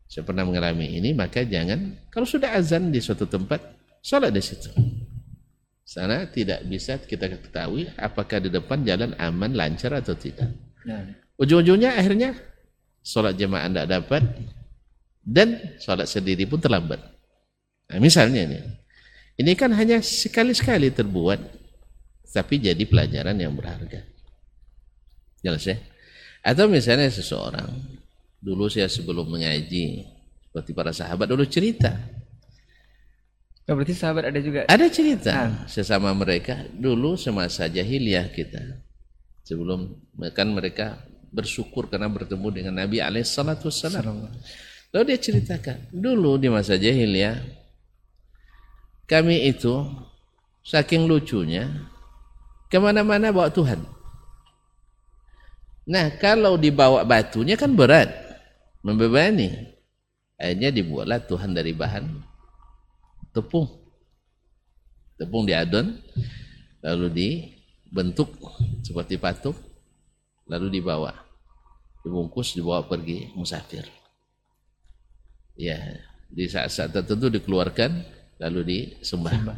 Saya 0.07 0.23
pernah 0.23 0.47
mengalami 0.47 0.95
ini, 0.95 1.11
maka 1.11 1.43
jangan, 1.43 1.99
kalau 2.07 2.23
sudah 2.23 2.55
azan 2.55 2.95
di 2.95 3.03
suatu 3.03 3.27
tempat, 3.27 3.59
sholat 3.99 4.31
di 4.31 4.39
situ. 4.39 4.71
Sana 5.83 6.25
tidak 6.31 6.63
bisa 6.65 6.97
kita 6.97 7.29
ketahui 7.29 7.91
apakah 7.99 8.39
di 8.41 8.49
depan 8.49 8.81
jalan 8.87 9.11
aman, 9.19 9.51
lancar 9.53 9.93
atau 9.99 10.15
tidak. 10.17 10.49
nah. 10.87 11.24
Ujung-ujungnya 11.35 11.99
akhirnya 11.99 12.35
sholat 13.03 13.35
jemaah 13.35 13.67
tidak 13.67 13.87
dapat 13.91 14.23
dan 15.25 15.77
sholat 15.83 16.07
sendiri 16.07 16.47
pun 16.47 16.61
terlambat. 16.63 17.01
Nah, 17.91 17.99
misalnya 18.01 18.47
ini, 18.47 18.59
ini 19.37 19.51
kan 19.53 19.69
hanya 19.75 19.99
sekali-sekali 19.99 20.89
terbuat, 20.89 21.39
tapi 22.31 22.57
jadi 22.63 22.81
pelajaran 22.87 23.35
yang 23.37 23.53
berharga. 23.53 24.01
Jelas 25.43 25.63
ya? 25.67 25.77
Atau 26.41 26.65
misalnya 26.71 27.11
seseorang, 27.11 27.67
dulu 28.41 28.69
saya 28.69 28.89
sebelum 28.89 29.29
mengaji, 29.29 30.05
seperti 30.49 30.71
para 30.71 30.95
sahabat 30.95 31.27
dulu 31.29 31.43
cerita. 31.45 31.93
Oh, 33.65 33.73
berarti 33.73 33.97
sahabat 33.97 34.29
ada 34.29 34.39
juga. 34.39 34.69
Ada 34.69 34.85
cerita 34.93 35.65
sesama 35.65 36.13
mereka 36.13 36.69
dulu 36.69 37.17
semasa 37.17 37.65
jahiliyah 37.65 38.29
kita. 38.29 38.61
Sebelum 39.41 39.97
kan 40.37 40.53
mereka 40.53 41.01
bersyukur 41.35 41.91
karena 41.91 42.07
bertemu 42.07 42.47
dengan 42.47 42.73
Nabi 42.79 43.03
alaihissalatu 43.03 43.67
wassalam. 43.67 44.31
Lalu 44.95 45.03
dia 45.11 45.19
ceritakan, 45.19 45.91
dulu 45.91 46.39
di 46.39 46.47
masa 46.47 46.79
jahiliyah 46.79 47.43
kami 49.05 49.51
itu 49.51 49.85
saking 50.65 51.05
lucunya 51.05 51.69
ke 52.71 52.79
mana-mana 52.79 53.29
bawa 53.29 53.51
Tuhan. 53.53 53.83
Nah 55.85 56.15
kalau 56.17 56.57
dibawa 56.57 57.05
batunya 57.05 57.53
kan 57.53 57.75
berat, 57.75 58.09
membebani. 58.81 59.75
Akhirnya 60.35 60.73
dibuatlah 60.73 61.21
Tuhan 61.23 61.53
dari 61.53 61.71
bahan 61.71 62.09
tepung. 63.31 63.67
Tepung 65.15 65.47
diadon, 65.47 65.95
lalu 66.83 67.07
dibentuk 67.11 68.35
seperti 68.83 69.15
patung, 69.15 69.55
lalu 70.45 70.67
dibawa, 70.81 71.24
dibungkus, 72.05 72.53
dibawa 72.53 72.85
pergi 72.85 73.33
musafir. 73.33 73.89
Ya, 75.57 75.81
di 76.29 76.45
saat-saat 76.45 76.93
tertentu 76.93 77.33
dikeluarkan, 77.33 78.05
lalu 78.37 78.61
disembah. 78.61 79.57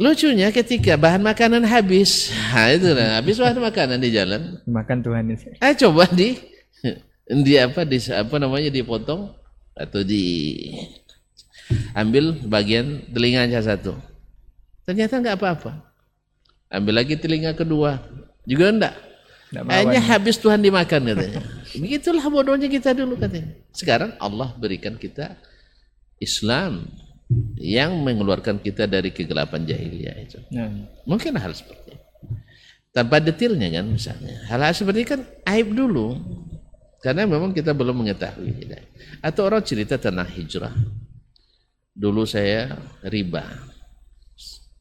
Lucunya 0.00 0.48
ketika 0.48 0.96
bahan 0.96 1.20
makanan 1.20 1.68
habis, 1.68 2.32
nah 2.50 2.72
itu 2.72 2.90
lah, 2.90 3.20
habis 3.20 3.36
bahan 3.36 3.60
makanan 3.60 4.00
di 4.00 4.10
jalan, 4.10 4.58
Makan 4.64 4.98
Tuhan 5.04 5.30
ini. 5.30 5.60
ah 5.60 5.76
coba 5.76 6.08
di 6.10 6.40
di 7.28 7.54
apa 7.60 7.86
di 7.86 8.00
apa 8.10 8.34
namanya 8.40 8.72
dipotong 8.72 9.30
atau 9.76 10.00
di 10.02 10.24
ambil 11.94 12.34
bagian 12.48 13.04
telinganya 13.12 13.62
satu. 13.62 13.94
Ternyata 14.82 15.22
nggak 15.22 15.36
apa-apa. 15.38 15.72
Ambil 16.72 17.04
lagi 17.04 17.14
telinga 17.20 17.52
kedua, 17.54 18.00
juga 18.48 18.72
enggak. 18.72 19.11
Hanya 19.52 20.00
habis 20.00 20.40
Tuhan 20.40 20.64
dimakan 20.64 21.12
katanya. 21.12 21.42
Begitulah 21.76 22.24
bodohnya 22.32 22.68
kita 22.72 22.96
dulu 22.96 23.20
katanya. 23.20 23.52
Sekarang 23.76 24.16
Allah 24.16 24.56
berikan 24.56 24.96
kita 24.96 25.36
Islam 26.16 26.88
yang 27.60 27.92
mengeluarkan 28.00 28.60
kita 28.60 28.88
dari 28.88 29.12
kegelapan 29.12 29.64
jahiliyah 29.68 30.16
itu. 30.20 30.38
Nah, 30.52 30.68
Mungkin 31.04 31.36
hal 31.36 31.52
seperti 31.52 31.92
itu. 31.92 31.96
Tanpa 32.92 33.20
detailnya 33.20 33.80
kan 33.80 33.86
misalnya. 33.88 34.36
Hal-hal 34.48 34.72
seperti 34.76 35.04
ini 35.04 35.08
kan 35.08 35.20
aib 35.48 35.72
dulu. 35.72 36.16
Karena 37.00 37.24
memang 37.24 37.56
kita 37.56 37.72
belum 37.72 38.04
mengetahui. 38.04 38.68
Atau 39.24 39.48
orang 39.48 39.64
cerita 39.64 39.96
tentang 39.96 40.28
hijrah. 40.28 40.72
Dulu 41.92 42.24
saya 42.24 42.78
riba. 43.04 43.42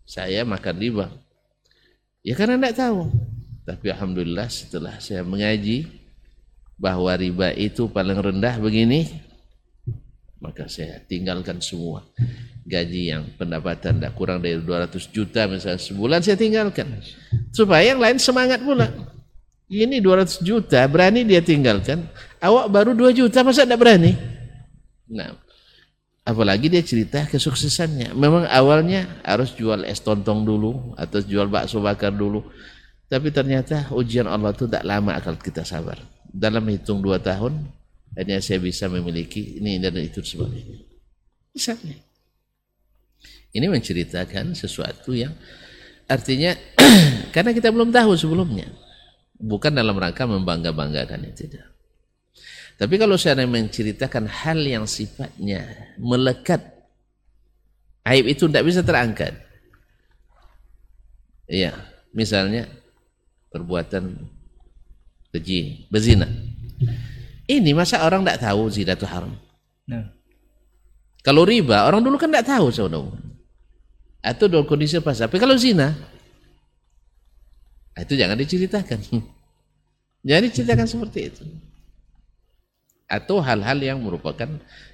Saya 0.08 0.44
makan 0.44 0.76
riba. 0.76 1.08
Ya 2.22 2.36
karena 2.36 2.60
tidak 2.60 2.78
tahu. 2.78 3.31
Tapi 3.62 3.94
Alhamdulillah 3.94 4.50
setelah 4.50 4.98
saya 4.98 5.22
mengaji 5.22 5.86
bahwa 6.82 7.14
riba 7.14 7.54
itu 7.54 7.86
paling 7.86 8.18
rendah 8.18 8.58
begini, 8.58 9.06
maka 10.42 10.66
saya 10.66 10.98
tinggalkan 11.06 11.62
semua 11.62 12.02
gaji 12.66 13.14
yang 13.14 13.26
pendapatan 13.38 13.98
tidak 13.98 14.14
kurang 14.18 14.42
dari 14.42 14.58
200 14.58 14.98
juta 15.14 15.46
misalnya 15.50 15.82
sebulan 15.82 16.20
saya 16.26 16.38
tinggalkan. 16.38 17.02
Supaya 17.54 17.94
yang 17.94 18.02
lain 18.02 18.18
semangat 18.18 18.62
pula. 18.62 18.90
Ini 19.72 20.04
200 20.04 20.44
juta 20.44 20.84
berani 20.90 21.24
dia 21.24 21.40
tinggalkan? 21.40 22.04
Awak 22.44 22.66
baru 22.68 22.92
2 22.98 23.24
juta 23.24 23.46
masa 23.46 23.64
tidak 23.64 23.80
berani? 23.82 24.18
Nah 25.08 25.38
apalagi 26.26 26.70
dia 26.70 26.84
cerita 26.86 27.26
kesuksesannya. 27.26 28.14
Memang 28.14 28.46
awalnya 28.50 29.22
harus 29.26 29.54
jual 29.58 29.86
es 29.86 30.02
tontong 30.02 30.46
dulu 30.46 30.94
atau 30.98 31.22
jual 31.22 31.50
bakso 31.50 31.82
bakar 31.82 32.14
dulu 32.14 32.46
tapi 33.12 33.28
ternyata 33.36 33.92
ujian 33.92 34.32
Allah 34.32 34.56
itu 34.56 34.64
tak 34.72 34.88
lama 34.88 35.20
akal 35.20 35.36
kita 35.36 35.68
sabar 35.68 36.00
dalam 36.32 36.64
hitung 36.72 37.04
2 37.04 37.20
tahun 37.20 37.68
hanya 38.16 38.40
saya 38.40 38.64
bisa 38.64 38.88
memiliki 38.88 39.60
ini 39.60 39.76
dan 39.84 40.00
itu 40.00 40.24
sebagainya 40.24 40.80
misalnya 41.52 42.00
ini 43.52 43.68
menceritakan 43.68 44.56
sesuatu 44.56 45.12
yang 45.12 45.36
artinya 46.08 46.56
karena 47.36 47.52
kita 47.52 47.72
belum 47.72 47.92
tahu 47.92 48.16
sebelumnya. 48.16 48.68
Bukan 49.42 49.74
dalam 49.74 49.98
rangka 49.98 50.30
membangga-banggakan 50.30 51.34
itu 51.34 51.50
tidak. 51.50 51.68
Tapi 52.78 52.96
kalau 52.98 53.18
saya 53.18 53.42
menceritakan 53.46 54.30
hal 54.30 54.60
yang 54.62 54.86
sifatnya 54.86 55.96
melekat, 55.98 56.62
aib 58.06 58.26
itu 58.30 58.46
tidak 58.48 58.66
bisa 58.66 58.82
terangkat. 58.86 59.34
Iya, 61.50 61.74
misalnya 62.14 62.70
perbuatan 63.52 64.16
keji, 65.36 65.92
berzina. 65.92 66.28
Ini 67.46 67.76
masa 67.76 68.02
orang 68.08 68.24
tidak 68.24 68.40
tahu 68.48 68.72
zina 68.72 68.96
itu 68.96 69.06
haram. 69.06 69.36
nah. 69.86 70.08
Kalau 71.22 71.46
riba, 71.46 71.86
orang 71.86 72.02
dulu 72.02 72.18
kan 72.18 72.34
tidak 72.34 72.50
tahu 72.50 72.74
saudara. 72.74 73.14
Atau 74.26 74.50
dalam 74.50 74.66
kondisi 74.66 74.98
pas. 74.98 75.22
Tapi 75.22 75.38
kalau 75.38 75.54
zina, 75.54 75.94
itu 77.94 78.18
jangan 78.18 78.38
diceritakan. 78.38 79.00
Jangan 80.22 80.44
diceritakan 80.54 80.86
seperti 80.86 81.20
itu. 81.34 81.44
Atau 83.10 83.42
hal-hal 83.42 83.82
yang 83.82 83.98
merupakan 83.98 84.46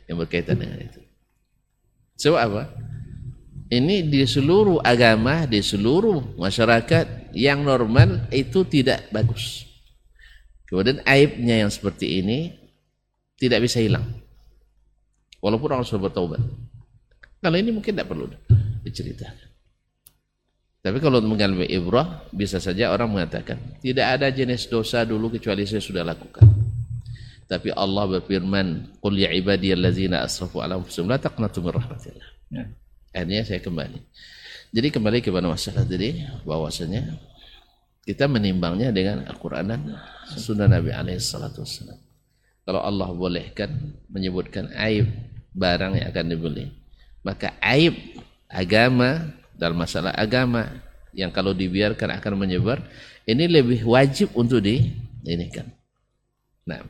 yang 0.08 0.18
berkaitan 0.24 0.56
dengan 0.56 0.80
itu. 0.88 1.04
Sebab 2.16 2.40
apa? 2.40 2.64
Ini 3.68 4.08
di 4.08 4.24
seluruh 4.24 4.80
agama, 4.80 5.44
di 5.44 5.60
seluruh 5.60 6.40
masyarakat 6.40 7.27
yang 7.34 7.64
normal 7.64 8.28
itu 8.32 8.64
tidak 8.68 9.10
bagus. 9.12 9.68
Kemudian 10.68 11.00
aibnya 11.08 11.64
yang 11.64 11.72
seperti 11.72 12.20
ini 12.20 12.52
tidak 13.40 13.64
bisa 13.64 13.80
hilang. 13.80 14.04
Walaupun 15.40 15.70
orang 15.80 15.88
sudah 15.88 16.12
bertobat. 16.12 16.42
Kalau 17.40 17.58
ini 17.58 17.72
mungkin 17.72 17.96
tidak 17.96 18.10
perlu 18.10 18.28
diceritakan. 18.84 19.48
Tapi 20.82 20.98
kalau 21.04 21.20
mengalami 21.20 21.68
ibrah, 21.68 22.26
bisa 22.32 22.64
saja 22.64 22.96
orang 22.96 23.12
mengatakan, 23.12 23.60
tidak 23.84 24.08
ada 24.08 24.32
jenis 24.32 24.72
dosa 24.72 25.04
dulu 25.04 25.36
kecuali 25.36 25.68
saya 25.68 25.84
sudah 25.84 26.04
lakukan. 26.06 26.48
Tapi 27.48 27.72
Allah 27.76 28.20
berfirman, 28.20 29.00
"Qul 29.00 29.24
ya 29.24 29.32
ibadiyallazina 29.32 30.24
asrafu 30.24 30.60
ala 30.60 30.80
anfusihim 30.80 31.08
la 31.08 31.20
taqnatu 31.20 31.64
min 31.64 31.72
rahmatillah." 31.76 32.30
Nah. 32.52 32.68
Akhirnya 33.16 33.44
saya 33.48 33.64
kembali. 33.64 34.00
Jadi 34.76 34.88
kembali 34.92 35.24
kepada 35.24 35.48
masalah 35.48 35.88
tadi 35.88 36.22
bahwasanya 36.44 37.16
kita 38.08 38.24
menimbangnya 38.32 38.96
dengan 38.96 39.28
Al-Qur'an 39.28 39.68
dan 39.68 40.00
Sunnah 40.32 40.72
Nabi 40.72 40.96
alaihi 40.96 41.20
salatu 41.20 41.68
wassalam. 41.68 42.00
kalau 42.64 42.80
Allah 42.80 43.12
bolehkan 43.12 43.96
menyebutkan 44.08 44.72
aib 44.76 45.12
barang 45.52 46.00
yang 46.00 46.08
akan 46.12 46.26
dibeli 46.32 46.72
maka 47.24 47.56
aib 47.60 47.96
agama 48.48 49.28
dalam 49.56 49.76
masalah 49.76 50.16
agama 50.16 50.72
yang 51.12 51.32
kalau 51.36 51.52
dibiarkan 51.52 52.16
akan 52.16 52.34
menyebar 52.40 52.80
ini 53.28 53.48
lebih 53.48 53.84
wajib 53.84 54.32
untuk 54.36 54.64
di 54.64 54.88
ini 55.28 55.48
kan 55.52 55.68
nah 56.64 56.84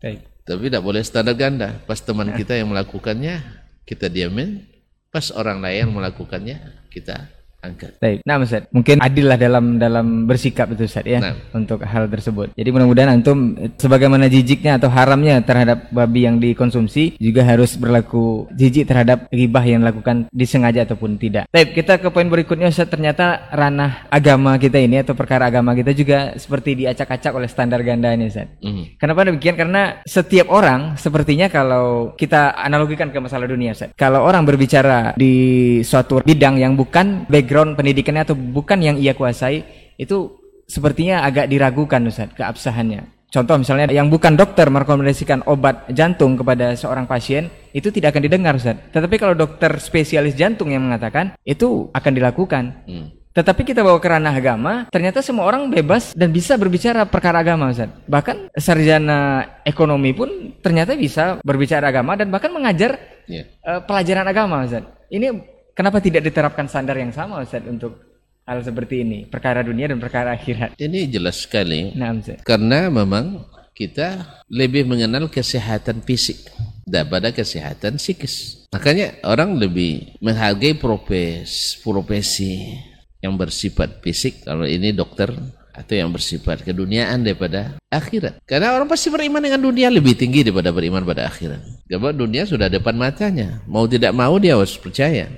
Baik. 0.00 0.24
tapi 0.48 0.72
tidak 0.72 0.84
boleh 0.84 1.04
standar 1.04 1.36
ganda 1.36 1.76
pas 1.88 2.00
teman 2.00 2.32
kita 2.32 2.56
yang 2.56 2.72
melakukannya 2.72 3.40
kita 3.84 4.08
diamin 4.08 4.64
pas 5.12 5.28
orang 5.32 5.60
lain 5.60 5.88
yang 5.88 5.92
melakukannya 5.92 6.56
kita 6.92 7.41
angkat 7.62 7.94
Baik. 8.02 8.18
Nah, 8.26 8.42
Ustaz, 8.42 8.66
mungkin 8.74 8.98
adil 8.98 9.30
lah 9.30 9.38
dalam 9.38 9.78
dalam 9.78 10.26
bersikap 10.26 10.74
itu 10.74 10.84
Ustaz 10.84 11.06
ya 11.06 11.22
Nah. 11.22 11.38
untuk 11.54 11.78
hal 11.86 12.10
tersebut. 12.10 12.50
Jadi 12.58 12.68
mudah-mudahan 12.74 13.14
antum 13.14 13.54
eh, 13.54 13.70
sebagaimana 13.78 14.26
jijiknya 14.26 14.82
atau 14.82 14.90
haramnya 14.90 15.38
terhadap 15.46 15.86
babi 15.94 16.26
yang 16.26 16.42
dikonsumsi 16.42 17.16
juga 17.22 17.46
harus 17.46 17.78
berlaku 17.78 18.50
jijik 18.50 18.90
terhadap 18.90 19.30
ghibah 19.30 19.62
yang 19.62 19.86
dilakukan 19.86 20.26
disengaja 20.34 20.82
ataupun 20.82 21.14
tidak. 21.22 21.46
Baik, 21.54 21.78
kita 21.78 22.02
ke 22.02 22.10
poin 22.10 22.26
berikutnya 22.26 22.68
Ustaz. 22.74 22.90
Ternyata 22.90 23.48
ranah 23.54 24.10
agama 24.10 24.58
kita 24.58 24.82
ini 24.82 24.98
atau 25.06 25.14
perkara 25.14 25.46
agama 25.46 25.78
kita 25.78 25.94
juga 25.94 26.34
seperti 26.34 26.82
diacak-acak 26.82 27.32
oleh 27.32 27.46
standar 27.46 27.86
ganda 27.86 28.10
ini 28.10 28.26
Ustaz. 28.26 28.50
Mhm. 28.58 28.98
Kenapa 28.98 29.30
demikian? 29.30 29.54
Karena 29.54 30.02
setiap 30.02 30.50
orang 30.50 30.98
sepertinya 30.98 31.46
kalau 31.46 32.18
kita 32.18 32.58
analogikan 32.58 33.14
ke 33.14 33.22
masalah 33.22 33.46
dunia, 33.46 33.78
Ustaz. 33.78 33.94
Kalau 33.94 34.26
orang 34.26 34.42
berbicara 34.42 35.14
di 35.14 35.78
suatu 35.86 36.18
bidang 36.26 36.58
yang 36.58 36.74
bukan 36.74 37.24
background 37.30 37.51
pendidikannya 37.52 38.24
atau 38.24 38.36
bukan 38.36 38.80
yang 38.80 38.96
ia 38.96 39.12
kuasai, 39.12 39.62
itu 40.00 40.32
sepertinya 40.64 41.22
agak 41.22 41.52
diragukan, 41.52 42.00
Ustaz, 42.08 42.32
keabsahannya. 42.32 43.04
Contoh 43.32 43.56
misalnya 43.56 43.88
yang 43.88 44.12
bukan 44.12 44.36
dokter 44.36 44.68
merekomendasikan 44.68 45.48
obat 45.48 45.88
jantung 45.88 46.36
kepada 46.36 46.76
seorang 46.76 47.08
pasien, 47.08 47.48
itu 47.72 47.88
tidak 47.88 48.12
akan 48.12 48.22
didengar, 48.28 48.52
Ustaz. 48.56 48.76
Tetapi 48.92 49.16
kalau 49.16 49.32
dokter 49.32 49.72
spesialis 49.80 50.36
jantung 50.36 50.68
yang 50.68 50.84
mengatakan, 50.84 51.32
itu 51.44 51.88
akan 51.96 52.12
dilakukan. 52.12 52.64
Hmm. 52.84 53.08
Tetapi 53.32 53.64
kita 53.64 53.80
bawa 53.80 53.96
ke 53.96 54.12
ranah 54.12 54.36
agama, 54.36 54.84
ternyata 54.92 55.24
semua 55.24 55.48
orang 55.48 55.72
bebas 55.72 56.12
dan 56.12 56.28
bisa 56.28 56.60
berbicara 56.60 57.08
perkara 57.08 57.40
agama, 57.40 57.72
Ustaz. 57.72 57.88
Bahkan 58.04 58.52
sarjana 58.60 59.48
ekonomi 59.64 60.12
pun 60.12 60.28
ternyata 60.60 60.92
bisa 60.92 61.40
berbicara 61.40 61.88
agama 61.88 62.12
dan 62.12 62.28
bahkan 62.28 62.52
mengajar 62.52 63.00
Ya. 63.24 63.48
eh, 63.48 63.80
pelajaran 63.88 64.28
agama, 64.28 64.68
Ustaz. 64.68 64.84
Ini 65.08 65.32
kenapa 65.72 65.98
tidak 66.00 66.24
diterapkan 66.28 66.68
standar 66.68 66.96
yang 66.96 67.12
sama, 67.12 67.42
Ustaz, 67.42 67.64
untuk 67.66 67.98
hal 68.42 68.58
seperti 68.62 69.06
ini, 69.06 69.18
perkara 69.26 69.62
dunia 69.62 69.90
dan 69.90 69.98
perkara 70.02 70.34
akhirat. 70.34 70.74
Ini 70.78 71.06
jelas 71.10 71.46
sekali 71.46 71.94
Nah, 71.94 72.14
Ustaz. 72.16 72.42
karena 72.42 72.90
memang 72.90 73.46
kita 73.72 74.42
lebih 74.52 74.84
mengenal 74.84 75.32
kesehatan 75.32 76.04
fisik 76.04 76.50
daripada 76.84 77.32
kesehatan 77.32 77.96
psikis. 77.96 78.68
Makanya 78.72 79.20
orang 79.24 79.56
lebih 79.56 80.18
menghargai 80.20 80.76
profes, 80.76 81.80
profesi 81.80 82.76
yang 83.22 83.38
bersifat 83.38 84.02
fisik 84.02 84.44
kalau 84.44 84.66
ini 84.66 84.92
dokter 84.92 85.32
atau 85.72 85.94
yang 85.96 86.12
bersifat 86.12 86.60
keduniaan 86.68 87.24
daripada 87.24 87.80
akhirat. 87.88 88.44
Karena 88.44 88.76
orang 88.76 88.92
pasti 88.92 89.08
beriman 89.08 89.40
dengan 89.40 89.60
dunia 89.62 89.88
lebih 89.88 90.12
tinggi 90.12 90.44
daripada 90.44 90.68
beriman 90.68 91.00
pada 91.00 91.24
akhirat. 91.32 91.88
Sebab 91.88 92.12
dunia 92.12 92.44
sudah 92.44 92.68
depan 92.68 92.92
matanya. 92.92 93.64
Mau 93.64 93.88
tidak 93.88 94.12
mau 94.12 94.36
dia 94.36 94.52
harus 94.52 94.76
percaya. 94.76 95.32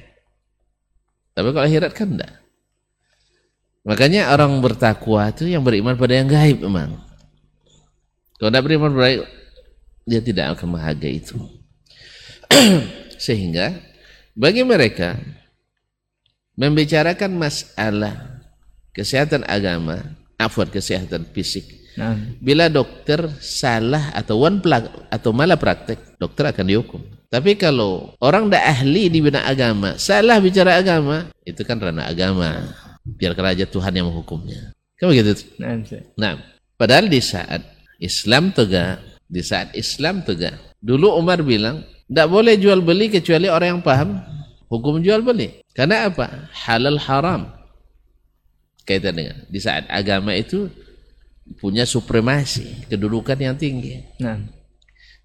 Tapi 1.34 1.48
kalau 1.50 1.66
akhirat 1.66 1.92
kan 1.92 2.14
enggak. 2.14 2.32
Makanya 3.84 4.32
orang 4.32 4.64
bertakwa 4.64 5.28
itu 5.28 5.50
yang 5.50 5.60
beriman 5.60 5.98
pada 5.98 6.14
yang 6.16 6.30
gaib 6.30 6.62
memang. 6.64 6.96
Kalau 8.40 8.48
tidak 8.48 8.64
beriman 8.64 8.90
pada 8.96 9.04
gaib, 9.12 9.22
dia 10.08 10.20
tidak 10.24 10.46
akan 10.56 10.78
menghargai 10.78 11.20
itu. 11.20 11.36
Sehingga 13.24 13.76
bagi 14.32 14.64
mereka 14.64 15.20
membicarakan 16.54 17.34
masalah 17.34 18.40
kesehatan 18.94 19.42
agama, 19.44 20.00
afwan 20.38 20.70
kesehatan 20.70 21.26
fisik. 21.34 21.66
Nah, 21.94 22.18
Bila 22.42 22.66
dokter 22.66 23.22
salah 23.38 24.10
atau 24.14 24.42
one 24.42 24.58
plug 24.58 24.86
atau 25.10 25.30
malah 25.30 25.58
praktek, 25.58 26.18
dokter 26.18 26.50
akan 26.50 26.66
dihukum. 26.66 27.02
Tapi 27.34 27.58
kalau 27.58 28.14
orang 28.22 28.46
tidak 28.46 28.62
ahli 28.62 29.10
di 29.10 29.18
bidang 29.18 29.42
agama, 29.42 29.98
salah 29.98 30.38
bicara 30.38 30.78
agama, 30.78 31.34
itu 31.42 31.66
kan 31.66 31.82
ranah 31.82 32.06
agama. 32.06 32.62
Biarkan 33.02 33.50
aja 33.50 33.66
Tuhan 33.66 33.90
yang 33.90 34.06
menghukumnya. 34.06 34.70
Kan 34.94 35.10
begitu? 35.10 35.42
nah. 35.58 35.74
Nah, 36.14 36.32
padahal 36.78 37.10
di 37.10 37.18
saat 37.18 37.58
Islam 37.98 38.54
tegak, 38.54 39.02
di 39.26 39.42
saat 39.42 39.74
Islam 39.74 40.22
tegak, 40.22 40.78
dulu 40.78 41.10
Umar 41.18 41.42
bilang, 41.42 41.82
tidak 42.06 42.30
boleh 42.30 42.54
jual 42.54 42.78
beli 42.78 43.10
kecuali 43.10 43.50
orang 43.50 43.76
yang 43.76 43.82
paham 43.82 44.22
hukum 44.70 45.02
jual 45.02 45.18
beli. 45.26 45.58
Karena 45.74 46.06
apa? 46.06 46.46
Halal 46.54 47.02
haram. 47.02 47.50
Kaitan 48.86 49.18
dengan 49.18 49.42
di 49.50 49.58
saat 49.58 49.90
agama 49.90 50.38
itu 50.38 50.70
punya 51.58 51.82
supremasi, 51.82 52.86
kedudukan 52.86 53.42
yang 53.42 53.58
tinggi. 53.58 54.06
Nah, 54.22 54.38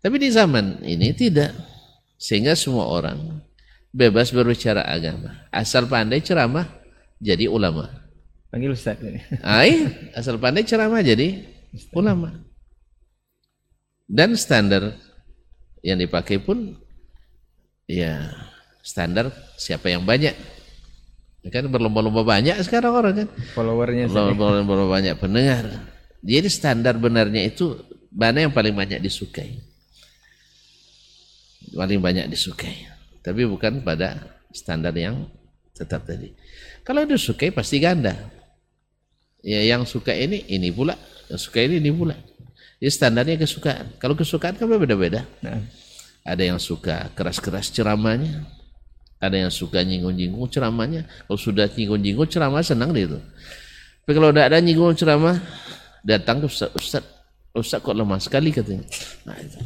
Tapi 0.01 0.15
di 0.17 0.33
zaman 0.33 0.81
ini 0.81 1.13
tidak. 1.13 1.78
Sehingga 2.19 2.51
semua 2.53 2.83
orang 2.91 3.39
bebas 3.95 4.29
berbicara 4.35 4.83
agama. 4.83 5.47
Asal 5.49 5.87
pandai 5.87 6.19
ceramah 6.19 6.67
jadi 7.23 7.47
ulama. 7.47 7.87
panggil 8.51 8.73
Ustaz 8.75 8.99
ini. 8.99 9.23
Ai, 9.45 9.87
asal 10.11 10.35
pandai 10.35 10.67
ceramah 10.67 10.99
jadi 10.99 11.47
ulama. 11.95 12.35
Dan 14.09 14.33
standar 14.35 14.97
yang 15.85 16.01
dipakai 16.01 16.41
pun 16.41 16.75
ya 17.87 18.27
standar 18.83 19.31
siapa 19.55 19.87
yang 19.87 20.03
banyak. 20.03 20.33
Ya 21.39 21.49
Kan 21.55 21.71
berlomba-lomba 21.71 22.27
banyak 22.27 22.59
sekarang 22.67 22.91
orang 22.99 23.13
kan. 23.15 23.27
Followernya 23.55 24.11
Ustaz. 24.11 24.33
Berlomba-lomba 24.35 24.91
banyak 24.91 25.15
pendengar. 25.15 25.65
Jadi 26.19 26.51
standar 26.51 26.99
benarnya 26.99 27.47
itu 27.47 27.79
mana 28.11 28.43
yang 28.43 28.51
paling 28.51 28.75
banyak 28.75 28.99
disukai. 28.99 29.68
Paling 31.75 31.99
banyak 32.01 32.25
disukai. 32.31 32.89
Tapi 33.21 33.45
bukan 33.45 33.83
pada 33.85 34.17
standar 34.49 34.95
yang 34.95 35.29
tetap 35.75 36.03
tadi. 36.07 36.33
Kalau 36.83 37.05
disukai 37.05 37.53
pasti 37.53 37.77
ganda. 37.77 38.15
Ya 39.39 39.63
yang 39.63 39.87
suka 39.87 40.11
ini 40.11 40.43
ini 40.51 40.67
pula, 40.67 40.99
yang 41.31 41.39
suka 41.39 41.63
ini 41.63 41.79
ini 41.79 41.91
pula. 41.95 42.15
Jadi 42.79 42.91
standarnya 42.91 43.35
kesukaan. 43.39 43.95
Kalau 43.99 44.15
kesukaan 44.15 44.55
kan 44.55 44.67
berbeda-beda. 44.67 45.23
Nah, 45.43 45.63
Ada 46.27 46.51
yang 46.51 46.59
suka 46.59 47.09
keras-keras 47.15 47.71
ceramahnya, 47.71 48.43
ada 49.23 49.39
yang 49.39 49.49
suka 49.49 49.81
nyinggung-nyinggung 49.81 50.51
ceramahnya. 50.51 51.07
Kalau 51.25 51.39
sudah 51.39 51.65
nyinggung-nyinggung 51.71 52.27
ceramah 52.27 52.59
senang 52.59 52.91
dia 52.91 53.07
itu. 53.07 53.19
Tapi 54.03 54.11
kalau 54.13 54.29
tidak 54.35 54.45
ada 54.51 54.57
nyinggung 54.59 54.93
ceramah, 54.99 55.39
datang 56.03 56.43
ke 56.43 56.47
Ustaz, 56.51 57.03
Ustaz 57.55 57.79
kok 57.79 57.95
lemah 57.95 58.19
sekali 58.19 58.51
katanya. 58.51 58.83
Nah, 59.23 59.35
itu. 59.39 59.57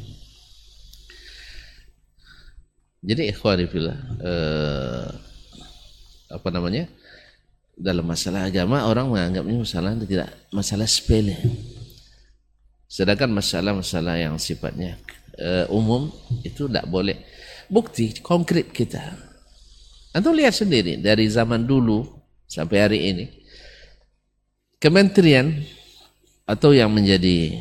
Jadi 3.03 3.35
ikhwanifillah, 3.35 3.97
eh, 4.23 5.07
apa 6.31 6.47
namanya? 6.49 6.87
Dalam 7.75 8.07
masalah 8.07 8.47
agama 8.47 8.87
orang 8.87 9.11
menganggapnya 9.11 9.59
masalah 9.59 9.91
tidak 9.99 10.29
masalah 10.55 10.87
sepele. 10.87 11.35
Sedangkan 12.87 13.27
masalah-masalah 13.33 14.15
yang 14.21 14.37
sifatnya 14.39 14.95
eh, 15.37 15.65
umum 15.69 16.09
itu 16.45 16.69
tidak 16.69 16.85
boleh. 16.87 17.17
Bukti 17.69 18.13
konkret 18.21 18.69
kita. 18.69 19.17
Antum 20.13 20.37
lihat 20.37 20.53
sendiri 20.53 21.01
dari 21.01 21.25
zaman 21.25 21.65
dulu 21.65 22.05
sampai 22.45 22.77
hari 22.77 22.99
ini. 23.09 23.25
Kementerian 24.77 25.63
atau 26.45 26.75
yang 26.75 26.91
menjadi 26.93 27.55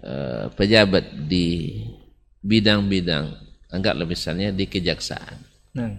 eh, 0.00 0.44
pejabat 0.54 1.28
di 1.28 1.76
bidang-bidang, 2.40 3.36
anggaplah 3.70 4.06
misalnya 4.06 4.50
di 4.50 4.66
kejaksaan. 4.66 5.36
nah, 5.74 5.94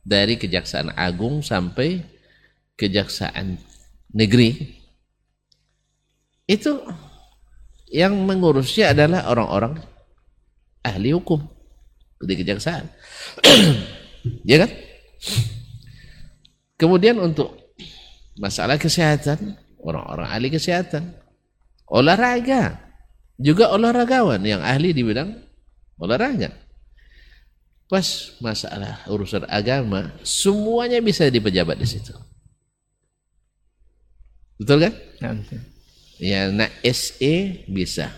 Dari 0.00 0.40
kejaksaan 0.40 0.96
agung 0.96 1.44
sampai 1.44 2.00
kejaksaan 2.80 3.60
negeri. 4.16 4.80
Itu 6.48 6.82
yang 7.92 8.16
mengurusnya 8.26 8.96
adalah 8.96 9.28
orang-orang 9.28 9.78
ahli 10.82 11.12
hukum 11.12 11.44
di 12.24 12.34
kejaksaan. 12.36 12.88
ya 14.50 14.56
kan? 14.64 14.70
Kemudian 16.80 17.20
untuk 17.20 17.76
masalah 18.40 18.80
kesehatan, 18.80 19.60
orang-orang 19.84 20.28
ahli 20.32 20.48
kesehatan. 20.48 21.12
Olahraga, 21.90 22.78
juga 23.36 23.68
olahragawan 23.74 24.40
yang 24.44 24.64
ahli 24.64 24.96
di 24.96 25.02
bidang 25.04 25.34
olahraga. 26.00 26.52
Pas 27.90 28.06
masalah 28.38 29.02
urusan 29.10 29.50
agama, 29.50 30.14
semuanya 30.22 31.02
bisa 31.02 31.26
dipejabat 31.26 31.74
di 31.74 31.90
situ. 31.90 32.14
Betul 34.62 34.86
kan? 34.86 34.94
nah. 35.18 35.34
Ya, 36.20 36.52
nak 36.54 36.70
SE 36.86 37.66
bisa. 37.66 38.14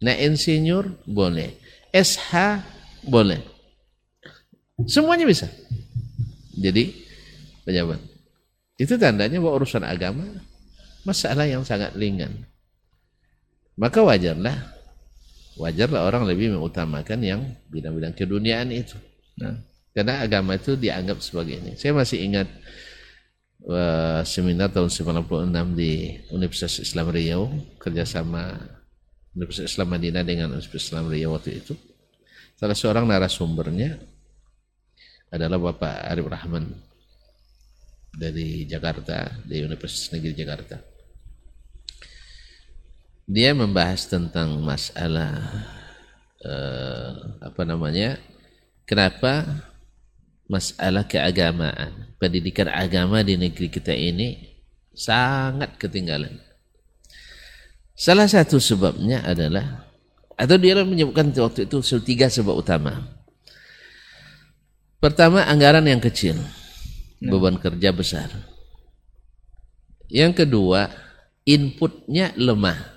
Nah 0.00 0.16
insinyur 0.16 0.96
boleh. 1.04 1.60
SH 1.92 2.64
boleh. 3.04 3.42
Semuanya 4.88 5.28
bisa. 5.28 5.50
Jadi 6.56 6.92
pejabat. 7.68 8.00
Itu 8.76 8.96
tandanya 8.96 9.40
bahwa 9.40 9.60
urusan 9.60 9.84
agama 9.84 10.24
masalah 11.04 11.44
yang 11.48 11.64
sangat 11.64 11.92
ringan. 11.96 12.44
Maka 13.76 14.00
wajarlah 14.00 14.75
wajarlah 15.56 16.04
orang 16.04 16.28
lebih 16.28 16.52
mengutamakan 16.52 17.20
yang 17.24 17.40
bidang-bidang 17.72 18.12
keduniaan 18.12 18.68
itu. 18.72 18.96
Nah, 19.40 19.56
karena 19.96 20.24
agama 20.24 20.56
itu 20.56 20.76
dianggap 20.76 21.24
sebagai 21.24 21.56
ini. 21.56 21.72
Saya 21.80 21.96
masih 21.96 22.20
ingat 22.20 22.48
uh, 23.64 24.20
seminar 24.22 24.68
tahun 24.68 24.92
96 24.92 25.72
di 25.72 26.20
Universitas 26.32 26.76
Islam 26.84 27.08
Riau 27.08 27.48
kerjasama 27.80 28.60
Universitas 29.32 29.72
Islam 29.72 29.88
Madinah 29.92 30.24
dengan 30.24 30.52
Universitas 30.52 30.92
Islam 30.92 31.08
Riau 31.08 31.32
waktu 31.32 31.64
itu. 31.64 31.72
Salah 32.56 32.76
seorang 32.76 33.04
narasumbernya 33.04 34.00
adalah 35.28 35.60
Bapak 35.60 36.08
Arif 36.08 36.24
Rahman 36.24 36.64
dari 38.16 38.64
Jakarta, 38.64 39.28
di 39.44 39.60
Universitas 39.60 40.08
Negeri 40.12 40.32
Jakarta. 40.32 40.95
Dia 43.26 43.50
membahas 43.58 44.06
tentang 44.06 44.62
masalah 44.62 45.34
eh, 46.46 47.10
apa 47.42 47.62
namanya? 47.66 48.22
Kenapa 48.86 49.66
masalah 50.46 51.02
keagamaan, 51.06 52.14
pendidikan 52.22 52.70
agama 52.70 53.20
di 53.26 53.34
negeri 53.34 53.66
kita 53.66 53.90
ini 53.90 54.56
sangat 54.94 55.74
ketinggalan. 55.76 56.38
Salah 57.98 58.30
satu 58.30 58.62
sebabnya 58.62 59.26
adalah 59.26 59.90
atau 60.36 60.56
dia 60.60 60.78
menyebutkan 60.80 61.32
waktu 61.34 61.66
itu 61.66 61.82
tiga 62.04 62.30
sebab 62.30 62.54
utama. 62.54 63.10
Pertama 65.02 65.44
anggaran 65.44 65.84
yang 65.84 66.00
kecil, 66.00 66.36
nah. 67.20 67.30
beban 67.30 67.60
kerja 67.60 67.92
besar. 67.92 68.28
Yang 70.08 70.44
kedua 70.44 70.88
inputnya 71.42 72.32
lemah. 72.38 72.95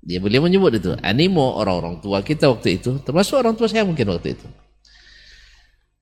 Dia 0.00 0.16
beliau 0.16 0.48
menyebut 0.48 0.72
itu 0.80 0.96
animo 1.04 1.60
orang-orang 1.60 2.00
tua 2.00 2.24
kita 2.24 2.48
waktu 2.48 2.80
itu, 2.80 2.96
termasuk 3.04 3.36
orang 3.36 3.52
tua 3.52 3.68
saya 3.68 3.84
mungkin 3.84 4.08
waktu 4.08 4.32
itu. 4.32 4.48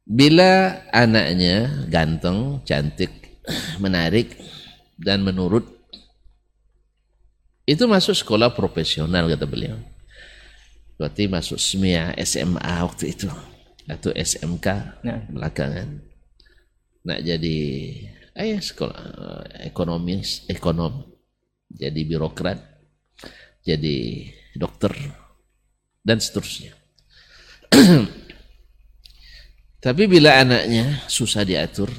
Bila 0.09 0.87
anaknya 0.95 1.85
ganteng, 1.91 2.63
cantik, 2.63 3.43
menarik, 3.83 4.39
dan 4.97 5.21
menurut, 5.21 5.67
itu 7.69 7.85
masuk 7.85 8.17
sekolah 8.17 8.55
profesional 8.55 9.29
kata 9.29 9.45
beliau. 9.45 9.77
Berarti 10.97 11.29
masuk 11.29 11.61
SMIA, 11.61 12.17
SMA 12.25 12.75
waktu 12.87 13.13
itu 13.13 13.29
atau 13.89 14.13
SMK 14.13 14.67
nah. 15.03 15.21
belakangan. 15.33 16.01
Nak 17.09 17.21
jadi 17.25 17.59
ayah 18.37 18.61
sekolah 18.61 19.01
eh, 19.01 19.45
ekonomis, 19.73 20.45
ekonom, 20.47 21.09
jadi 21.73 22.01
birokrat, 22.05 22.61
jadi 23.63 24.29
dokter 24.57 24.95
dan 26.03 26.19
seterusnya. 26.19 26.73
Tapi 29.85 30.03
bila 30.11 30.43
anaknya 30.43 31.07
susah 31.07 31.47
diatur 31.47 31.93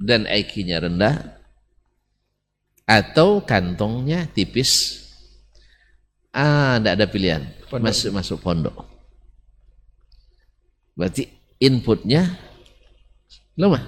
dan 0.00 0.26
IQ-nya 0.26 0.82
rendah 0.82 1.38
atau 2.84 3.40
kantongnya 3.46 4.26
tipis, 4.28 5.04
ah, 6.34 6.76
tidak 6.82 6.92
ada 6.98 7.06
pilihan, 7.06 7.42
masuk 7.70 8.10
masuk 8.10 8.38
pondok. 8.42 8.74
Berarti 10.98 11.26
inputnya 11.62 12.34
lemah. 13.54 13.86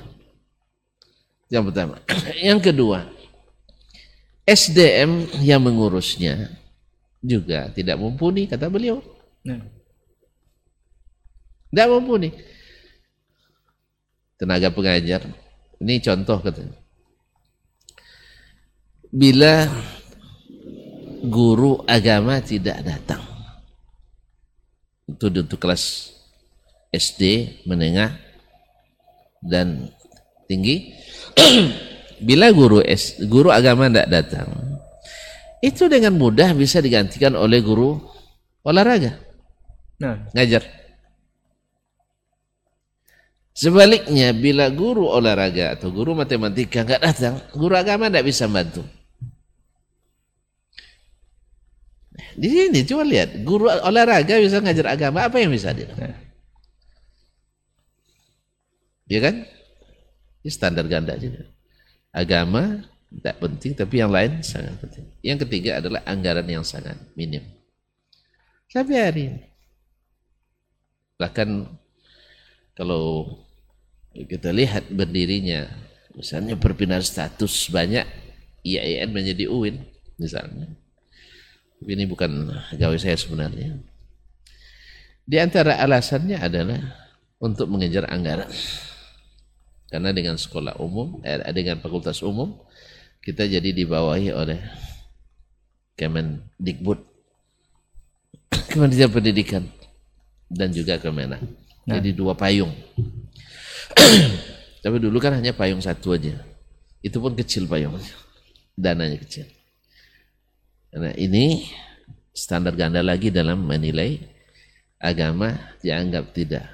Yang 1.51 1.71
pertama. 1.71 1.95
Yang 2.49 2.61
kedua, 2.73 3.07
SDM 4.47 5.43
yang 5.43 5.59
mengurusnya 5.59 6.55
juga 7.19 7.67
tidak 7.75 7.99
mumpuni, 7.99 8.47
kata 8.47 8.71
beliau. 8.71 9.03
Nah. 9.43 9.59
Tidak 11.75 11.87
mumpuni. 11.91 12.31
Tenaga 14.39 14.71
pengajar. 14.71 15.27
Ini 15.83 15.99
contoh 15.99 16.39
katanya. 16.39 16.79
Bila 19.11 19.67
guru 21.27 21.83
agama 21.91 22.39
tidak 22.39 22.87
datang. 22.87 23.23
Itu 25.11 25.27
untuk 25.31 25.59
kelas 25.59 26.15
SD, 26.95 27.63
menengah, 27.67 28.15
dan 29.43 29.91
tinggi. 30.47 30.95
Bila 32.21 32.49
guru 32.53 32.81
S, 32.81 33.21
guru 33.29 33.53
agama 33.53 33.93
tidak 33.93 34.09
datang, 34.09 34.49
itu 35.61 35.85
dengan 35.89 36.17
mudah 36.17 36.57
bisa 36.57 36.81
digantikan 36.81 37.37
oleh 37.37 37.61
guru 37.61 38.01
olahraga. 38.65 39.21
Nah, 40.01 40.29
ngajar. 40.33 40.65
Sebaliknya, 43.57 44.37
bila 44.37 44.69
guru 44.69 45.09
olahraga 45.09 45.81
atau 45.81 45.89
guru 45.89 46.13
matematika 46.13 46.85
nggak 46.85 47.01
datang, 47.01 47.35
guru 47.57 47.73
agama 47.73 48.13
tidak 48.13 48.29
bisa 48.29 48.45
bantu. 48.45 48.85
Di 52.37 52.49
sini 52.53 52.85
coba 52.85 53.05
lihat, 53.09 53.31
guru 53.49 53.73
olahraga 53.73 54.37
bisa 54.37 54.61
ngajar 54.61 54.93
agama, 54.93 55.25
apa 55.25 55.41
yang 55.41 55.53
bisa 55.53 55.73
dia? 55.73 55.89
Nah. 55.97 56.17
Ya 59.09 59.21
kan? 59.25 59.49
Ini 60.45 60.51
standar 60.53 60.85
ganda 60.85 61.17
juga. 61.17 61.56
Agama 62.17 62.81
tidak 63.13 63.37
penting, 63.39 63.73
tapi 63.77 63.95
yang 64.01 64.09
lain 64.09 64.41
sangat 64.41 64.73
penting. 64.81 65.05
Yang 65.21 65.45
ketiga 65.45 65.85
adalah 65.85 66.01
anggaran 66.09 66.49
yang 66.49 66.65
sangat 66.65 66.97
minim. 67.13 67.45
Sampai 68.73 68.97
hari 68.97 69.23
ini. 69.31 69.43
Bahkan 71.21 71.49
kalau 72.77 73.37
kita 74.13 74.53
lihat 74.53 74.89
berdirinya, 74.89 75.69
misalnya 76.17 76.57
perpindahan 76.57 77.05
status 77.05 77.69
banyak 77.69 78.05
IAIN 78.65 79.13
menjadi 79.13 79.49
UIN, 79.49 79.81
misalnya. 80.21 80.73
Tapi 81.77 81.91
ini 81.93 82.05
bukan 82.09 82.53
gawe 82.75 82.97
saya 82.97 83.17
sebenarnya. 83.17 83.77
Di 85.27 85.37
antara 85.43 85.77
alasannya 85.79 86.39
adalah 86.41 86.81
untuk 87.41 87.69
mengejar 87.69 88.09
anggaran. 88.09 88.49
Karena 89.87 90.11
dengan 90.11 90.35
sekolah 90.35 90.83
umum, 90.83 91.23
eh, 91.23 91.39
dengan 91.55 91.79
fakultas 91.79 92.19
umum, 92.27 92.59
kita 93.23 93.47
jadi 93.47 93.71
dibawahi 93.71 94.35
oleh 94.35 94.59
Kemendikbud, 95.97 97.01
Kementerian 98.71 99.11
Pendidikan, 99.11 99.65
dan 100.51 100.75
juga 100.75 100.99
Kemenak. 100.99 101.43
Nah. 101.87 101.99
Jadi 101.99 102.11
dua 102.13 102.35
payung. 102.35 102.75
Tapi 104.83 104.97
dulu 104.99 105.19
kan 105.23 105.39
hanya 105.39 105.55
payung 105.55 105.83
satu 105.83 106.15
aja. 106.19 106.35
Itu 107.03 107.23
pun 107.23 107.39
kecil 107.39 107.71
payungnya. 107.71 108.03
Dananya 108.75 109.19
kecil. 109.23 109.47
Karena 110.91 111.15
ini 111.15 111.67
standar 112.35 112.75
ganda 112.75 113.01
lagi 113.01 113.31
dalam 113.31 113.65
menilai 113.65 114.21
agama 115.01 115.77
dianggap 115.81 116.35
tidak 116.35 116.67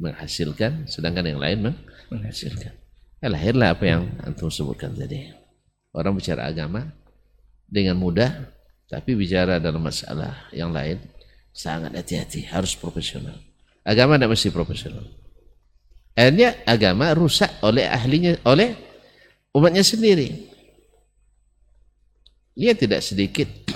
menghasilkan, 0.00 0.90
sedangkan 0.90 1.34
yang 1.34 1.40
lain 1.40 1.58
menghasilkan. 2.14 2.72
Ya, 3.18 3.28
lahirlah 3.32 3.74
apa 3.74 3.84
yang 3.84 4.02
antum 4.22 4.48
sebutkan 4.52 4.94
tadi. 4.94 5.32
Orang 5.94 6.18
bicara 6.18 6.46
agama 6.46 6.90
dengan 7.66 7.98
mudah, 7.98 8.30
tapi 8.90 9.18
bicara 9.18 9.58
dalam 9.58 9.82
masalah 9.82 10.46
yang 10.54 10.70
lain 10.70 11.02
sangat 11.54 11.94
hati-hati, 11.94 12.46
harus 12.50 12.74
profesional. 12.74 13.38
Agama 13.86 14.18
tidak 14.18 14.34
mesti 14.38 14.48
profesional. 14.50 15.06
Akhirnya 16.14 16.62
agama 16.62 17.10
rusak 17.14 17.50
oleh 17.62 17.86
ahlinya, 17.90 18.38
oleh 18.46 18.74
umatnya 19.54 19.82
sendiri. 19.82 20.50
Dia 22.54 22.74
tidak 22.78 23.02
sedikit 23.02 23.50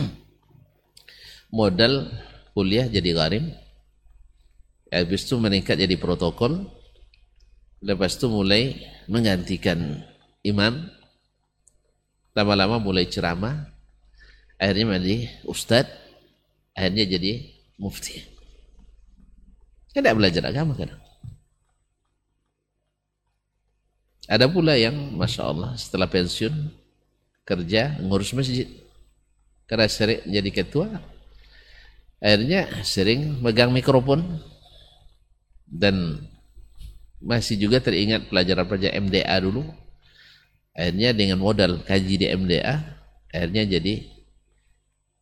modal 1.58 2.10
kuliah 2.54 2.86
jadi 2.86 3.10
garim, 3.10 3.50
Habis 4.88 5.28
itu 5.28 5.36
meningkat 5.36 5.76
jadi 5.76 5.96
protokol. 6.00 6.64
Lepas 7.78 8.18
itu 8.18 8.26
mulai 8.26 8.74
menggantikan 9.06 10.02
imam. 10.42 10.90
Lama-lama 12.34 12.82
mulai 12.82 13.06
ceramah. 13.06 13.70
Akhirnya 14.58 14.98
menjadi 14.98 15.30
ustadz. 15.46 15.94
Akhirnya 16.74 17.04
jadi 17.06 17.32
mufti. 17.78 18.22
Tidak 19.94 20.14
belajar 20.14 20.46
agama 20.46 20.74
kan. 20.78 20.94
Ada 24.28 24.44
pula 24.44 24.76
yang 24.76 25.16
Masya 25.16 25.42
Allah 25.42 25.72
setelah 25.80 26.04
pensiun 26.04 26.52
kerja 27.48 27.96
ngurus 28.04 28.36
masjid. 28.36 28.68
Karena 29.64 29.88
sering 29.88 30.20
jadi 30.28 30.50
ketua 30.52 31.00
akhirnya 32.18 32.82
sering 32.82 33.38
megang 33.38 33.70
mikrofon 33.70 34.42
dan 35.70 36.18
masih 37.18 37.58
juga 37.58 37.82
teringat 37.82 38.30
pelajaran-pelajaran 38.30 39.10
MDA 39.10 39.36
dulu. 39.42 39.62
Akhirnya 40.74 41.10
dengan 41.10 41.42
modal 41.42 41.82
kaji 41.82 42.14
di 42.22 42.26
MDA 42.30 42.74
akhirnya 43.34 43.66
jadi 43.66 44.06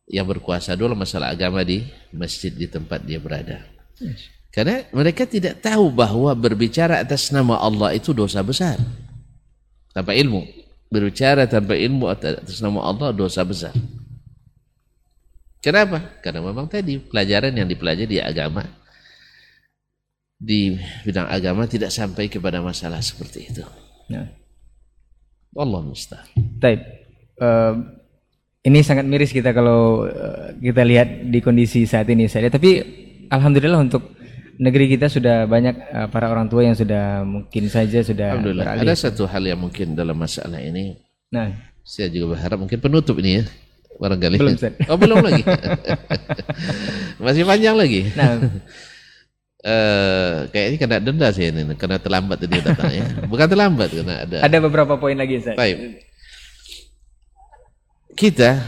yang 0.07 0.23
berkuasa 0.23 0.77
dulu 0.77 0.95
masalah 0.95 1.33
agama 1.35 1.65
di 1.65 1.83
masjid 2.15 2.53
di 2.53 2.69
tempat 2.69 3.03
dia 3.03 3.19
berada. 3.19 3.65
Karena 4.53 4.87
mereka 4.95 5.27
tidak 5.27 5.59
tahu 5.59 5.91
bahwa 5.91 6.31
berbicara 6.33 7.03
atas 7.03 7.29
nama 7.33 7.59
Allah 7.59 7.93
itu 7.93 8.15
dosa 8.15 8.39
besar. 8.41 8.79
Tanpa 9.91 10.15
ilmu. 10.15 10.45
Berbicara 10.87 11.43
tanpa 11.51 11.75
ilmu 11.75 12.07
atas 12.07 12.63
nama 12.63 12.87
Allah 12.87 13.11
dosa 13.11 13.43
besar. 13.43 13.75
Kenapa? 15.59 15.99
karena 16.23 16.39
memang 16.39 16.69
tadi 16.69 16.95
pelajaran 17.01 17.51
yang 17.51 17.67
dipelajari 17.67 18.07
di 18.07 18.19
agama 18.23 18.63
di 20.37 20.77
bidang 21.01 21.25
agama 21.25 21.65
tidak 21.65 21.89
sampai 21.89 22.29
kepada 22.29 22.61
masalah 22.61 23.01
seperti 23.01 23.49
itu. 23.49 23.65
Ya. 24.07 24.29
Allah 25.57 25.81
mustahil. 25.81 26.37
Taib. 26.61 26.79
Uh, 27.37 27.97
ini 28.61 28.85
sangat 28.85 29.05
miris 29.09 29.33
kita 29.33 29.53
kalau 29.53 30.05
uh, 30.05 30.53
kita 30.61 30.85
lihat 30.85 31.25
di 31.25 31.41
kondisi 31.41 31.89
saat 31.89 32.05
ini 32.13 32.29
saya. 32.29 32.53
Tapi 32.53 32.81
alhamdulillah 33.33 33.81
untuk 33.81 34.13
negeri 34.61 34.93
kita 34.93 35.09
sudah 35.09 35.49
banyak 35.49 35.75
uh, 35.93 36.07
para 36.13 36.29
orang 36.29 36.49
tua 36.49 36.65
yang 36.65 36.77
sudah 36.77 37.25
mungkin 37.25 37.69
saja 37.69 38.05
sudah 38.05 38.37
Alhamdulillah. 38.37 38.65
Beralih. 38.77 38.85
Ada 38.85 39.09
satu 39.09 39.25
hal 39.25 39.41
yang 39.45 39.61
mungkin 39.61 39.97
dalam 39.97 40.17
masalah 40.17 40.61
ini. 40.61 40.97
Nah, 41.33 41.49
saya 41.81 42.13
juga 42.13 42.37
berharap 42.37 42.57
mungkin 42.61 42.77
penutup 42.77 43.17
ini 43.21 43.41
ya 43.41 43.43
barangkali. 43.97 44.37
Belum, 44.37 44.55
Oh, 44.87 44.97
belum 44.97 45.17
lagi. 45.25 45.43
Masih 47.25 47.43
panjang 47.43 47.75
lagi. 47.75 48.13
Nah, 48.13 48.37
Uh, 49.57 50.45
kayaknya 50.53 50.77
kena 50.77 50.97
denda 51.01 51.27
sih 51.33 51.49
ini, 51.49 51.65
karena 51.73 51.97
terlambat 51.97 52.37
tadi 52.45 52.61
datang 52.61 52.93
ya. 52.93 53.05
Bukan 53.31 53.47
terlambat 53.49 53.89
karena 53.89 54.15
ada. 54.21 54.37
Ada 54.45 54.57
beberapa 54.61 55.01
poin 55.01 55.17
lagi 55.17 55.41
saya. 55.41 55.57
Baik. 55.57 56.05
Kita 58.13 58.61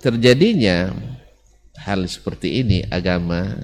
terjadinya 0.00 0.88
hal 1.84 2.08
seperti 2.08 2.64
ini 2.64 2.80
agama 2.88 3.60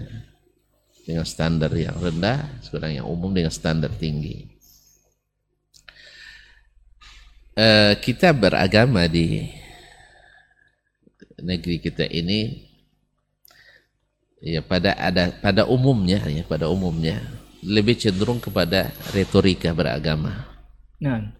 dengan 1.08 1.24
standar 1.24 1.72
yang 1.72 1.96
rendah, 1.96 2.60
sekarang 2.60 3.00
yang 3.00 3.08
umum 3.08 3.32
dengan 3.32 3.48
standar 3.48 3.88
tinggi. 3.96 4.44
Uh, 7.56 7.96
kita 7.98 8.30
beragama 8.36 9.08
di 9.08 9.50
negeri 11.40 11.80
kita 11.80 12.06
ini 12.06 12.67
ya 14.38 14.62
pada 14.62 14.94
ada 14.94 15.34
pada 15.42 15.66
umumnya 15.66 16.22
ya 16.30 16.46
pada 16.46 16.70
umumnya 16.70 17.18
lebih 17.62 17.98
cenderung 17.98 18.38
kepada 18.38 18.94
retorika 19.10 19.74
beragama. 19.74 20.46
Nah. 21.02 21.34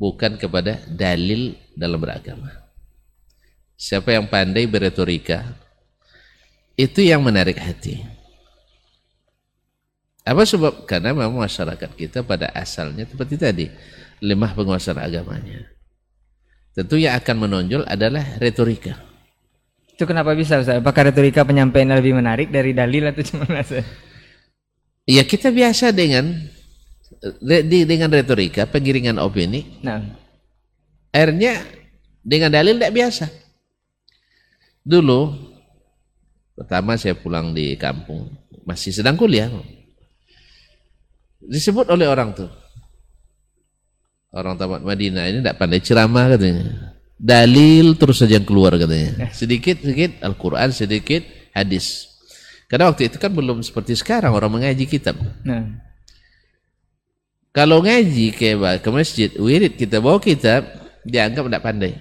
Bukan 0.00 0.40
kepada 0.40 0.80
dalil 0.88 1.60
dalam 1.76 2.00
beragama. 2.00 2.48
Siapa 3.76 4.16
yang 4.16 4.24
pandai 4.32 4.64
berretorika 4.64 5.44
itu 6.72 7.04
yang 7.04 7.20
menarik 7.20 7.60
hati. 7.60 8.00
Apa 10.24 10.48
sebab? 10.48 10.88
Karena 10.88 11.12
memang 11.12 11.44
masyarakat 11.44 11.90
kita 11.96 12.24
pada 12.24 12.48
asalnya 12.56 13.04
seperti 13.04 13.36
tadi 13.36 13.66
lemah 14.24 14.56
penguasaan 14.56 15.04
agamanya. 15.04 15.68
Tentu 16.72 16.96
yang 16.96 17.20
akan 17.20 17.36
menonjol 17.36 17.82
adalah 17.84 18.24
retorika 18.40 19.09
itu 20.00 20.08
kenapa 20.08 20.32
bisa 20.32 20.56
Ustaz? 20.56 20.80
Apakah 20.80 21.12
retorika 21.12 21.44
penyampaian 21.44 21.92
lebih 21.92 22.16
menarik 22.16 22.48
dari 22.48 22.72
dalil 22.72 23.12
atau 23.12 23.20
cuma 23.20 23.44
Ustaz? 23.44 23.84
Iya 25.04 25.28
kita 25.28 25.52
biasa 25.52 25.92
dengan 25.92 26.40
di, 27.44 27.84
dengan 27.84 28.08
retorika 28.08 28.64
penggiringan 28.64 29.20
opini. 29.20 29.84
Nah. 29.84 30.00
Akhirnya 31.12 31.60
dengan 32.24 32.48
dalil 32.48 32.80
tidak 32.80 32.96
biasa. 32.96 33.28
Dulu 34.88 35.36
pertama 36.56 36.96
saya 36.96 37.12
pulang 37.12 37.52
di 37.52 37.76
kampung 37.76 38.32
masih 38.64 38.96
sedang 38.96 39.20
kuliah. 39.20 39.52
Disebut 41.44 41.92
oleh 41.92 42.08
orang 42.08 42.32
tuh. 42.32 42.48
Orang 44.32 44.56
tamat 44.56 44.80
Madinah 44.80 45.28
ini 45.28 45.44
tidak 45.44 45.60
pandai 45.60 45.84
ceramah 45.84 46.24
katanya 46.32 46.96
dalil 47.20 48.00
terus 48.00 48.24
saja 48.24 48.40
yang 48.40 48.48
keluar 48.48 48.72
katanya. 48.80 49.28
Sedikit 49.36 49.84
sedikit 49.84 50.16
Al-Quran, 50.24 50.72
sedikit 50.72 51.20
hadis. 51.52 52.08
Karena 52.64 52.88
waktu 52.88 53.12
itu 53.12 53.20
kan 53.20 53.28
belum 53.28 53.60
seperti 53.60 53.92
sekarang 53.92 54.32
orang 54.32 54.48
mengaji 54.48 54.88
kitab. 54.88 55.20
Nah. 55.44 55.68
Kalau 57.50 57.82
ngaji 57.82 58.30
ke, 58.30 58.54
ke 58.56 58.88
masjid, 58.94 59.28
wirid 59.34 59.74
kita 59.74 59.98
bawa 59.98 60.22
kitab, 60.22 60.64
dianggap 61.02 61.50
tidak 61.50 61.62
pandai. 61.66 61.92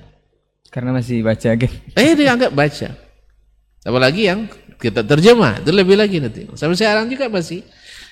Karena 0.70 0.94
masih 0.94 1.26
baca 1.26 1.50
kan? 1.58 1.72
Eh 1.98 2.14
dianggap 2.14 2.54
baca. 2.54 2.94
Apalagi 3.82 4.30
yang 4.30 4.46
kita 4.78 5.02
terjemah, 5.02 5.66
itu 5.66 5.74
lebih 5.74 5.98
lagi 5.98 6.22
nanti. 6.22 6.46
Sampai 6.54 6.78
sekarang 6.78 7.10
juga 7.10 7.26
masih 7.34 7.66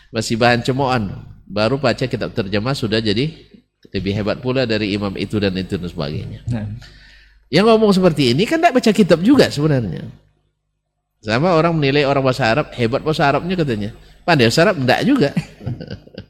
masih 0.09 0.33
bahan 0.35 0.65
cemoohan. 0.65 1.13
Baru 1.45 1.77
baca 1.77 2.09
kitab 2.09 2.33
terjemah 2.33 2.73
sudah 2.73 2.97
jadi 2.97 3.37
lebih 3.93 4.11
hebat 4.15 4.38
pula 4.43 4.67
dari 4.67 4.93
imam 4.95 5.13
itu 5.15 5.39
dan 5.39 5.55
itu 5.55 5.79
dan 5.79 5.88
sebagainya. 5.88 6.39
Nah. 6.49 6.67
Yang 7.47 7.65
ngomong 7.71 7.91
seperti 7.95 8.35
ini 8.35 8.43
kan 8.43 8.59
tidak 8.59 8.75
baca 8.75 8.91
kitab 8.91 9.19
juga 9.23 9.47
sebenarnya. 9.47 10.03
Sama 11.23 11.55
orang 11.55 11.73
menilai 11.73 12.03
orang 12.03 12.23
bahasa 12.23 12.45
Arab, 12.45 12.69
hebat 12.75 13.01
bahasa 13.01 13.25
Arabnya 13.25 13.55
katanya. 13.57 13.89
Pandai 14.27 14.51
bahasa 14.51 14.61
Arab, 14.67 14.75
enggak 14.77 15.01
juga. 15.07 15.29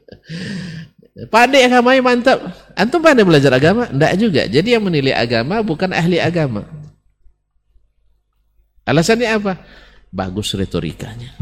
pandai 1.34 1.66
agamanya 1.66 2.02
mantap. 2.02 2.38
Antum 2.78 3.02
pandai 3.02 3.26
belajar 3.26 3.50
agama? 3.50 3.90
Enggak 3.90 4.12
juga. 4.16 4.42
Jadi 4.46 4.78
yang 4.78 4.82
menilai 4.86 5.14
agama 5.18 5.58
bukan 5.60 5.90
ahli 5.90 6.22
agama. 6.22 6.64
Alasannya 8.86 9.28
apa? 9.28 9.52
Bagus 10.08 10.56
retorikanya. 10.56 11.36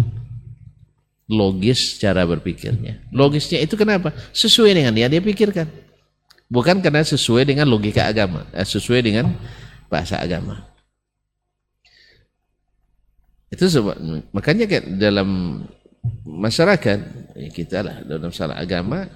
Logis 1.31 1.99
cara 2.03 2.27
berpikirnya. 2.27 3.03
Logisnya 3.15 3.63
itu 3.63 3.79
kenapa? 3.79 4.11
Sesuai 4.35 4.75
dengan 4.75 4.95
yang 4.97 5.11
dia 5.13 5.23
pikirkan. 5.23 5.86
Bukan 6.47 6.79
karena 6.79 7.03
sesuai 7.03 7.43
dengan 7.51 7.67
logika 7.67 8.07
agama, 8.07 8.47
eh, 8.55 8.63
sesuai 8.63 9.01
dengan 9.03 9.35
bahasa 9.91 10.23
agama. 10.23 10.63
Itu 13.51 13.67
sebab 13.67 13.99
makanya 14.31 14.67
kan 14.71 14.83
dalam 14.99 15.29
masyarakat 16.23 16.99
ya 17.35 17.51
kita 17.51 17.79
lah 17.83 17.97
dalam 18.03 18.31
masalah 18.31 18.59
agama 18.59 19.11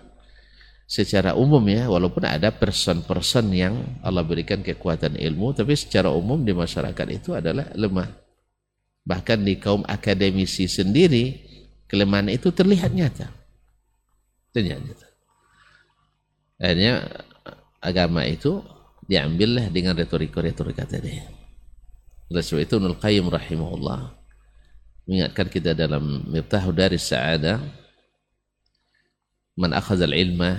secara 0.91 1.39
umum 1.39 1.63
ya 1.71 1.87
walaupun 1.87 2.27
ada 2.27 2.51
person-person 2.51 3.47
yang 3.55 3.75
Allah 4.03 4.27
berikan 4.27 4.63
kekuatan 4.63 5.15
ilmu 5.19 5.55
tapi 5.55 5.75
secara 5.79 6.11
umum 6.11 6.43
di 6.43 6.51
masyarakat 6.51 7.07
itu 7.11 7.35
adalah 7.35 7.71
lemah. 7.79 8.11
Bahkan 9.07 9.39
di 9.43 9.55
kaum 9.59 9.87
akademisi 9.87 10.67
sendiri 10.67 11.39
kelemahan 11.87 12.31
itu 12.31 12.51
terlihat 12.51 12.91
nyata. 12.91 13.31
Terlihat 14.51 14.83
nyata 14.83 15.10
akhirnya 16.61 17.09
agama 17.81 18.29
itu 18.29 18.61
diambillah 19.09 19.73
dengan 19.73 19.97
retorika-retorika 19.97 20.85
tadi. 20.85 21.17
Oleh 22.31 22.45
sebab 22.45 22.63
itu 22.63 22.77
Nul 22.79 23.01
Qayyim 23.01 23.27
rahimahullah 23.27 24.15
mengingatkan 25.09 25.51
kita 25.51 25.75
dalam 25.75 26.31
Miftahu 26.31 26.71
dari 26.71 26.95
Sa'adah 26.95 27.59
Man 29.59 29.75
akhadha 29.75 30.07
al-ilma 30.09 30.57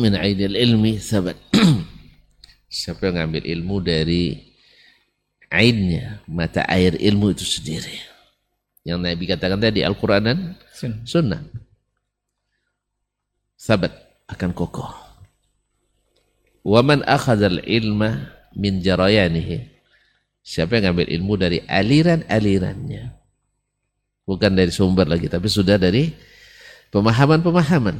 min 0.00 0.16
ainil 0.16 0.56
ilmi 0.56 0.96
sabat. 0.96 1.36
Siapa 2.70 3.10
yang 3.10 3.20
ngambil 3.20 3.44
ilmu 3.44 3.76
dari 3.84 4.38
ainnya, 5.52 6.24
mata 6.30 6.64
air 6.70 6.96
ilmu 6.96 7.34
itu 7.34 7.44
sendiri. 7.44 8.00
Yang 8.86 8.98
Nabi 9.02 9.24
katakan 9.28 9.60
tadi 9.60 9.84
Al-Quran 9.84 10.22
dan 10.24 10.38
Sunnah. 11.04 11.44
Sabat 13.60 14.09
akan 14.30 14.50
kokoh. 14.54 14.90
Waman 16.62 17.02
akhadzal 17.04 17.64
ilma 17.66 18.30
min 18.54 18.78
jarayanihi. 18.84 19.66
Siapa 20.40 20.80
yang 20.80 20.92
ngambil 20.92 21.06
ilmu 21.20 21.34
dari 21.36 21.58
aliran-alirannya. 21.68 23.12
Bukan 24.24 24.52
dari 24.54 24.72
sumber 24.72 25.10
lagi, 25.10 25.26
tapi 25.26 25.50
sudah 25.50 25.76
dari 25.76 26.14
pemahaman-pemahaman. 26.94 27.96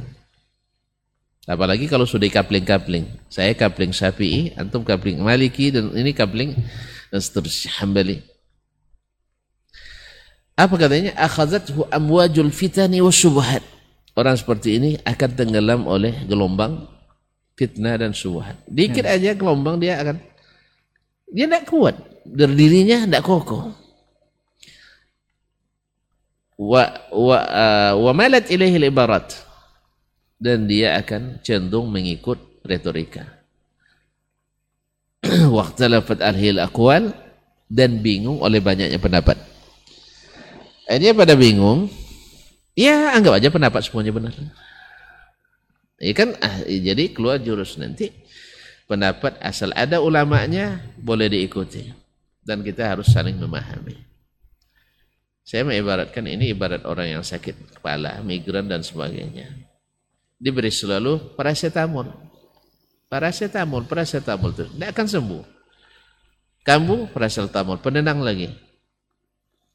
Apalagi 1.49 1.89
kalau 1.89 2.05
sudah 2.05 2.29
kapling-kapling. 2.29 3.09
Saya 3.27 3.57
kapling 3.57 3.91
Syafi'i, 3.91 4.53
antum 4.55 4.85
kapling 4.85 5.19
Maliki, 5.19 5.73
dan 5.73 5.89
ini 5.97 6.13
kapling 6.13 6.53
dan 7.09 7.19
seterusnya 7.19 7.81
Hambali. 7.81 8.21
Apa 10.55 10.77
katanya? 10.77 11.17
Akhazathu 11.17 11.89
amwajul 11.89 12.53
fitani 12.53 13.01
wa 13.01 13.09
syubhat. 13.09 13.65
Orang 14.11 14.35
seperti 14.35 14.75
ini 14.75 14.91
akan 15.07 15.29
tenggelam 15.33 15.87
oleh 15.87 16.27
gelombang 16.27 16.83
fitnah 17.55 17.95
dan 17.95 18.11
subhat. 18.11 18.59
Dikit 18.67 19.07
hmm. 19.07 19.15
aja 19.15 19.29
gelombang 19.37 19.79
dia 19.79 19.99
akan 20.03 20.19
dia 21.31 21.45
tidak 21.47 21.63
kuat. 21.67 21.95
Berdirinya 22.27 23.07
tidak 23.07 23.23
kokoh. 23.23 23.81
wa 26.61 26.93
wa 27.09 27.39
uh, 27.41 27.93
wa 27.97 28.11
malat 28.13 28.45
ilaihi 28.53 28.77
ibarat 28.85 29.33
dan 30.37 30.69
dia 30.69 30.93
akan 31.01 31.41
cenderung 31.41 31.89
mengikut 31.89 32.37
retorika. 32.61 33.25
Waqtalafat 35.57 36.21
alhil 36.21 36.61
aqwal 36.61 37.13
dan 37.65 38.01
bingung 38.01 38.41
oleh 38.41 38.61
banyaknya 38.61 39.01
pendapat. 39.01 39.37
Dia 40.91 41.15
pada 41.15 41.39
bingung, 41.39 41.87
ya 42.81 43.13
anggap 43.13 43.37
aja 43.37 43.53
pendapat 43.53 43.85
semuanya 43.85 44.09
benar. 44.09 44.33
Ya 46.01 46.13
kan, 46.17 46.33
ah, 46.41 46.65
jadi 46.65 47.13
keluar 47.13 47.37
jurus 47.37 47.77
nanti 47.77 48.09
pendapat 48.89 49.37
asal 49.37 49.69
ada 49.77 50.01
ulamanya 50.01 50.81
boleh 50.97 51.29
diikuti 51.29 51.93
dan 52.41 52.65
kita 52.65 52.89
harus 52.89 53.13
saling 53.13 53.37
memahami. 53.37 53.93
Saya 55.45 55.61
mengibaratkan 55.61 56.25
ini 56.25 56.57
ibarat 56.57 56.81
orang 56.89 57.17
yang 57.17 57.23
sakit 57.25 57.77
kepala, 57.77 58.21
migran 58.25 58.65
dan 58.65 58.81
sebagainya. 58.81 59.53
Diberi 60.41 60.73
selalu 60.73 61.37
paracetamol. 61.37 62.09
Paracetamol, 63.05 63.85
paracetamol 63.85 64.57
itu 64.57 64.65
tidak 64.73 64.89
akan 64.97 65.07
sembuh. 65.09 65.43
Kamu 66.65 67.13
paracetamol, 67.13 67.77
penenang 67.77 68.25
lagi. 68.25 68.49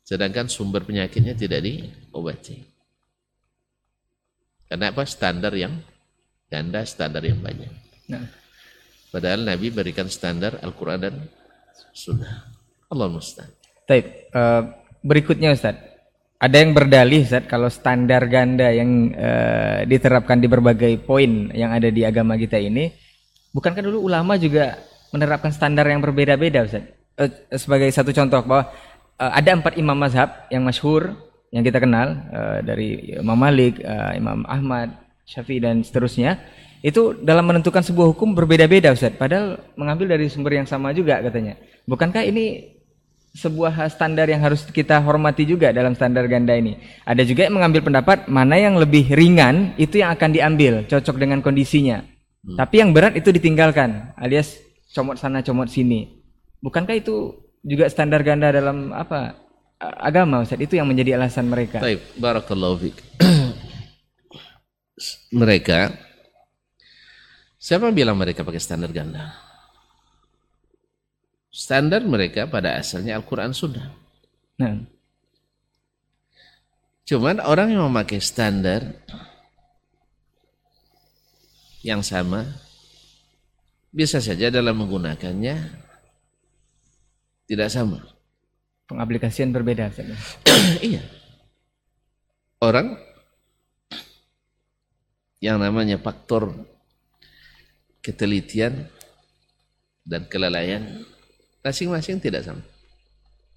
Sedangkan 0.06 0.46
sumber 0.50 0.82
penyakitnya 0.86 1.34
tidak 1.34 1.62
diobati. 1.62 2.75
Karena 4.66 4.90
apa? 4.90 5.02
Standar 5.06 5.54
yang 5.54 5.78
ganda, 6.50 6.82
standar 6.86 7.22
yang 7.22 7.38
banyak. 7.38 7.70
Nah. 8.10 8.26
Padahal 9.10 9.48
Nabi 9.48 9.72
berikan 9.72 10.10
standar 10.12 10.60
Al-Quran 10.60 10.98
dan 11.00 11.14
Sunnah. 11.96 12.52
Allah 12.92 13.08
mustahil. 13.08 13.48
Baik, 13.88 14.28
uh, 14.36 14.62
berikutnya 15.00 15.56
Ustaz. 15.56 15.78
Ada 16.36 16.56
yang 16.60 16.76
berdalih 16.76 17.24
Ustaz 17.24 17.48
kalau 17.48 17.72
standar 17.72 18.28
ganda 18.28 18.68
yang 18.68 19.14
uh, 19.16 19.88
diterapkan 19.88 20.36
di 20.36 20.50
berbagai 20.50 21.00
poin 21.00 21.48
yang 21.56 21.72
ada 21.72 21.88
di 21.88 22.04
agama 22.04 22.36
kita 22.36 22.60
ini, 22.60 22.92
bukankah 23.56 23.80
dulu 23.80 24.04
ulama 24.04 24.36
juga 24.36 24.76
menerapkan 25.14 25.48
standar 25.48 25.88
yang 25.88 26.04
berbeda-beda 26.04 26.68
Ustaz? 26.68 26.84
Uh, 27.16 27.30
sebagai 27.56 27.88
satu 27.88 28.12
contoh 28.12 28.44
bahwa 28.44 28.68
uh, 29.16 29.32
ada 29.32 29.56
empat 29.56 29.80
imam 29.80 29.96
mazhab 29.96 30.44
yang 30.52 30.60
masyhur 30.60 31.16
yang 31.54 31.62
kita 31.62 31.78
kenal 31.78 32.16
uh, 32.32 32.58
dari 32.62 33.16
Imam 33.18 33.38
Malik, 33.38 33.78
uh, 33.82 34.12
Imam 34.16 34.42
Ahmad, 34.46 34.92
Syafi'i 35.26 35.62
dan 35.62 35.82
seterusnya 35.82 36.38
itu 36.86 37.18
dalam 37.18 37.42
menentukan 37.50 37.82
sebuah 37.82 38.14
hukum 38.14 38.36
berbeda-beda 38.36 38.94
Ustaz. 38.94 39.10
Padahal 39.18 39.58
mengambil 39.74 40.14
dari 40.14 40.30
sumber 40.30 40.54
yang 40.54 40.68
sama 40.68 40.94
juga 40.94 41.18
katanya. 41.18 41.58
Bukankah 41.88 42.22
ini 42.22 42.76
sebuah 43.36 43.92
standar 43.92 44.30
yang 44.32 44.40
harus 44.40 44.64
kita 44.64 44.96
hormati 45.04 45.44
juga 45.44 45.68
dalam 45.74 45.92
standar 45.92 46.24
ganda 46.24 46.56
ini. 46.56 46.80
Ada 47.04 47.26
juga 47.26 47.44
yang 47.44 47.60
mengambil 47.60 47.84
pendapat 47.84 48.30
mana 48.32 48.56
yang 48.56 48.80
lebih 48.80 49.12
ringan 49.12 49.76
itu 49.76 50.00
yang 50.00 50.16
akan 50.16 50.32
diambil, 50.32 50.88
cocok 50.88 51.16
dengan 51.20 51.44
kondisinya. 51.44 52.00
Hmm. 52.00 52.56
Tapi 52.56 52.74
yang 52.80 52.96
berat 52.96 53.12
itu 53.18 53.28
ditinggalkan, 53.28 54.16
alias 54.16 54.56
comot 54.96 55.20
sana 55.20 55.44
comot 55.44 55.68
sini. 55.68 56.24
Bukankah 56.64 56.96
itu 56.96 57.36
juga 57.60 57.90
standar 57.92 58.24
ganda 58.24 58.48
dalam 58.48 58.94
apa 58.96 59.45
agama 59.80 60.42
Ustaz? 60.42 60.60
Itu 60.60 60.76
yang 60.76 60.88
menjadi 60.88 61.20
alasan 61.20 61.48
mereka. 61.48 61.80
Baik, 61.80 62.00
barakallahu 62.16 62.76
fiik. 62.80 62.96
mereka 65.40 65.92
Siapa 67.66 67.90
bilang 67.90 68.14
mereka 68.14 68.46
pakai 68.46 68.62
standar 68.62 68.94
ganda? 68.94 69.34
Standar 71.50 71.98
mereka 72.06 72.46
pada 72.46 72.78
asalnya 72.78 73.18
Al-Quran 73.18 73.50
Sunnah. 73.50 73.90
Nah. 74.62 74.86
Cuman 77.02 77.42
orang 77.42 77.74
yang 77.74 77.90
memakai 77.90 78.22
standar 78.22 78.86
yang 81.82 82.06
sama 82.06 82.46
bisa 83.90 84.22
saja 84.22 84.46
dalam 84.46 84.78
menggunakannya 84.78 85.74
tidak 87.50 87.74
sama. 87.74 87.98
Pengaplikasian 88.86 89.50
berbeda. 89.50 89.90
iya. 90.82 91.02
Orang 92.62 92.96
yang 95.42 95.60
namanya 95.60 96.00
faktor 96.00 96.54
ketelitian 98.00 98.86
dan 100.06 100.24
kelalaian 100.30 101.02
masing-masing 101.66 102.22
tidak 102.22 102.46
sama. 102.46 102.62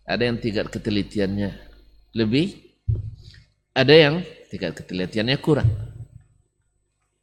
Ada 0.09 0.25
yang 0.25 0.41
tingkat 0.41 0.65
ketelitiannya 0.73 1.53
lebih, 2.17 2.57
ada 3.77 3.93
yang 3.93 4.25
tingkat 4.49 4.81
ketelitiannya 4.81 5.37
kurang. 5.37 5.69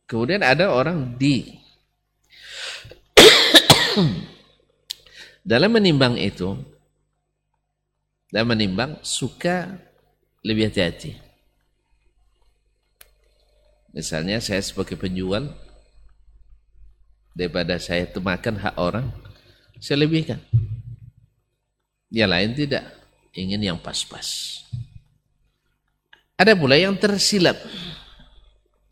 Kemudian 0.07 0.46
ada 0.46 0.70
orang 0.70 1.18
di 1.18 1.50
dalam 5.50 5.74
menimbang 5.74 6.14
itu, 6.14 6.54
dalam 8.31 8.53
menimbang 8.55 8.99
suka 9.03 9.79
lebih 10.43 10.70
hati-hati. 10.70 11.18
Misalnya 13.97 14.43
saya 14.45 14.61
sebagai 14.61 14.99
penjual 15.01 15.49
daripada 17.33 17.81
saya 17.81 18.05
itu 18.05 18.20
makan 18.20 18.61
hak 18.61 18.74
orang, 18.77 19.09
saya 19.81 20.05
lebihkan. 20.05 20.41
Yang 22.12 22.31
lain 22.31 22.51
tidak, 22.53 22.85
ingin 23.33 23.61
yang 23.72 23.79
pas-pas. 23.81 24.61
Ada 26.37 26.53
pula 26.53 26.77
yang 26.77 26.93
tersilap, 27.01 27.57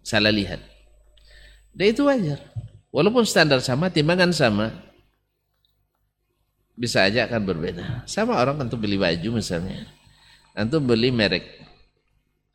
salah 0.00 0.32
lihat. 0.32 0.60
Dan 1.76 1.92
itu 1.92 2.08
wajar. 2.08 2.40
Walaupun 2.88 3.26
standar 3.26 3.60
sama, 3.60 3.90
timbangan 3.90 4.30
sama, 4.32 4.72
bisa 6.74 7.06
aja 7.06 7.30
akan 7.30 7.42
berbeda. 7.46 8.04
Sama 8.04 8.38
orang 8.38 8.58
tentu 8.60 8.74
beli 8.78 8.98
baju 8.98 9.38
misalnya. 9.38 9.86
Antum 10.54 10.82
beli 10.86 11.10
merek 11.10 11.46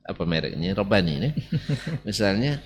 apa 0.04 0.24
mereknya? 0.24 0.76
Robani 0.76 1.14
ini. 1.20 1.30
misalnya 2.08 2.60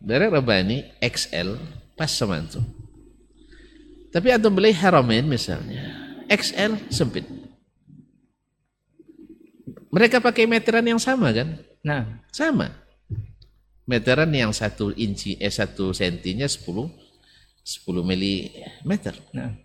merek 0.00 0.32
Robani 0.32 0.84
XL 1.00 1.58
Pas 1.98 2.14
sama 2.14 2.38
itu. 2.38 2.62
Tapi 4.14 4.30
antum 4.30 4.54
beli 4.54 4.70
Haramain 4.70 5.26
misalnya, 5.26 5.82
XL 6.30 6.78
sempit. 6.94 7.26
Mereka 9.90 10.22
pakai 10.22 10.46
meteran 10.46 10.86
yang 10.86 11.02
sama 11.02 11.34
kan? 11.34 11.58
Nah, 11.82 12.22
sama. 12.30 12.70
Meteran 13.82 14.30
yang 14.30 14.54
satu 14.54 14.94
inci, 14.94 15.34
eh 15.42 15.50
satu 15.50 15.90
sentinya 15.90 16.46
10, 16.46 16.86
10 17.66 18.06
milimeter. 18.06 19.18
Nah. 19.34 19.58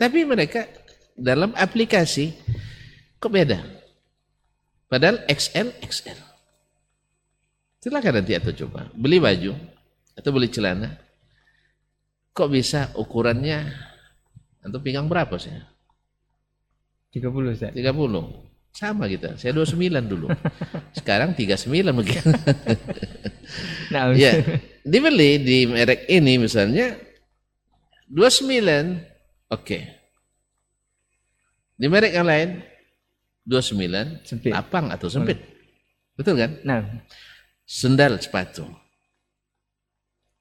Tapi 0.00 0.24
mereka 0.24 0.64
dalam 1.14 1.54
aplikasi 1.54 2.34
kok 3.18 3.32
beda? 3.32 3.62
Padahal 4.90 5.24
XL, 5.26 5.74
XL. 5.82 6.18
Silakan 7.82 8.20
nanti 8.20 8.36
atau 8.36 8.52
coba 8.54 8.88
beli 8.94 9.18
baju 9.18 9.52
atau 10.14 10.30
beli 10.30 10.48
celana 10.48 11.04
Kok 12.34 12.50
bisa 12.50 12.90
ukurannya 12.98 13.62
untuk 14.66 14.82
pinggang 14.82 15.06
berapa 15.06 15.38
sih? 15.38 15.54
30 17.14 17.54
Ustaz. 17.54 17.70
30. 17.70 18.74
Sama 18.74 19.06
kita. 19.06 19.38
Saya 19.38 19.54
29 19.54 20.10
dulu. 20.10 20.26
Sekarang 20.98 21.38
39 21.38 21.94
mungkin. 21.94 22.22
nah, 23.94 24.10
ya. 24.18 24.34
Dibeli 24.82 25.38
di 25.46 25.70
merek 25.70 26.10
ini 26.10 26.42
misalnya 26.42 26.98
29 28.10 28.50
oke. 28.50 29.62
Okay. 29.62 29.82
Di 31.74 31.86
merek 31.90 32.14
yang 32.14 32.26
lain 32.26 32.62
29 33.44 34.24
sempit. 34.24 34.52
lapang 34.54 34.88
atau 34.94 35.10
sempit. 35.10 35.36
Betul 36.16 36.38
kan? 36.38 36.52
Nah, 36.62 36.80
sendal 37.66 38.16
sepatu. 38.22 38.64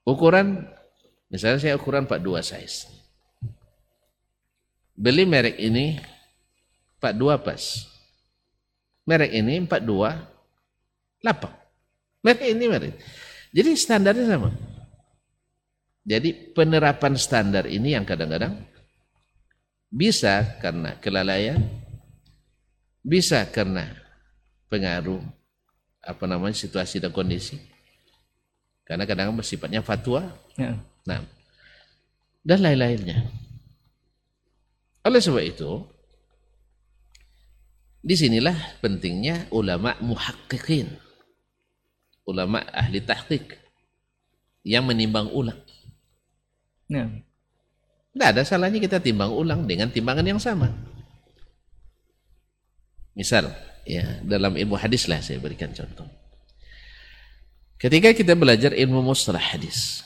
Ukuran 0.03 0.67
Misalnya 1.33 1.57
saya 1.57 1.73
ukuran 1.81 2.05
42 2.05 2.45
size. 2.45 2.93
Beli 4.93 5.25
merek 5.25 5.57
ini 5.57 5.97
42 7.01 7.41
pas. 7.41 7.89
Merek 9.09 9.33
ini 9.33 9.57
42 9.65 11.25
lapang. 11.25 11.57
Merek 12.21 12.53
ini 12.53 12.65
merek. 12.69 12.93
Jadi 13.49 13.69
standarnya 13.73 14.29
sama. 14.29 14.53
Jadi 16.05 16.53
penerapan 16.53 17.17
standar 17.17 17.65
ini 17.65 17.97
yang 17.97 18.05
kadang-kadang 18.05 18.53
bisa 19.93 20.57
karena 20.57 20.97
kelalaian, 20.97 21.61
bisa 23.05 23.45
karena 23.45 23.93
pengaruh 24.65 25.21
apa 26.01 26.25
namanya 26.25 26.57
situasi 26.57 26.97
dan 26.97 27.13
kondisi. 27.13 27.61
Karena 28.81 29.05
kadang-kadang 29.05 29.37
bersifatnya 29.37 29.85
fatwa. 29.85 30.33
Ya. 30.57 30.81
Nah, 31.05 31.21
dan 32.41 32.59
lain-lainnya. 32.65 33.29
Oleh 35.05 35.21
sebab 35.21 35.45
itu, 35.45 35.71
Di 38.03 38.19
sinilah 38.19 38.83
pentingnya 38.83 39.47
ulama 39.55 39.95
muhakkikin. 40.03 40.91
Ulama 42.27 42.59
ahli 42.75 42.99
tahqiq 42.99 43.55
yang 44.67 44.83
menimbang 44.83 45.31
ulang. 45.31 45.55
Nah, 46.91 47.07
Tidak 48.13 48.27
ada 48.29 48.45
salahnya 48.45 48.77
kita 48.77 49.01
timbang 49.01 49.33
ulang 49.33 49.65
dengan 49.65 49.89
timbangan 49.89 50.25
yang 50.25 50.37
sama. 50.37 50.69
Misal, 53.17 53.49
ya 53.89 54.21
dalam 54.21 54.53
ilmu 54.53 54.77
hadis 54.77 55.09
lah 55.09 55.17
saya 55.17 55.41
berikan 55.41 55.73
contoh. 55.73 56.05
Ketika 57.81 58.13
kita 58.13 58.37
belajar 58.37 58.71
ilmu 58.71 59.01
mustalah 59.01 59.41
hadis, 59.41 60.05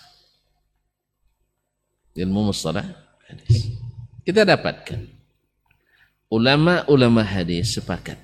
ilmu 2.16 2.50
mustalah 2.50 2.88
hadis, 3.28 3.76
kita 4.24 4.48
dapatkan 4.48 5.04
ulama-ulama 6.32 7.22
hadis 7.28 7.76
sepakat 7.76 8.18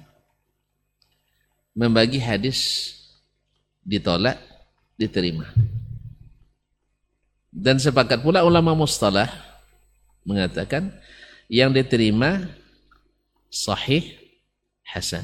membagi 1.75 2.23
hadis 2.23 2.91
ditolak, 3.83 4.39
diterima. 4.95 5.49
Dan 7.53 7.77
sepakat 7.77 8.25
pula 8.25 8.41
ulama 8.41 8.73
mustalah 8.73 9.52
mengatakan 10.23 10.91
yang 11.51 11.71
diterima 11.71 12.47
sahih 13.53 14.17
hasan. 14.87 15.23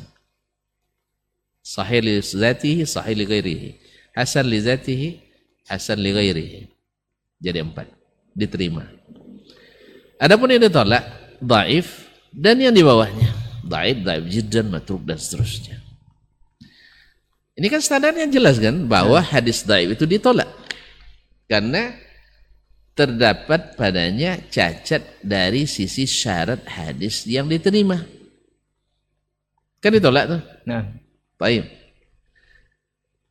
Sahih 1.66 2.02
li 2.02 2.14
zatihi, 2.22 2.84
sahih 2.86 3.16
li 3.18 3.26
ghairihi. 3.26 3.70
Hasan 4.14 4.46
li 4.50 4.60
zatihi, 4.62 5.10
hasan 5.70 5.98
li 6.02 6.12
ghairihi. 6.14 6.62
Jadi 7.40 7.58
empat. 7.62 7.88
Diterima. 8.34 8.86
Adapun 10.20 10.52
yang 10.52 10.64
ditolak, 10.64 11.04
daif 11.40 12.10
dan 12.34 12.60
yang 12.60 12.76
di 12.76 12.84
bawahnya. 12.84 13.32
Daif, 13.64 13.98
daif 14.04 14.24
jiddan, 14.28 14.68
matruk 14.68 15.06
dan 15.06 15.16
seterusnya. 15.16 15.80
Ini 17.60 17.68
kan 17.68 17.84
standarnya 17.84 18.28
jelas 18.32 18.56
kan 18.56 18.88
bahwa 18.88 19.20
hadis 19.20 19.68
daif 19.68 19.92
itu 19.96 20.08
ditolak. 20.08 20.48
Karena 21.50 21.92
terdapat 23.00 23.80
padanya 23.80 24.36
cacat 24.52 25.24
dari 25.24 25.64
sisi 25.64 26.04
syarat 26.04 26.68
hadis 26.68 27.24
yang 27.24 27.48
diterima. 27.48 28.04
Kan 29.80 29.96
ditolak 29.96 30.28
tuh. 30.28 30.42
nah, 30.68 30.84
Baik. 31.40 31.64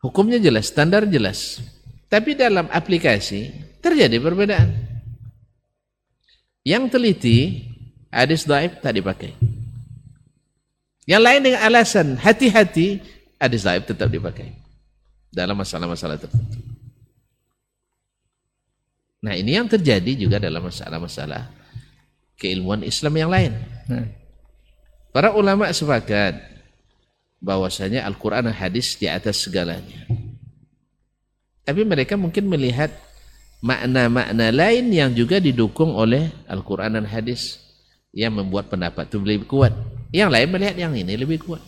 Hukumnya 0.00 0.40
jelas, 0.40 0.72
standar 0.72 1.04
jelas. 1.04 1.60
Tapi 2.08 2.32
dalam 2.32 2.64
aplikasi 2.72 3.52
terjadi 3.84 4.16
perbedaan. 4.16 4.72
Yang 6.64 6.84
teliti 6.96 7.38
hadis 8.08 8.48
daif 8.48 8.80
tak 8.80 8.96
dipakai. 8.96 9.36
Yang 11.04 11.22
lain 11.28 11.40
dengan 11.44 11.60
alasan 11.68 12.16
hati-hati 12.16 13.04
hadis 13.36 13.60
daif 13.68 13.84
tetap 13.84 14.08
dipakai 14.08 14.56
dalam 15.28 15.60
masalah-masalah 15.60 16.16
tertentu. 16.16 16.77
Nah 19.18 19.34
ini 19.34 19.58
yang 19.58 19.66
terjadi 19.66 20.14
juga 20.14 20.38
dalam 20.38 20.62
masalah-masalah 20.62 21.50
keilmuan 22.38 22.86
Islam 22.86 23.14
yang 23.18 23.30
lain. 23.30 23.52
nah, 23.90 24.06
Para 25.10 25.34
ulama 25.34 25.66
sepakat 25.74 26.38
bahwasanya 27.42 28.06
Al-Quran 28.06 28.46
dan 28.46 28.54
hadis 28.54 28.94
di 28.94 29.10
atas 29.10 29.42
segalanya. 29.42 30.06
Tapi 31.66 31.82
mereka 31.82 32.14
mungkin 32.14 32.46
melihat 32.46 32.94
makna-makna 33.58 34.54
lain 34.54 34.94
yang 34.94 35.10
juga 35.12 35.42
didukung 35.42 35.90
oleh 35.90 36.30
Al-Quran 36.46 36.94
dan 36.94 37.06
hadis 37.06 37.58
yang 38.14 38.38
membuat 38.38 38.70
pendapat 38.70 39.10
itu 39.10 39.18
lebih 39.18 39.50
kuat. 39.50 39.74
Yang 40.14 40.30
lain 40.32 40.48
melihat 40.54 40.76
yang 40.78 40.92
ini 40.94 41.14
lebih 41.18 41.42
kuat. 41.42 41.60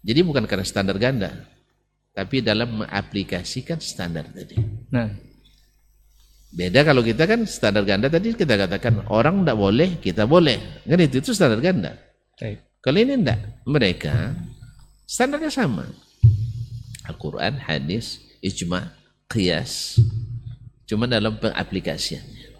Jadi 0.00 0.20
bukan 0.24 0.48
karena 0.48 0.64
standar 0.64 0.96
ganda, 0.96 1.44
tapi 2.16 2.40
dalam 2.40 2.82
mengaplikasikan 2.82 3.78
standar 3.78 4.24
tadi. 4.32 4.56
nah, 4.88 5.12
Beda 6.50 6.82
kalau 6.82 7.06
kita 7.06 7.30
kan 7.30 7.46
standar 7.46 7.86
ganda 7.86 8.10
tadi 8.10 8.34
kita 8.34 8.58
katakan 8.58 9.06
orang 9.06 9.46
tidak 9.46 9.58
boleh, 9.58 9.88
kita 10.02 10.26
boleh. 10.26 10.82
Kan 10.82 10.98
itu, 10.98 11.22
itu 11.22 11.30
standar 11.30 11.62
ganda. 11.62 11.94
baik. 12.34 12.58
Kalau 12.82 12.98
ini 12.98 13.12
enggak, 13.14 13.62
mereka 13.68 14.34
standarnya 15.06 15.52
sama. 15.52 15.86
Al-Quran, 17.06 17.54
hadis, 17.60 18.18
ijma, 18.42 18.90
qiyas. 19.30 20.02
Cuma 20.90 21.06
dalam 21.06 21.38
pengaplikasiannya. 21.38 22.50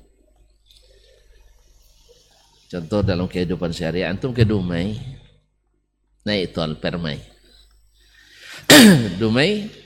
Contoh 2.71 3.03
dalam 3.03 3.27
kehidupan 3.27 3.75
sehari 3.75 4.07
antum 4.07 4.31
ke 4.31 4.47
Dumai, 4.47 4.95
naik 6.23 6.55
tol 6.55 6.79
Permai. 6.79 7.19
Dumai 9.21 9.80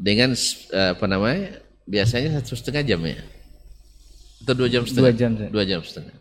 dengan 0.00 0.32
eh, 0.32 0.90
apa 0.96 1.04
namanya 1.04 1.60
biasanya 1.84 2.40
satu 2.40 2.56
setengah 2.56 2.82
jam 2.88 3.00
ya? 3.04 3.20
Atau 4.40 4.56
dua 4.56 4.72
jam 4.72 4.88
setengah? 4.88 5.12
Dua 5.12 5.20
jam, 5.20 5.30
dua 5.52 5.64
jam 5.68 5.80
setengah. 5.84 6.16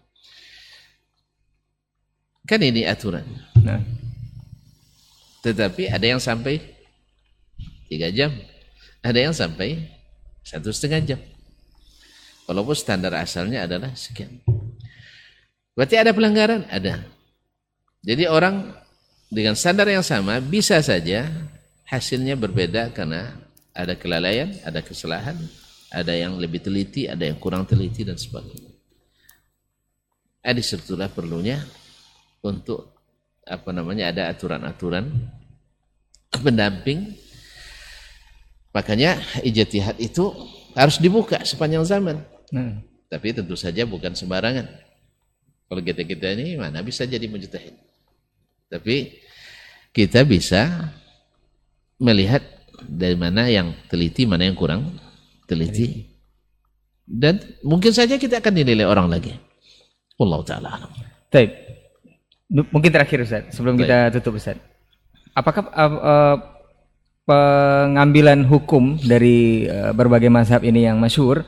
Kan 2.43 2.59
ini 2.59 2.83
aturan. 2.83 3.23
Nah, 3.63 3.79
tetapi 5.39 5.87
ada 5.87 6.03
yang 6.03 6.19
sampai 6.19 6.59
tiga 7.87 8.11
jam. 8.11 8.35
Ada 8.99 9.31
yang 9.31 9.31
sampai 9.31 9.87
satu 10.43 10.75
setengah 10.75 11.15
jam. 11.15 11.19
Walaupun 12.51 12.75
standar 12.75 13.15
asalnya 13.15 13.63
adalah 13.63 13.95
sekian. 13.95 14.43
Berarti 15.71 15.95
ada 15.95 16.11
pelanggaran? 16.11 16.67
Ada. 16.67 17.07
Jadi 18.03 18.27
orang 18.27 18.75
dengan 19.31 19.55
standar 19.55 19.87
yang 19.87 20.03
sama 20.03 20.43
bisa 20.43 20.81
saja 20.83 21.29
hasilnya 21.87 22.35
berbeda 22.35 22.91
karena 22.91 23.37
ada 23.79 23.95
kelalaian, 23.95 24.51
ada 24.67 24.83
kesalahan, 24.83 25.39
ada 25.87 26.11
yang 26.11 26.35
lebih 26.35 26.59
teliti, 26.59 27.07
ada 27.07 27.23
yang 27.23 27.39
kurang 27.39 27.63
teliti 27.63 28.03
dan 28.03 28.19
sebagainya. 28.19 28.75
Ada 30.43 30.59
sebetulnya 30.59 31.07
perlunya 31.07 31.63
untuk 32.43 32.91
apa 33.47 33.71
namanya 33.71 34.11
ada 34.11 34.27
aturan-aturan 34.27 35.07
pendamping. 36.43 37.15
Makanya 38.75 39.17
ijtihad 39.41 39.97
itu 39.97 40.29
harus 40.75 40.99
dibuka 40.99 41.39
sepanjang 41.47 41.87
zaman. 41.87 42.17
nah, 42.51 42.83
Tapi 43.09 43.33
tentu 43.33 43.55
saja 43.55 43.87
bukan 43.87 44.13
sembarangan. 44.13 44.67
Kalau 45.71 45.81
kita-kita 45.81 46.35
ini 46.35 46.59
mana 46.59 46.83
bisa 46.83 47.07
jadi 47.07 47.25
mujtahid. 47.25 47.73
Tapi 48.69 49.17
kita 49.89 50.21
bisa 50.21 50.93
melihat 51.97 52.58
dari 52.85 53.15
mana 53.19 53.49
yang 53.49 53.75
teliti, 53.91 54.23
mana 54.23 54.47
yang 54.47 54.55
kurang 54.55 54.95
teliti. 55.49 56.05
Dan 57.09 57.41
mungkin 57.65 57.89
saja 57.89 58.21
kita 58.21 58.37
akan 58.37 58.53
dinilai 58.53 58.85
orang 58.85 59.09
lagi. 59.09 59.33
Allah 60.19 60.39
taala 60.45 60.69
alam. 60.75 60.91
baik. 61.31 61.51
Mungkin 62.49 62.89
terakhir 62.89 63.21
Ustaz, 63.21 63.53
sebelum 63.53 63.77
Baik. 63.77 63.85
kita 63.85 63.97
tutup 64.19 64.41
Ustaz. 64.41 64.57
Apakah 65.37 65.69
uh, 65.69 65.99
uh, 66.01 66.35
pengambilan 67.29 68.41
hukum 68.49 68.97
dari 68.97 69.69
uh, 69.69 69.93
berbagai 69.93 70.33
mazhab 70.33 70.65
ini 70.65 70.89
yang 70.89 70.97
masyhur 70.97 71.45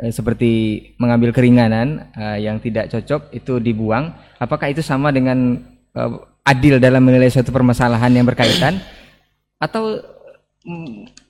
eh, 0.00 0.08
seperti 0.08 0.82
mengambil 0.96 1.36
keringanan 1.36 2.08
uh, 2.16 2.40
yang 2.40 2.56
tidak 2.64 2.88
cocok 2.88 3.28
itu 3.36 3.60
dibuang, 3.60 4.16
apakah 4.40 4.72
itu 4.72 4.80
sama 4.80 5.12
dengan 5.12 5.60
uh, 5.92 6.16
adil 6.48 6.80
dalam 6.80 7.04
menilai 7.04 7.28
suatu 7.28 7.52
permasalahan 7.52 8.08
yang 8.08 8.24
berkaitan 8.24 8.80
atau 9.60 10.00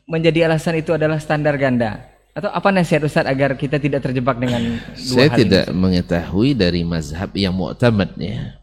menjadi 0.09 0.49
alasan 0.49 0.81
itu 0.81 0.95
adalah 0.97 1.20
standar 1.20 1.55
ganda? 1.61 2.05
Atau 2.33 2.55
apa 2.55 2.70
nasihat 2.70 3.03
Ustaz 3.03 3.26
agar 3.26 3.59
kita 3.59 3.83
tidak 3.83 3.99
terjebak 3.99 4.39
dengan 4.39 4.79
dua 4.95 4.95
Saya 4.95 5.29
hal 5.35 5.39
tidak 5.43 5.66
mengetahui 5.74 6.55
dari 6.55 6.87
mazhab 6.87 7.35
yang 7.35 7.51
mu'tamad 7.51 8.14
ya. 8.14 8.55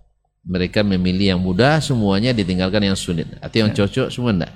Mereka 0.46 0.86
memilih 0.86 1.36
yang 1.36 1.42
mudah 1.42 1.84
semuanya 1.84 2.32
ditinggalkan 2.32 2.88
yang 2.88 2.96
sulit. 2.96 3.28
Atau 3.44 3.66
yang 3.66 3.76
cocok 3.76 4.08
semua 4.14 4.32
enggak. 4.32 4.54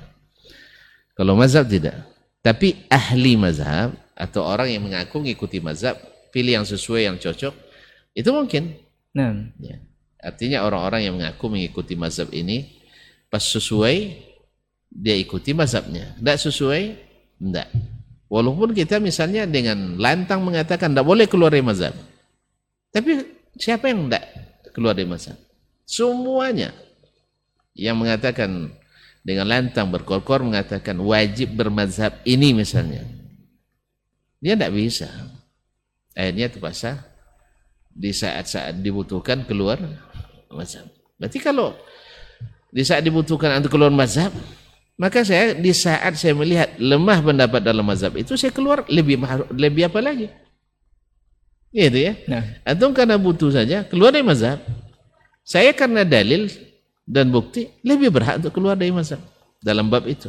Kalau 1.20 1.36
mazhab 1.36 1.68
tidak. 1.68 2.00
Tapi 2.40 2.88
ahli 2.88 3.36
mazhab 3.36 3.92
atau 4.16 4.48
orang 4.48 4.72
yang 4.72 4.88
mengaku 4.88 5.20
mengikuti 5.20 5.60
mazhab, 5.60 6.00
pilih 6.32 6.64
yang 6.64 6.68
sesuai 6.68 7.12
yang 7.12 7.18
cocok, 7.20 7.52
itu 8.16 8.30
mungkin. 8.32 8.64
ini? 8.72 9.20
Nah, 9.20 9.32
Ya. 9.60 9.84
Artinya 10.20 10.68
orang-orang 10.68 11.08
yang 11.08 11.16
mengaku 11.16 11.48
mengikuti 11.48 11.96
mazhab 11.96 12.28
ini 12.36 12.68
pas 13.32 13.40
sesuai 13.40 14.29
dia 14.90 15.16
ikuti 15.16 15.54
mazhabnya. 15.54 16.18
Tidak 16.18 16.38
sesuai, 16.50 16.84
tidak. 17.40 17.70
Walaupun 18.30 18.78
kita 18.78 19.02
misalnya 19.02 19.50
dengan 19.50 19.98
lantang 19.98 20.46
mengatakan 20.46 20.94
tidak 20.94 21.06
boleh 21.06 21.26
keluar 21.26 21.50
dari 21.50 21.66
mazhab. 21.66 21.98
Tapi 22.94 23.26
siapa 23.58 23.90
yang 23.90 24.06
tidak 24.10 24.26
keluar 24.74 24.94
dari 24.94 25.10
mazhab? 25.10 25.38
Semuanya 25.90 26.70
yang 27.74 27.98
mengatakan 27.98 28.70
dengan 29.26 29.50
lantang 29.50 29.90
berkor-kor 29.90 30.46
mengatakan 30.46 31.02
wajib 31.02 31.58
bermazhab 31.58 32.22
ini 32.26 32.54
misalnya. 32.54 33.02
Dia 34.40 34.54
tidak 34.54 34.78
bisa. 34.78 35.10
Akhirnya 36.14 36.54
terpaksa 36.54 37.02
di 37.90 38.14
saat-saat 38.14 38.78
dibutuhkan 38.80 39.44
keluar 39.44 39.82
mazhab. 40.54 40.86
Berarti 41.18 41.42
kalau 41.42 41.76
di 42.70 42.86
saat 42.86 43.02
dibutuhkan 43.02 43.58
untuk 43.58 43.74
keluar 43.74 43.90
mazhab, 43.90 44.30
maka 45.00 45.24
saya 45.24 45.56
di 45.56 45.72
saat 45.72 46.20
saya 46.20 46.36
melihat 46.36 46.76
lemah 46.76 47.24
pendapat 47.24 47.64
dalam 47.64 47.88
mazhab 47.88 48.12
itu 48.20 48.36
saya 48.36 48.52
keluar 48.52 48.84
lebih 48.92 49.16
lebih 49.56 49.88
apa 49.88 50.04
lagi? 50.04 50.28
Gitu 51.72 52.04
ya. 52.04 52.20
Nah. 52.28 52.44
Atau 52.68 52.92
karena 52.92 53.16
butuh 53.16 53.48
saja 53.48 53.88
keluar 53.88 54.12
dari 54.12 54.28
mazhab. 54.28 54.60
Saya 55.48 55.72
karena 55.72 56.04
dalil 56.04 56.52
dan 57.08 57.32
bukti 57.32 57.72
lebih 57.80 58.12
berhak 58.12 58.44
untuk 58.44 58.60
keluar 58.60 58.76
dari 58.76 58.92
mazhab 58.92 59.24
dalam 59.64 59.88
bab 59.88 60.04
itu. 60.04 60.28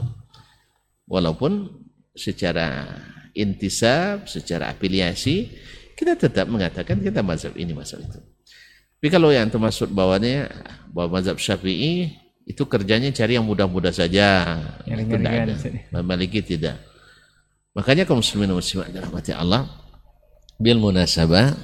Walaupun 1.11 1.67
secara 2.15 2.87
intisab, 3.35 4.31
secara 4.31 4.71
afiliasi 4.71 5.51
kita 5.99 6.15
tetap 6.15 6.47
mengatakan 6.47 7.03
kita 7.03 7.27
mazhab 7.27 7.59
ini 7.59 7.75
mazhab 7.75 8.07
itu. 8.07 8.23
Tapi 9.03 9.09
kalau 9.11 9.35
yang 9.35 9.51
termasuk 9.51 9.91
bawahnya 9.91 10.47
bahwa 10.95 11.19
mazhab 11.19 11.43
Syafi'i 11.43 12.20
itu 12.49 12.63
kerjanya 12.67 13.13
cari 13.13 13.37
yang 13.37 13.47
mudah-mudah 13.47 13.93
saja. 13.93 14.59
Yang 14.89 14.99
itu 15.07 15.15
tidak 15.21 15.33
ada. 15.33 15.55
Maliki 16.03 16.41
tidak. 16.43 16.77
Makanya 17.71 18.03
kaum 18.03 18.19
muslimin 18.19 18.51
muslimat 18.51 18.91
dirahmati 18.91 19.31
Allah 19.31 19.71
bil 20.59 20.83
munasabah 20.83 21.55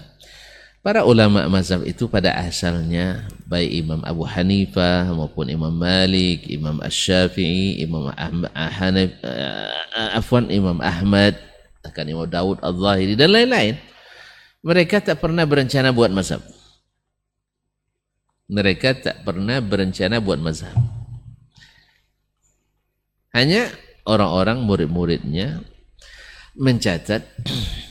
para 0.87 1.03
ulama 1.03 1.51
mazhab 1.51 1.83
itu 1.83 2.07
pada 2.07 2.31
asalnya 2.39 3.27
baik 3.51 3.85
Imam 3.85 4.01
Abu 4.07 4.23
Hanifah 4.23 5.11
maupun 5.11 5.51
Imam 5.51 5.75
Malik, 5.75 6.47
Imam 6.47 6.79
Asy-Syafi'i, 6.79 7.83
Imam 7.83 8.15
Ahmad, 8.15 8.55
Hanif, 8.55 9.19
uh, 9.27 10.15
Afwan 10.15 10.47
Imam 10.47 10.79
Ahmad, 10.79 11.35
akan 11.83 12.05
Imam 12.07 12.31
Daud 12.31 12.63
Al-Zahiri 12.63 13.19
dan 13.19 13.35
lain-lain. 13.35 13.75
Mereka 14.63 15.03
tak 15.03 15.19
pernah 15.19 15.43
berencana 15.43 15.91
buat 15.91 16.15
mazhab 16.15 16.39
mereka 18.47 18.95
tak 18.95 19.27
pernah 19.27 19.59
berencana 19.59 20.23
buat 20.23 20.39
mazhab. 20.39 20.75
Hanya 23.35 23.69
orang-orang 24.07 24.65
murid-muridnya 24.65 25.61
mencatat 26.57 27.27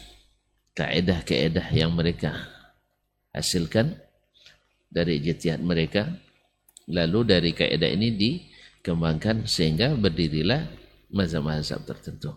kaedah-kaedah 0.80 1.68
yang 1.70 1.94
mereka 1.94 2.34
hasilkan 3.36 4.00
dari 4.90 5.20
ijtihad 5.22 5.62
mereka 5.62 6.08
lalu 6.88 7.28
dari 7.28 7.52
kaedah 7.52 7.92
ini 7.92 8.16
dikembangkan 8.16 9.46
sehingga 9.46 9.94
berdirilah 9.94 10.66
mazhab-mazhab 11.14 11.84
tertentu 11.84 12.34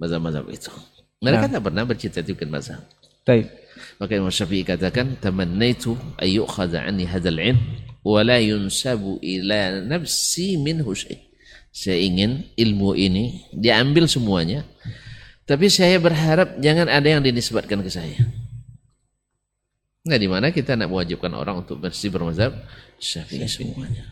mazhab-mazhab 0.00 0.48
itu 0.50 0.72
mereka 1.22 1.46
nah. 1.46 1.52
tak 1.60 1.62
pernah 1.62 1.84
bercita-cita 1.86 2.44
mazhab 2.48 2.82
Baik. 3.24 3.63
Maka 4.00 4.18
Imam 4.18 4.30
Syafi'i 4.30 4.66
katakan 4.66 5.18
tamannaitu 5.22 5.94
ayyukhadha 6.18 6.82
anni 6.82 7.06
hadzal 7.06 7.38
ilm 7.38 7.58
wa 8.02 8.20
la 8.26 8.42
yunsabu 8.42 9.22
ila 9.22 9.80
nafsi 9.84 10.58
minhu 10.58 10.92
syai. 10.92 11.30
Saya 11.74 11.98
ingin 11.98 12.46
ilmu 12.54 12.94
ini 12.94 13.50
diambil 13.50 14.06
semuanya 14.06 14.62
tapi 15.44 15.68
saya 15.68 16.00
berharap 16.00 16.56
jangan 16.58 16.88
ada 16.88 17.04
yang 17.04 17.20
dinisbatkan 17.20 17.84
ke 17.84 17.90
saya. 17.92 18.16
Nah, 20.04 20.20
di 20.20 20.28
mana 20.28 20.52
kita 20.52 20.76
nak 20.76 20.92
mewajibkan 20.92 21.32
orang 21.32 21.64
untuk 21.64 21.80
bersih 21.80 22.12
bermazhab 22.12 22.52
Syafi'i 23.00 23.48
semuanya. 23.48 24.04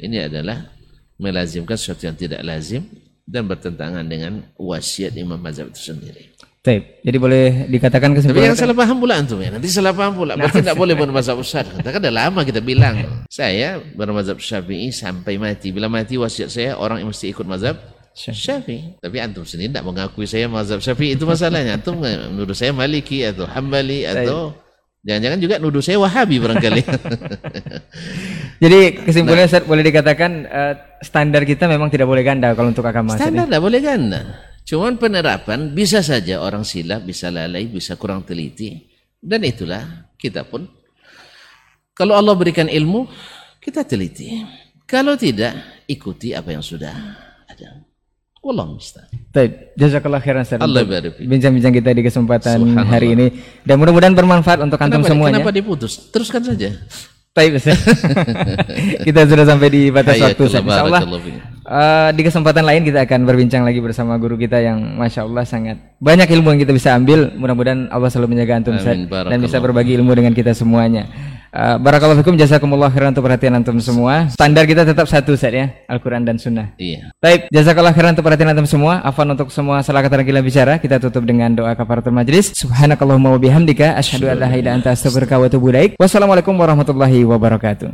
Ini 0.00 0.30
adalah 0.30 0.72
melazimkan 1.18 1.74
sesuatu 1.74 2.06
yang 2.06 2.16
tidak 2.16 2.40
lazim 2.46 2.86
dan 3.28 3.44
bertentangan 3.44 4.06
dengan 4.08 4.46
wasiat 4.56 5.12
Imam 5.18 5.36
Mazhab 5.36 5.68
itu 5.68 5.92
sendiri. 5.92 6.32
Taib. 6.68 6.84
Jadi 7.00 7.16
boleh 7.16 7.44
dikatakan 7.72 8.12
kesimpulan. 8.12 8.44
Tapi 8.44 8.48
yang 8.52 8.60
salah 8.60 8.76
paham 8.76 8.96
pula 9.00 9.14
antum 9.16 9.40
ya. 9.40 9.48
Nanti 9.48 9.72
salah 9.72 9.96
paham 9.96 10.12
pula. 10.12 10.36
Berarti 10.36 10.60
tidak 10.60 10.76
boleh 10.76 10.92
bermazhab 10.92 11.40
Ustaz. 11.40 11.64
Kita 11.64 11.88
kan 11.88 12.00
dah 12.04 12.12
lama 12.12 12.44
kita 12.44 12.60
bilang. 12.60 13.24
Saya 13.32 13.80
bermazhab 13.80 14.36
Syafi'i 14.36 14.92
sampai 14.92 15.40
mati. 15.40 15.72
Bila 15.72 15.88
mati 15.88 16.20
wasiat 16.20 16.52
saya 16.52 16.76
orang 16.76 17.00
yang 17.00 17.08
mesti 17.08 17.32
ikut 17.32 17.48
mazhab 17.48 17.80
Syafi'i. 18.12 19.00
Tapi 19.00 19.16
antum 19.16 19.48
sendiri 19.48 19.72
tidak 19.72 19.88
mengakui 19.88 20.28
saya 20.28 20.44
mazhab 20.44 20.84
Syafi'i 20.84 21.16
itu 21.16 21.24
masalahnya. 21.24 21.80
Antum 21.80 22.04
menuduh 22.04 22.52
saya 22.52 22.76
Maliki 22.76 23.24
atau 23.24 23.48
Hambali 23.48 24.04
atau 24.04 24.52
jangan-jangan 25.08 25.38
juga 25.40 25.54
nuduh 25.56 25.80
saya 25.80 25.96
Wahabi 26.04 26.36
barangkali. 26.36 26.82
Jadi 28.62 28.78
kesimpulannya 29.08 29.46
nah, 29.46 29.50
Ustaz 29.54 29.64
boleh 29.64 29.84
dikatakan 29.86 30.30
uh, 30.44 30.74
standar 31.00 31.46
kita 31.48 31.70
memang 31.70 31.88
tidak 31.88 32.10
boleh 32.10 32.20
ganda 32.26 32.52
kalau 32.52 32.74
untuk 32.74 32.84
agama. 32.84 33.16
Standar 33.16 33.48
tidak 33.48 33.62
boleh 33.62 33.80
ganda. 33.80 34.20
Cuman 34.68 35.00
penerapan 35.00 35.72
bisa 35.72 36.04
saja 36.04 36.44
orang 36.44 36.60
silap, 36.60 37.08
bisa 37.08 37.32
lalai, 37.32 37.64
bisa 37.72 37.96
kurang 37.96 38.28
teliti. 38.28 38.84
Dan 39.16 39.40
itulah 39.40 40.12
kita 40.20 40.44
pun. 40.44 40.68
Kalau 41.96 42.12
Allah 42.12 42.36
berikan 42.36 42.68
ilmu, 42.68 43.08
kita 43.64 43.88
teliti. 43.88 44.44
Kalau 44.84 45.16
tidak, 45.16 45.56
ikuti 45.88 46.36
apa 46.36 46.52
yang 46.52 46.60
sudah 46.60 46.92
ada. 47.48 47.80
Wallah 48.44 48.68
mustahil. 48.68 49.08
Baik, 49.32 49.72
jazakallah 49.72 50.20
khairan 50.20 50.44
Ustaz. 50.44 50.60
Allah 50.60 50.84
Bincang-bincang 51.16 51.72
kita 51.72 51.90
di 51.96 52.02
kesempatan 52.04 52.60
hari 52.92 53.16
ini 53.16 53.26
dan 53.64 53.80
mudah-mudahan 53.80 54.12
bermanfaat 54.12 54.60
untuk 54.68 54.76
antum 54.84 55.00
semuanya. 55.00 55.40
Kenapa 55.40 55.50
diputus? 55.50 56.12
Teruskan 56.12 56.44
saja. 56.44 56.76
Baik, 57.32 57.56
kita 59.08 59.20
sudah 59.24 59.46
sampai 59.48 59.68
di 59.72 59.82
batas 59.88 60.20
waktu. 60.20 60.44
Insyaallah 60.44 61.56
uh, 61.68 62.08
di 62.16 62.24
kesempatan 62.24 62.64
lain 62.64 62.82
kita 62.82 63.04
akan 63.04 63.28
berbincang 63.28 63.62
lagi 63.62 63.78
bersama 63.84 64.16
guru 64.16 64.40
kita 64.40 64.58
yang 64.58 64.80
masya 64.96 65.28
Allah 65.28 65.44
sangat 65.44 65.76
banyak 66.00 66.26
ilmu 66.32 66.56
yang 66.56 66.60
kita 66.64 66.72
bisa 66.72 66.96
ambil. 66.96 67.28
Mudah-mudahan 67.36 67.92
Allah 67.92 68.08
selalu 68.08 68.34
menjaga 68.34 68.58
antum 68.58 68.74
dan 69.06 69.38
bisa 69.38 69.60
berbagi 69.60 69.94
ilmu 70.00 70.10
dengan 70.16 70.32
kita 70.32 70.56
semuanya. 70.56 71.06
Uh, 71.48 71.80
Barakallahu 71.80 72.20
fikum 72.20 72.36
jazakumullah 72.36 72.92
khairan 72.92 73.16
untuk 73.16 73.24
perhatian 73.24 73.56
antum 73.56 73.80
semua. 73.80 74.28
Standar 74.28 74.68
kita 74.68 74.84
tetap 74.84 75.08
satu 75.08 75.32
set 75.32 75.56
ya, 75.56 75.72
Al-Qur'an 75.88 76.20
dan 76.20 76.36
Sunnah. 76.36 76.76
Iya. 76.76 77.08
Baik, 77.24 77.48
jazakallah 77.48 77.96
khairan 77.96 78.12
untuk 78.12 78.28
perhatian 78.28 78.52
antum 78.52 78.68
semua. 78.68 79.00
Afan 79.00 79.32
untuk 79.32 79.48
semua 79.48 79.80
salah 79.80 80.04
kata 80.04 80.20
kita 80.28 80.44
bicara. 80.44 80.76
Kita 80.76 81.00
tutup 81.00 81.24
dengan 81.24 81.56
doa 81.56 81.72
kafaratul 81.72 82.12
majlis. 82.12 82.52
Subhanakallahumma 82.52 83.32
wa 83.32 83.40
bihamdika 83.40 83.96
asyhadu 83.96 84.28
an 84.28 84.36
la 84.36 84.44
ilaha 84.44 84.54
illa 84.60 84.70
anta 84.76 84.88
astaghfiruka 84.92 85.40
wa 85.40 85.48
atubu 85.48 85.72
ilaik. 85.72 85.96
Wassalamualaikum 85.96 86.52
warahmatullahi 86.52 87.24
wabarakatuh. 87.24 87.86